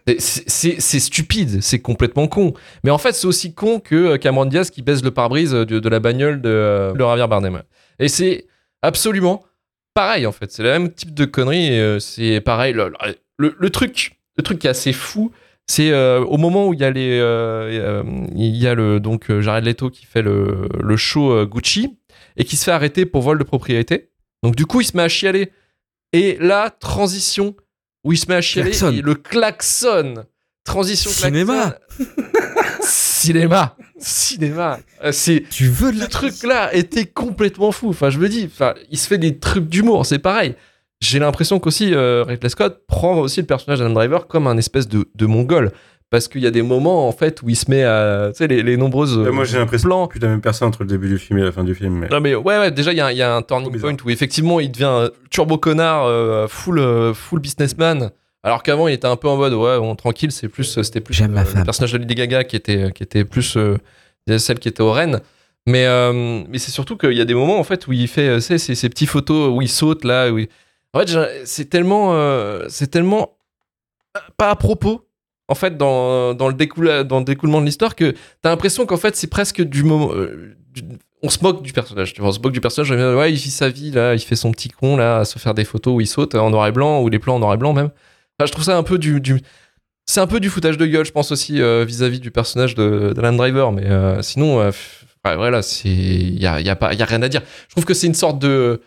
C'est- 0.18 1.00
stupide 1.00 1.62
c'est 1.62 1.80
complètement 1.80 2.28
con. 2.28 2.54
Mais 2.84 2.90
en 2.90 2.98
fait 2.98 3.14
c'est 3.14 3.28
aussi 3.28 3.54
con 3.54 3.80
que 3.80 4.18
Cameron 4.18 4.46
Diaz 4.46 4.72
qui 4.72 4.82
baise 4.82 5.04
le 5.04 5.12
pare-brise 5.12 5.52
de, 5.52 5.64
de 5.64 5.90
la 5.90 6.00
bagnole 6.00 6.42
de, 6.42 6.50
euh, 6.50 6.94
de 6.94 7.00
Javier 7.00 7.28
Bardem. 7.28 7.62
Et 8.00 8.08
c'est 8.08 8.48
absolument 8.82 9.44
pareil 9.94 10.26
en 10.26 10.32
fait. 10.32 10.52
C'est 10.52 10.64
le 10.64 10.70
même 10.70 10.92
type 10.92 11.14
de 11.14 11.26
connerie 11.26 11.80
euh, 11.80 12.00
c'est 12.00 12.42
pareil. 12.42 12.74
Le, 12.74 12.92
le- 13.38 13.56
le 13.60 13.70
truc 13.70 14.18
le 14.38 14.44
truc 14.44 14.58
qui 14.58 14.66
est 14.66 14.72
assez 14.72 14.94
fou 14.94 15.32
C'est 15.68 15.92
euh, 15.92 16.22
au 16.22 16.38
moment 16.38 16.68
où 16.68 16.74
il 16.74 16.80
y 16.80 16.84
a 16.84 16.90
les, 16.90 17.20
euh, 17.22 18.04
il 18.36 18.56
y 18.56 18.66
a 18.68 18.74
le 18.74 19.00
donc 19.00 19.32
Jared 19.40 19.64
Leto 19.66 19.92
qui 19.92 20.06
fait 20.08 20.24
le, 20.24 20.68
le 20.82 20.98
show 20.98 21.46
Gucci 21.46 21.96
et 22.40 22.46
qui 22.46 22.58
se 22.58 22.64
fait 22.64 22.72
arrêter 22.72 23.06
pour 23.06 23.22
vol 23.22 23.38
de 23.38 23.44
propriété. 23.44 24.10
Donc 24.42 24.56
du 24.56 24.66
coup, 24.66 24.82
il 24.82 24.86
se 24.86 24.98
met 24.98 25.04
à 25.04 25.08
chialer. 25.10 25.52
Et 26.14 26.38
là, 26.40 26.72
transition 26.72 27.56
où 28.04 28.14
il 28.14 28.18
se 28.18 28.26
met 28.28 28.36
à 28.36 28.42
chialer, 28.42 28.72
Klaxon. 28.72 28.92
et 28.94 29.02
le 29.02 29.14
klaxon. 29.14 30.26
Transition 30.64 31.12
Cinéma. 31.12 31.78
klaxon. 31.96 32.24
Cinéma. 32.82 33.76
Cinéma. 34.00 34.80
Euh, 35.04 35.12
C'est 35.12 35.44
Tu 35.50 35.68
veux 35.68 35.92
le 35.92 36.08
truc 36.08 36.42
là 36.44 36.74
était 36.74 37.06
complètement 37.06 37.72
fou. 37.72 37.90
Enfin, 37.90 38.10
je 38.10 38.18
me 38.18 38.30
dis, 38.30 38.46
enfin, 38.52 38.74
il 38.90 38.98
se 38.98 39.08
fait 39.08 39.18
des 39.18 39.38
trucs 39.38 39.68
d'humour, 39.68 40.06
c'est 40.06 40.20
pareil. 40.20 40.56
J'ai 41.02 41.20
l'impression 41.20 41.60
qu'aussi 41.60 41.94
euh, 41.94 42.24
Ridley 42.24 42.50
Scott 42.50 42.84
prend 42.88 43.20
aussi 43.20 43.40
le 43.42 43.46
personnage 43.46 43.80
d'Adam 43.80 43.94
Driver 43.94 44.28
comme 44.28 44.48
un 44.48 44.58
espèce 44.58 44.88
de, 44.88 45.10
de 45.16 45.26
mongol. 45.26 45.72
Parce 46.12 46.28
qu'il 46.28 46.42
y 46.42 46.48
a 46.48 46.52
des 46.52 46.64
moments 46.64 47.08
en 47.08 47.12
fait 47.12 47.44
où 47.44 47.50
il 47.50 47.56
se 47.56 47.70
met 47.70 47.84
à. 47.84 48.30
Tu 48.32 48.38
sais, 48.40 48.48
les, 48.48 48.64
les 48.64 48.78
nombreuses. 48.78 49.16
Moi, 49.18 49.46
j'ai 49.46 49.58
euh, 49.58 49.60
l'impression 49.60 50.08
plus 50.08 50.20
la 50.20 50.30
même 50.30 50.42
personne 50.42 50.68
entre 50.68 50.82
le 50.82 50.90
début 50.90 51.08
du 51.08 51.20
film 51.20 51.38
et 51.38 51.44
la 51.44 51.52
fin 51.52 51.64
du 51.64 51.76
film. 51.76 52.00
Mais... 52.00 52.08
Non 52.10 52.20
mais 52.20 52.34
ouais, 52.34 52.58
ouais 52.58 52.72
déjà 52.72 52.92
il 52.92 52.98
y, 52.98 53.02
a- 53.02 53.12
il 53.12 53.18
y 53.18 53.22
a 53.22 53.36
un 53.36 53.44
turning 53.44 53.80
point 53.80 53.96
où 54.04 54.10
effectivement 54.10 54.60
il 54.60 54.72
devient 54.72 54.86
un 54.86 55.10
turbo 55.30 55.58
connard, 55.60 56.06
euh, 56.08 56.48
full, 56.48 56.80
euh, 56.80 57.14
full 57.14 57.40
businessman. 57.40 58.10
Alors 58.42 58.64
qu'avant 58.64 58.88
il 58.88 58.94
était 58.94 59.06
un 59.08 59.18
peu 59.18 59.28
en 59.28 59.38
mode 59.38 59.54
ouais 59.54 59.78
bon, 59.78 59.96
tranquille, 59.96 60.32
c'est 60.32 60.48
plus 60.48 60.82
c'était 60.82 61.02
plus 61.02 61.14
J'aime 61.14 61.32
ma 61.34 61.42
euh, 61.42 61.46
femme. 61.46 61.60
le 61.60 61.66
personnage 61.66 61.92
de 61.94 61.98
Lady 62.00 62.16
Gaga 62.16 62.44
qui 62.44 62.56
était 62.56 62.92
qui 62.92 63.04
était 63.04 63.24
plus 63.26 63.56
euh, 63.58 63.78
celle 64.38 64.58
qui 64.60 64.68
était 64.70 64.82
au 64.82 64.92
Rennes. 64.92 65.20
Mais 65.68 65.86
euh, 65.86 66.42
mais 66.50 66.58
c'est 66.58 66.72
surtout 66.72 66.98
qu'il 66.98 67.14
y 67.14 67.22
a 67.22 67.26
des 67.26 67.36
moments 67.36 67.60
en 67.60 67.64
fait 67.64 67.86
où 67.86 67.94
il 67.94 68.08
fait 68.08 68.30
euh, 68.30 68.36
tu 68.38 68.42
sais, 68.44 68.58
ces, 68.58 68.74
ces 68.76 68.90
petites 68.90 69.10
photos 69.10 69.52
où 69.56 69.62
il 69.62 69.68
saute 69.70 70.04
là 70.06 70.32
où 70.32 70.40
il- 70.40 70.48
en 70.94 71.02
fait 71.02 71.44
c'est 71.46 71.70
tellement 71.70 72.14
euh, 72.14 72.66
c'est 72.70 72.88
tellement 72.90 73.38
pas 74.38 74.50
à 74.50 74.56
propos 74.56 75.06
en 75.50 75.56
fait 75.56 75.76
dans, 75.78 76.34
dans 76.34 76.48
le 76.48 76.54
découle 76.54 77.04
dans 77.04 77.20
le 77.20 77.26
découlement 77.26 77.60
de 77.60 77.66
l'histoire 77.66 77.96
que 77.96 78.14
t'as 78.42 78.50
l'impression 78.50 78.86
qu'en 78.86 78.98
fait 78.98 79.16
c'est 79.18 79.28
presque 79.30 79.62
du 79.62 79.84
moment 79.84 80.12
euh, 80.14 80.56
on 81.22 81.30
se 81.30 81.40
moque 81.44 81.62
du 81.64 81.74
personnage 81.74 82.14
tu 82.14 82.22
vois 82.22 82.30
on 82.30 82.34
se 82.34 82.40
moque 82.40 82.54
du 82.54 82.62
personnage 82.62 82.92
on 82.92 83.18
ouais 83.18 83.34
il 83.34 83.36
vit 83.38 83.52
sa 83.52 83.68
vie 83.70 83.92
là 83.92 84.14
il 84.14 84.20
fait 84.22 84.38
son 84.38 84.52
petit 84.52 84.70
con 84.70 84.96
là 84.96 85.18
à 85.18 85.26
se 85.26 85.38
faire 85.40 85.54
des 85.54 85.66
photos 85.66 85.96
où 85.96 86.00
il 86.02 86.08
saute 86.08 86.36
en 86.36 86.50
noir 86.50 86.68
et 86.68 86.72
blanc 86.72 87.02
ou 87.02 87.10
les 87.10 87.20
plans 87.20 87.36
en 87.36 87.40
noir 87.40 87.54
et 87.54 87.58
blanc 87.58 87.74
même. 87.74 87.90
Enfin, 88.40 88.46
je 88.48 88.52
trouve 88.54 88.64
ça 88.64 88.78
un 88.78 88.84
peu 88.84 88.98
du, 88.98 89.20
du- 89.20 89.42
c'est 90.06 90.22
un 90.22 90.28
peu 90.28 90.40
du 90.40 90.50
foutage 90.50 90.78
de 90.78 90.86
gueule 90.86 91.06
je 91.06 91.12
pense 91.12 91.32
aussi 91.34 91.62
euh, 91.62 91.84
vis-à-vis 91.86 92.20
du 92.22 92.32
personnage 92.32 92.76
d'Alan 92.76 93.34
Driver 93.34 93.72
mais 93.74 93.86
euh, 93.86 94.22
sinon 94.22 94.62
euh, 94.62 94.72
ouais, 95.26 95.36
voilà 95.36 95.60
il 95.84 96.40
y 96.42 96.48
a, 96.48 96.62
y 96.62 96.70
a 96.70 96.78
a 96.80 97.06
rien 97.06 97.22
à 97.22 97.28
dire. 97.28 97.42
Je 97.68 97.74
trouve 97.74 97.86
que 97.86 97.94
c'est 97.94 98.08
une 98.08 98.14
sorte 98.16 98.40
de 98.40 98.82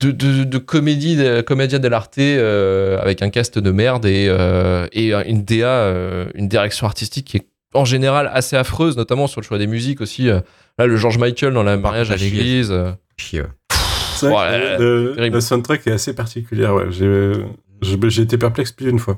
de, 0.00 0.10
de, 0.10 0.44
de 0.44 0.58
comédie, 0.58 1.16
de, 1.16 1.40
comédia 1.40 1.78
dell'arte 1.78 2.18
euh, 2.18 2.98
avec 3.00 3.22
un 3.22 3.30
cast 3.30 3.58
de 3.58 3.70
merde 3.70 4.06
et, 4.06 4.26
euh, 4.28 4.86
et 4.92 5.12
une 5.14 5.44
DA, 5.44 5.66
euh, 5.68 6.26
une 6.34 6.48
direction 6.48 6.86
artistique 6.86 7.26
qui 7.26 7.36
est 7.38 7.46
en 7.74 7.84
général 7.84 8.30
assez 8.32 8.56
affreuse, 8.56 8.96
notamment 8.96 9.26
sur 9.26 9.40
le 9.40 9.46
choix 9.46 9.58
des 9.58 9.66
musiques 9.66 10.00
aussi. 10.00 10.26
là, 10.26 10.42
le 10.86 10.96
George 10.96 11.18
Michael 11.18 11.52
dans 11.54 11.62
la 11.62 11.76
mariage 11.76 12.10
à 12.10 12.16
l'église. 12.16 12.72
chier. 13.16 13.42
C'est 14.16 14.28
vrai 14.28 14.34
Ouais, 14.36 14.76
que 14.78 14.82
le, 14.82 15.12
terrible. 15.16 15.34
le 15.36 15.40
soundtrack 15.40 15.86
est 15.86 15.92
assez 15.92 16.14
particulier. 16.14 16.66
Ouais. 16.68 16.84
J'ai 16.90 18.22
été 18.22 18.38
perplexe 18.38 18.70
plus 18.72 18.86
d'une 18.86 18.98
fois. 19.00 19.16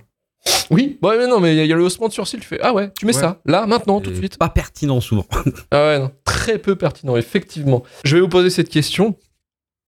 Oui, 0.70 0.98
ouais, 1.02 1.18
mais 1.18 1.26
non, 1.26 1.38
mais 1.40 1.54
il 1.54 1.56
y 1.58 1.60
a- 1.60 1.64
il 1.64 1.68
y, 1.68 1.72
a 1.72 1.76
le 1.76 1.82
haussement 1.82 2.08
de 2.08 2.12
sourcil. 2.12 2.40
Tu 2.40 2.46
fais 2.46 2.58
ah 2.62 2.72
ouais, 2.72 2.90
tu 2.98 3.04
mets 3.04 3.14
Ouais. 3.14 3.20
ça 3.20 3.40
là, 3.44 3.66
maintenant, 3.66 4.00
tout 4.00 4.10
de 4.10 4.16
suite. 4.16 4.38
Pas 4.38 4.48
pertinent 4.48 5.00
souvent. 5.00 5.26
Ah 5.70 5.86
ouais, 5.86 5.98
non, 5.98 6.10
très 6.24 6.58
peu 6.58 6.76
pertinent, 6.76 7.16
effectivement. 7.16 7.82
Je 8.04 8.14
vais 8.16 8.20
vous 8.22 8.28
poser 8.28 8.50
cette 8.50 8.68
question. 8.68 9.16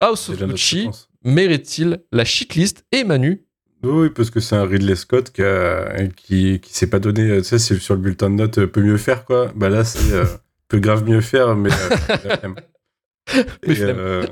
House 0.00 0.28
of 0.30 0.38
Gucci 0.38 0.88
mérite-t-il 1.24 2.02
la 2.12 2.24
shitlist 2.24 2.84
Et 2.92 3.04
Manu? 3.04 3.44
Oui, 3.82 4.10
parce 4.10 4.30
que 4.30 4.40
c'est 4.40 4.56
un 4.56 4.64
Ridley 4.64 4.96
Scott 4.96 5.30
qui, 5.30 5.42
a- 5.42 6.08
qui, 6.16 6.60
qui 6.60 6.72
s'est 6.74 6.88
pas 6.88 6.98
donné. 6.98 7.38
Tu 7.38 7.44
sais, 7.44 7.58
c'est 7.58 7.78
sur 7.78 7.94
le 7.94 8.00
bulletin 8.00 8.28
de 8.30 8.34
notes, 8.36 8.58
euh, 8.58 8.66
peut 8.66 8.82
mieux 8.82 8.96
faire, 8.96 9.24
quoi. 9.24 9.52
Bah 9.54 9.68
là, 9.68 9.84
c'est 9.84 10.12
euh, 10.12 10.24
peut 10.68 10.80
grave 10.80 11.04
mieux 11.08 11.20
faire, 11.20 11.54
mais. 11.56 11.70
euh. 11.72 12.48
Mais 13.66 13.74
Et, 13.78 13.82
euh, 13.82 14.24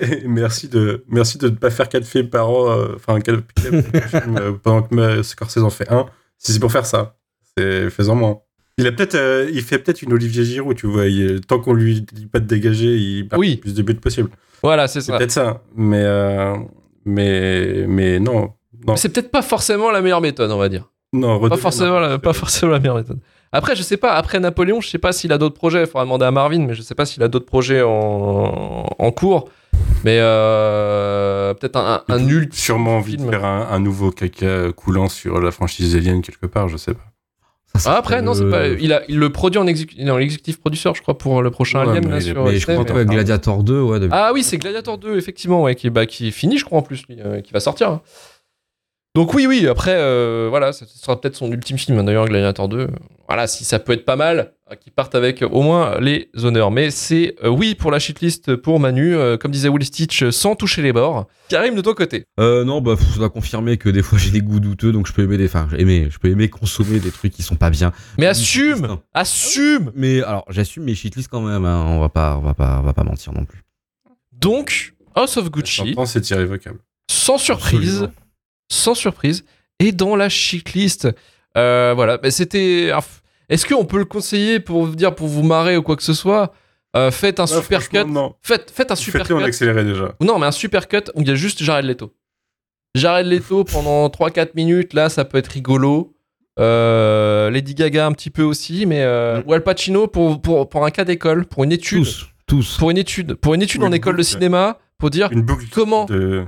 et 0.00 0.22
merci 0.26 0.68
de 0.68 1.04
merci 1.08 1.36
de 1.36 1.50
ne 1.50 1.56
pas 1.56 1.68
faire 1.70 1.90
quatre 1.90 2.06
films 2.06 2.30
par 2.30 2.48
an, 2.48 2.94
enfin 2.94 3.20
quatre, 3.20 3.42
quatre 3.54 4.08
films 4.22 4.58
pendant 4.62 4.82
que 4.82 5.22
Scorsese 5.22 5.58
en 5.58 5.68
fait 5.68 5.90
un. 5.92 6.06
Si 6.38 6.52
c'est 6.54 6.58
pour 6.58 6.72
faire 6.72 6.86
ça, 6.86 7.18
c'est 7.54 7.90
faisant 7.90 8.14
moins. 8.14 8.40
Il 8.78 8.86
a 8.88 8.92
peut-être, 8.92 9.14
euh, 9.14 9.48
il 9.52 9.62
fait 9.62 9.78
peut-être 9.78 10.02
une 10.02 10.12
Olivier 10.12 10.44
Giroud, 10.44 10.76
tu 10.76 10.86
vois. 10.88 11.06
il- 11.06 11.40
tant 11.42 11.60
qu'on 11.60 11.74
lui 11.74 12.00
dit 12.12 12.26
pas 12.26 12.40
de 12.40 12.46
dégager, 12.46 12.96
il 12.96 13.24
marque 13.30 13.38
Oui. 13.40 13.50
le 13.54 13.60
plus 13.60 13.74
de 13.74 13.82
buts 13.82 13.94
possible. 13.94 14.30
Voilà, 14.62 14.88
c'est 14.88 15.00
C'est 15.00 15.12
ça. 15.12 15.18
peut-être 15.18 15.30
ça, 15.30 15.62
mais 15.76 16.02
euh, 16.02 16.54
mais 17.04 17.84
mais 17.86 18.18
non, 18.18 18.50
non, 18.86 18.96
C'est 18.96 19.10
peut-être 19.10 19.30
pas 19.30 19.42
forcément 19.42 19.90
la 19.90 20.00
meilleure 20.02 20.20
méthode, 20.20 20.50
on 20.50 20.58
va 20.58 20.68
dire. 20.68 20.90
non. 21.12 21.38
Pas 21.48 21.56
forcément, 21.56 22.00
la, 22.00 22.18
pas 22.18 22.32
forcément 22.32 22.72
la 22.72 22.78
meilleure 22.80 22.96
méthode. 22.96 23.20
Après, 23.52 23.76
je 23.76 23.82
sais 23.84 23.96
pas, 23.96 24.14
après 24.14 24.40
Napoléon, 24.40 24.80
je 24.80 24.88
sais 24.88 24.98
pas 24.98 25.12
s'il 25.12 25.32
a 25.32 25.38
d'autres 25.38 25.54
projets. 25.54 25.82
Il 25.82 25.86
faudra 25.86 26.02
demander 26.04 26.24
à 26.24 26.32
Marvin, 26.32 26.66
mais 26.66 26.74
je 26.74 26.82
sais 26.82 26.96
pas 26.96 27.06
s'il 27.06 27.22
a 27.22 27.28
d'autres 27.28 27.46
projets 27.46 27.82
en, 27.82 28.84
en 28.98 29.10
cours. 29.12 29.48
Mais 30.04 30.18
euh, 30.20 31.54
peut-être 31.54 31.76
un, 31.76 32.02
un, 32.08 32.14
un 32.14 32.18
nul. 32.18 32.48
Sûrement 32.52 32.96
envie 32.96 33.16
de 33.16 33.22
faire 33.30 33.44
un, 33.44 33.68
un 33.70 33.78
nouveau 33.78 34.10
caca 34.10 34.72
coulant 34.72 35.08
sur 35.08 35.40
la 35.40 35.52
franchise 35.52 35.94
Alien 35.94 36.20
quelque 36.20 36.46
part, 36.46 36.68
je 36.68 36.76
sais 36.76 36.94
pas. 36.94 37.04
Ça, 37.76 37.94
Ah, 37.94 37.98
après, 37.98 38.22
non, 38.22 38.34
c'est 38.34 38.48
pas. 38.48 38.68
Il, 38.68 38.92
a, 38.92 39.02
il 39.08 39.18
le 39.18 39.30
produit 39.30 39.58
en 39.58 39.66
exécutif, 39.66 40.60
producteur, 40.60 40.94
je 40.94 41.02
crois, 41.02 41.18
pour 41.18 41.42
le 41.42 41.50
prochain 41.50 41.84
Ouais, 41.84 41.90
Alien. 41.90 42.04
mais 42.04 42.10
là, 42.12 42.16
est- 42.18 42.20
sur 42.20 42.44
Mais 42.44 42.56
je 42.58 42.66
crois 42.66 42.84
que 42.84 42.92
ouais, 42.92 43.04
Gladiator 43.04 43.64
2, 43.64 43.80
ouais. 43.82 43.98
de- 44.00 44.08
Ah 44.12 44.30
oui, 44.32 44.44
c'est 44.44 44.58
Gladiator 44.58 44.96
2, 44.96 45.16
effectivement, 45.16 45.62
ouais, 45.62 45.74
qui, 45.74 45.90
bah, 45.90 46.06
qui 46.06 46.30
finit, 46.30 46.56
je 46.56 46.64
crois, 46.64 46.78
en 46.78 46.82
plus, 46.82 47.04
lui, 47.08 47.18
euh, 47.20 47.40
qui 47.40 47.52
va 47.52 47.58
sortir. 47.60 47.88
hein. 47.90 48.00
Donc 49.16 49.34
oui, 49.34 49.46
oui, 49.46 49.66
après, 49.68 49.94
euh, 49.94 50.46
voilà, 50.50 50.72
ce 50.72 50.84
sera 50.86 51.20
peut-être 51.20 51.36
son 51.36 51.50
ultime 51.50 51.78
film, 51.78 51.98
hein, 51.98 52.04
d'ailleurs, 52.04 52.26
Gladiator 52.28 52.68
2. 52.68 52.88
Voilà, 53.28 53.46
si 53.48 53.64
ça 53.64 53.78
peut 53.80 53.92
être 53.92 54.04
pas 54.04 54.16
mal, 54.16 54.53
euh, 54.70 54.76
qu'il 54.76 54.92
parte 54.92 55.14
avec 55.14 55.42
au 55.42 55.62
moins 55.62 55.98
les 56.00 56.28
honneurs. 56.42 56.70
Mais 56.70 56.90
c'est 56.90 57.36
euh, 57.44 57.48
oui 57.48 57.74
pour 57.74 57.90
la 57.90 57.98
shitlist 57.98 58.56
pour 58.56 58.80
Manu, 58.80 59.14
euh, 59.14 59.36
comme 59.36 59.50
disait 59.50 59.68
Will 59.68 59.84
Stitch, 59.84 60.22
euh, 60.22 60.30
sans 60.30 60.56
toucher 60.56 60.82
les 60.82 60.92
bords. 60.92 61.26
Karim, 61.48 61.74
de 61.74 61.80
ton 61.82 61.94
côté. 61.94 62.24
Euh, 62.40 62.64
non, 62.64 62.80
bah, 62.80 62.96
faut 62.96 63.28
confirmer 63.30 63.76
que 63.76 63.88
des 63.88 64.02
fois 64.02 64.18
j'ai 64.18 64.30
des 64.30 64.40
goûts 64.40 64.60
douteux, 64.60 64.92
donc 64.92 65.06
je 65.06 65.12
peux 65.12 65.22
aimer 65.22 65.36
des, 65.36 65.46
enfin, 65.46 65.68
aimer, 65.76 66.08
je 66.10 66.18
peux 66.18 66.28
aimer 66.28 66.48
consommer 66.48 66.98
des 67.00 67.10
trucs 67.10 67.32
qui 67.32 67.42
sont 67.42 67.56
pas 67.56 67.70
bien. 67.70 67.92
Mais 68.18 68.26
assume 68.26 68.98
Assume 69.12 69.92
Mais 69.94 70.22
alors, 70.22 70.44
j'assume 70.48 70.84
mes 70.84 70.94
shitlist 70.94 71.28
quand 71.28 71.42
même, 71.42 71.64
hein, 71.64 71.84
on 71.86 72.00
va 72.00 72.08
pas, 72.08 72.36
on 72.36 72.40
va 72.40 72.54
pas, 72.54 72.78
on 72.80 72.86
va 72.86 72.92
pas 72.94 73.04
mentir 73.04 73.32
non 73.32 73.44
plus. 73.44 73.62
Donc, 74.32 74.94
House 75.14 75.36
of 75.36 75.50
Gucci, 75.50 75.94
c'est 76.06 76.30
irrévocable. 76.30 76.78
sans 77.10 77.38
surprise, 77.38 77.94
Absolument. 78.02 78.12
sans 78.70 78.94
surprise, 78.94 79.44
et 79.78 79.92
dans 79.92 80.16
la 80.16 80.28
shitlist. 80.28 81.08
Euh, 81.56 81.92
voilà, 81.94 82.18
mais 82.22 82.30
c'était. 82.30 82.90
Est-ce 83.48 83.66
qu'on 83.66 83.84
peut 83.84 83.98
le 83.98 84.04
conseiller 84.04 84.60
pour 84.60 84.84
vous 84.86 84.94
dire 84.96 85.14
pour 85.14 85.28
vous 85.28 85.42
marrer 85.42 85.76
ou 85.76 85.82
quoi 85.82 85.96
que 85.96 86.02
ce 86.02 86.14
soit 86.14 86.52
Euh, 86.96 87.10
Faites 87.10 87.40
un 87.40 87.46
super 87.46 87.88
cut. 87.88 88.04
Non, 88.06 88.34
Faites, 88.42 88.70
faites 88.70 88.90
un 88.90 88.96
super 88.96 89.22
faites-le 89.22 89.36
en 89.36 89.38
cut. 89.40 89.44
accéléré 89.46 89.84
déjà. 89.84 90.14
Non, 90.20 90.38
mais 90.38 90.46
un 90.46 90.52
super 90.52 90.88
cut 90.88 91.10
où 91.14 91.22
il 91.22 91.28
y 91.28 91.30
a 91.30 91.34
juste 91.34 91.62
Jared 91.62 91.84
Leto. 91.84 92.14
Jared 92.94 93.26
Leto 93.26 93.64
pendant 93.64 94.06
3-4 94.08 94.50
minutes, 94.54 94.94
là, 94.94 95.08
ça 95.08 95.24
peut 95.24 95.38
être 95.38 95.48
rigolo. 95.48 96.14
Euh, 96.60 97.50
Lady 97.50 97.74
Gaga 97.74 98.06
un 98.06 98.12
petit 98.12 98.30
peu 98.30 98.42
aussi, 98.42 98.86
mais 98.86 99.02
euh, 99.02 99.42
ou 99.46 99.52
Al 99.52 99.62
Pacino 99.64 100.06
pour, 100.06 100.40
pour, 100.40 100.68
pour 100.68 100.86
un 100.86 100.90
cas 100.90 101.04
d'école, 101.04 101.46
pour 101.46 101.64
une 101.64 101.72
étude, 101.72 102.04
Tous, 102.04 102.28
tous. 102.46 102.76
pour 102.78 102.90
une 102.92 102.98
étude, 102.98 103.34
pour 103.34 103.54
une 103.54 103.62
étude 103.62 103.82
Ou 103.82 103.86
en 103.86 103.92
école 103.92 104.16
de 104.16 104.22
cinéma, 104.22 104.78
pour 104.96 105.10
dire 105.10 105.28
Une 105.32 105.42
boucle 105.42 105.64
comment 105.72 106.04
de. 106.04 106.44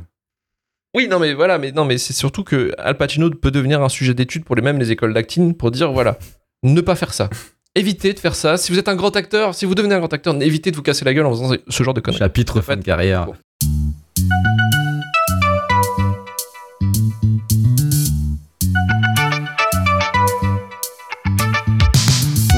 oui, 0.95 1.09
non, 1.09 1.19
mais 1.19 1.35
voilà, 1.35 1.59
mais 1.59 1.73
non, 1.73 1.85
mais 1.85 1.99
c'est 1.99 2.13
surtout 2.13 2.45
que 2.45 2.71
Al 2.79 2.97
Pacino 2.97 3.29
peut 3.31 3.51
devenir 3.51 3.83
un 3.83 3.89
sujet 3.89 4.15
d'étude 4.15 4.45
pour 4.45 4.55
les 4.55 4.63
mêmes 4.63 4.79
les 4.79 4.93
écoles 4.93 5.13
d'acting 5.13 5.57
pour 5.57 5.73
dire 5.73 5.91
voilà, 5.91 6.17
ne 6.63 6.81
pas 6.81 6.95
faire 6.95 7.13
ça. 7.15 7.31
Évitez 7.75 8.15
de 8.15 8.19
faire 8.19 8.35
ça. 8.35 8.57
Si 8.57 8.73
vous 8.73 8.79
êtes 8.79 8.89
un 8.89 8.97
grand 8.97 9.15
acteur, 9.17 9.55
si 9.55 9.67
vous 9.67 9.75
devenez 9.75 9.95
un 9.95 9.99
grand 9.99 10.13
acteur, 10.13 10.35
évitez 10.43 10.71
de 10.71 10.77
vous 10.77 10.83
casser 10.83 11.05
la 11.05 11.13
gueule 11.13 11.27
en 11.27 11.31
faisant 11.31 11.55
ce 11.69 11.83
genre 11.83 11.93
de 11.93 12.01
conneries. 12.01 12.21
Chapitre 12.21 12.63
fin 12.63 12.77
de 12.77 12.83
carrière. 12.83 13.27
Bon. 13.27 13.35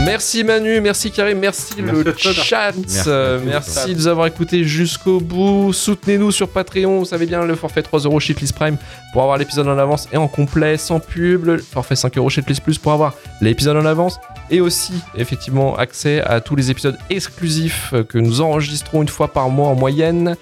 Merci 0.09 0.43
Manu, 0.43 0.81
merci 0.81 1.11
Karim, 1.11 1.39
merci, 1.39 1.75
Merci 1.83 2.03
le 2.03 2.33
chat, 2.33 2.73
Merci 2.75 3.09
Euh, 3.09 3.39
de 3.39 3.95
nous 3.95 4.07
avoir 4.07 4.27
écoutés 4.27 4.65
jusqu'au 4.65 5.21
bout. 5.21 5.75
Soutenez-nous 5.75 6.33
sur 6.33 6.49
Patreon, 6.49 7.01
vous 7.01 7.05
savez 7.05 7.27
bien 7.27 7.45
le 7.45 7.55
forfait 7.55 7.83
3 7.83 8.01
euros 8.01 8.19
Shitlist 8.19 8.55
Prime 8.55 8.79
pour 9.13 9.21
avoir 9.21 9.37
l'épisode 9.37 9.69
en 9.69 9.77
avance 9.77 10.09
et 10.11 10.17
en 10.17 10.27
complet 10.27 10.79
sans 10.79 10.99
pub, 10.99 11.45
le 11.45 11.59
forfait 11.59 11.95
5 11.95 12.17
euros 12.17 12.31
Shitlist 12.31 12.63
Plus 12.63 12.79
pour 12.79 12.93
avoir 12.93 13.15
l'épisode 13.43 13.77
en 13.77 13.85
avance 13.85 14.19
et 14.51 14.63
aussi 14.63 14.95
effectivement 15.15 15.77
accès 15.77 16.23
à 16.23 16.41
tous 16.41 16.57
les 16.57 16.71
épisodes 16.71 16.97
exclusifs 17.11 17.93
que 18.09 18.17
nous 18.17 18.41
enregistrons 18.41 19.03
une 19.03 19.09
fois 19.09 19.29
par 19.29 19.51
mois 19.51 19.69
en 19.69 19.75
moyenne. 19.75 20.37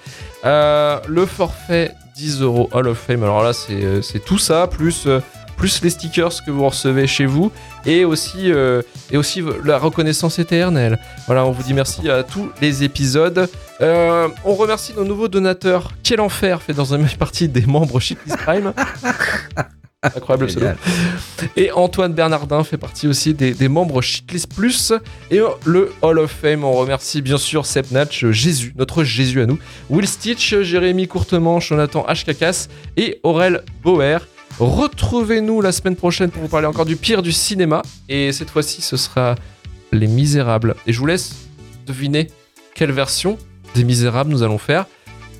Euh, 0.45 0.97
le 1.09 1.25
forfait 1.25 1.93
10 2.15 2.41
euros 2.41 2.69
Hall 2.71 2.87
of 2.87 2.97
Fame, 2.97 3.23
alors 3.23 3.43
là 3.43 3.51
c'est 3.51 3.83
euh, 3.83 4.01
tout 4.25 4.37
ça 4.37 4.67
plus 4.67 5.07
euh, 5.07 5.19
plus 5.57 5.81
les 5.81 5.89
stickers 5.89 6.43
que 6.45 6.51
vous 6.51 6.65
recevez 6.65 7.07
chez 7.07 7.25
vous 7.25 7.51
et 7.87 8.05
aussi 8.05 8.51
euh, 8.51 8.83
et 9.09 9.17
aussi 9.17 9.41
la 9.63 9.79
reconnaissance 9.79 10.37
éternelle. 10.37 10.99
Voilà, 11.25 11.45
on 11.45 11.51
vous 11.51 11.63
dit 11.63 11.73
merci 11.73 12.09
à 12.09 12.23
tous 12.23 12.51
les 12.61 12.83
épisodes. 12.83 13.49
Euh, 13.81 14.27
on 14.45 14.53
remercie 14.53 14.93
nos 14.93 15.05
nouveaux 15.05 15.29
donateurs. 15.29 15.91
Quel 16.03 16.21
enfer 16.21 16.61
fait 16.61 16.73
dans 16.73 16.93
une 16.93 17.07
partie 17.07 17.47
des 17.47 17.65
membres 17.65 17.99
Shitlist 17.99 18.37
Prime. 18.37 18.73
Incroyable 20.03 20.43
le 20.43 20.47
pseudo. 20.47 20.67
Et 21.55 21.71
Antoine 21.71 22.13
Bernardin 22.13 22.63
fait 22.63 22.77
partie 22.77 23.07
aussi 23.07 23.33
des, 23.33 23.53
des 23.53 23.67
membres 23.67 24.01
Shitlist 24.01 24.53
Plus. 24.53 24.93
Et 25.31 25.39
le 25.65 25.91
Hall 26.01 26.19
of 26.19 26.31
Fame, 26.31 26.63
on 26.63 26.73
remercie 26.73 27.21
bien 27.21 27.37
sûr 27.37 27.65
Seb 27.65 27.85
Natch, 27.91 28.25
Jésus, 28.27 28.73
notre 28.77 29.03
Jésus 29.03 29.41
à 29.41 29.47
nous, 29.47 29.57
Will 29.89 30.07
Stitch, 30.07 30.55
Jérémy 30.61 31.07
Courtemanche, 31.07 31.69
Jonathan 31.69 32.05
Hkakas 32.07 32.67
et 32.95 33.19
Aurel 33.23 33.63
Bauer. 33.83 34.19
Retrouvez-nous 34.59 35.61
la 35.61 35.71
semaine 35.71 35.95
prochaine 35.95 36.31
pour 36.31 36.41
vous 36.41 36.47
parler 36.47 36.67
encore 36.67 36.85
du 36.85 36.95
pire 36.95 37.21
du 37.21 37.31
cinéma. 37.31 37.81
Et 38.09 38.31
cette 38.31 38.49
fois-ci, 38.49 38.81
ce 38.81 38.97
sera 38.97 39.35
Les 39.91 40.07
Misérables. 40.07 40.75
Et 40.87 40.93
je 40.93 40.99
vous 40.99 41.05
laisse 41.05 41.35
deviner 41.85 42.27
quelle 42.73 42.91
version 42.91 43.37
des 43.75 43.83
Misérables 43.83 44.31
nous 44.31 44.43
allons 44.43 44.57
faire. 44.57 44.85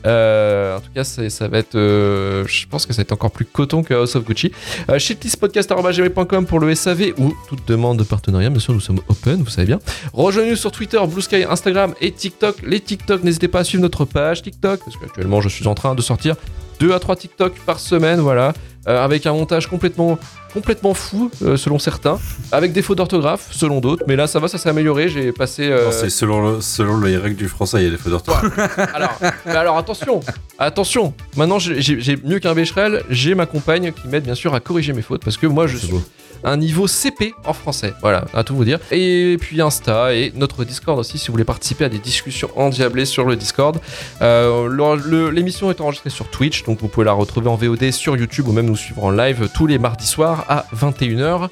Euh, 0.06 0.78
en 0.78 0.80
tout 0.80 0.92
cas, 0.94 1.04
ça 1.04 1.48
va 1.48 1.58
être. 1.58 1.76
euh, 1.76 2.46
je 2.48 2.68
pense 2.68 2.86
que 2.86 2.94
ça 2.94 2.98
va 2.98 3.02
être 3.02 3.12
encore 3.12 3.32
plus 3.32 3.46
coton 3.46 3.84
que 3.84 3.94
House 3.96 4.16
of 4.16 4.24
Gucci. 4.24 4.52
Euh, 4.90 5.00
shitlistpodcast.gmail.com 5.00 6.46
pour 6.46 6.60
le 6.60 6.74
SAV 6.76 7.14
ou 7.18 7.34
toute 7.50 7.68
demande 7.68 7.98
de 7.98 8.04
partenariat. 8.04 8.50
Bien 8.50 8.60
sûr, 8.60 8.74
nous 8.74 8.80
sommes 8.80 9.02
open, 9.10 9.42
vous 9.44 9.50
savez 9.50 9.66
bien. 9.68 9.80
Rejoignez-nous 10.14 10.56
sur 10.56 10.72
Twitter, 10.72 11.00
Blue 11.08 11.22
Sky, 11.22 11.44
Instagram 11.50 11.94
et 12.00 12.12
TikTok. 12.12 12.58
Les 12.64 12.80
TikTok, 12.80 13.24
n'hésitez 13.24 13.48
pas 13.48 13.60
à 13.60 13.64
suivre 13.64 13.82
notre 13.82 14.06
page 14.06 14.44
TikTok 14.44 14.80
parce 14.86 14.96
qu'actuellement, 14.98 15.42
je 15.42 15.50
suis 15.50 15.68
en 15.68 15.74
train 15.76 15.96
de 15.96 16.02
sortir 16.02 16.36
2 16.80 16.94
à 16.94 17.00
3 17.00 17.16
TikTok 17.16 17.54
par 17.66 17.80
semaine, 17.80 18.20
voilà, 18.20 18.54
euh, 18.88 19.04
avec 19.04 19.26
un 19.26 19.34
montage 19.34 19.68
complètement, 19.68 20.18
complètement 20.54 20.94
fou 20.94 21.30
euh, 21.44 21.58
selon 21.58 21.80
certains, 21.80 22.20
avec 22.52 22.72
des 22.74 22.82
fautes 22.82 22.98
d'orthographe 22.98 23.48
selon 23.52 23.80
d'autres. 23.80 24.04
Mais 24.08 24.16
là, 24.16 24.28
ça 24.28 24.40
va, 24.40 24.48
ça 24.48 24.58
s'est 24.58 24.70
amélioré. 24.70 25.10
J'ai 25.10 25.32
passé. 25.32 25.68
euh, 25.70 25.86
Non, 25.86 25.92
c'est 25.92 26.10
selon, 26.10 26.42
le, 26.54 26.62
selon 26.62 27.00
les 27.02 27.18
règles 27.18 27.36
du 27.36 27.48
français, 27.48 27.78
il 27.82 27.84
y 27.86 27.88
a 27.88 27.92
des 27.92 27.98
fautes 27.98 28.12
d'orthographe. 28.14 28.80
alors, 28.94 29.20
mais 29.46 29.52
alors 29.56 29.78
attention, 29.78 30.22
attention. 30.60 31.14
Maintenant, 31.36 31.60
j'ai 31.60 31.82
j'ai- 31.82 32.00
j'ai 32.00 32.18
mieux 32.18 32.40
qu'un 32.40 32.54
Becherel, 32.54 33.04
j'ai 33.10 33.36
ma 33.36 33.46
compagne 33.46 33.92
qui 33.92 34.08
m'aide 34.08 34.24
bien 34.24 34.36
sûr 34.36 34.54
à 34.54 34.60
corriger 34.60 34.94
mes 34.94 35.02
fautes 35.02 35.24
parce 35.24 35.38
que 35.38 35.48
moi, 35.48 35.68
je 35.68 35.78
C'est 35.78 35.86
suis 35.88 35.94
beau. 35.94 36.02
Un 36.44 36.58
niveau 36.58 36.88
CP 36.88 37.34
en 37.46 37.54
français. 37.54 37.94
Voilà, 38.02 38.26
à 38.34 38.44
tout 38.44 38.56
vous 38.56 38.66
dire. 38.66 38.80
Et 38.92 39.38
puis 39.40 39.62
Insta 39.62 40.14
et 40.14 40.32
notre 40.36 40.64
Discord 40.64 41.00
aussi 41.00 41.18
si 41.18 41.28
vous 41.28 41.34
voulez 41.34 41.44
participer 41.44 41.86
à 41.86 41.90
des 41.90 42.00
discussions 42.00 42.50
endiablées 42.56 43.06
sur 43.06 43.26
le 43.26 43.36
Discord. 43.36 43.80
Euh, 44.22 45.32
L'émission 45.32 45.70
est 45.72 45.82
enregistrée 45.82 46.10
sur 46.10 46.30
Twitch, 46.30 46.64
donc 46.64 46.80
vous 46.80 46.88
pouvez 46.88 47.06
la 47.06 47.14
retrouver 47.14 47.50
en 47.50 47.56
VOD 47.56 47.92
sur 47.92 48.18
YouTube 48.18 48.48
ou 48.48 48.52
même 48.52 48.66
nous 48.66 48.76
suivre 48.76 49.04
en 49.04 49.12
live 49.12 49.50
tous 49.54 49.68
les 49.68 49.78
mardis 49.78 50.08
soirs 50.08 50.46
à 50.50 50.66
21h. 50.76 51.50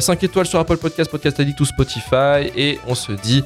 5 0.00 0.24
étoiles 0.24 0.46
sur 0.46 0.58
Apple 0.58 0.76
Podcast, 0.76 1.10
Podcast 1.10 1.40
Addict 1.40 1.60
ou 1.60 1.64
Spotify. 1.64 2.50
Et 2.56 2.78
on 2.86 2.94
se 2.94 3.12
dit 3.12 3.44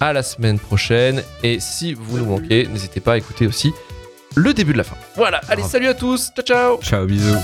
à 0.00 0.12
la 0.12 0.22
semaine 0.22 0.58
prochaine. 0.58 1.22
Et 1.42 1.60
si 1.60 1.94
vous 1.94 2.18
nous 2.18 2.26
manquez, 2.26 2.66
n'hésitez 2.66 3.00
pas 3.00 3.14
à 3.14 3.16
écouter 3.18 3.46
aussi 3.46 3.72
le 4.34 4.52
début 4.52 4.72
de 4.72 4.78
la 4.78 4.84
fin. 4.84 4.96
Voilà, 5.16 5.40
allez, 5.48 5.62
salut 5.62 5.86
à 5.86 5.94
tous, 5.94 6.30
ciao 6.34 6.44
ciao 6.44 6.80
Ciao, 6.82 7.06
bisous. 7.06 7.36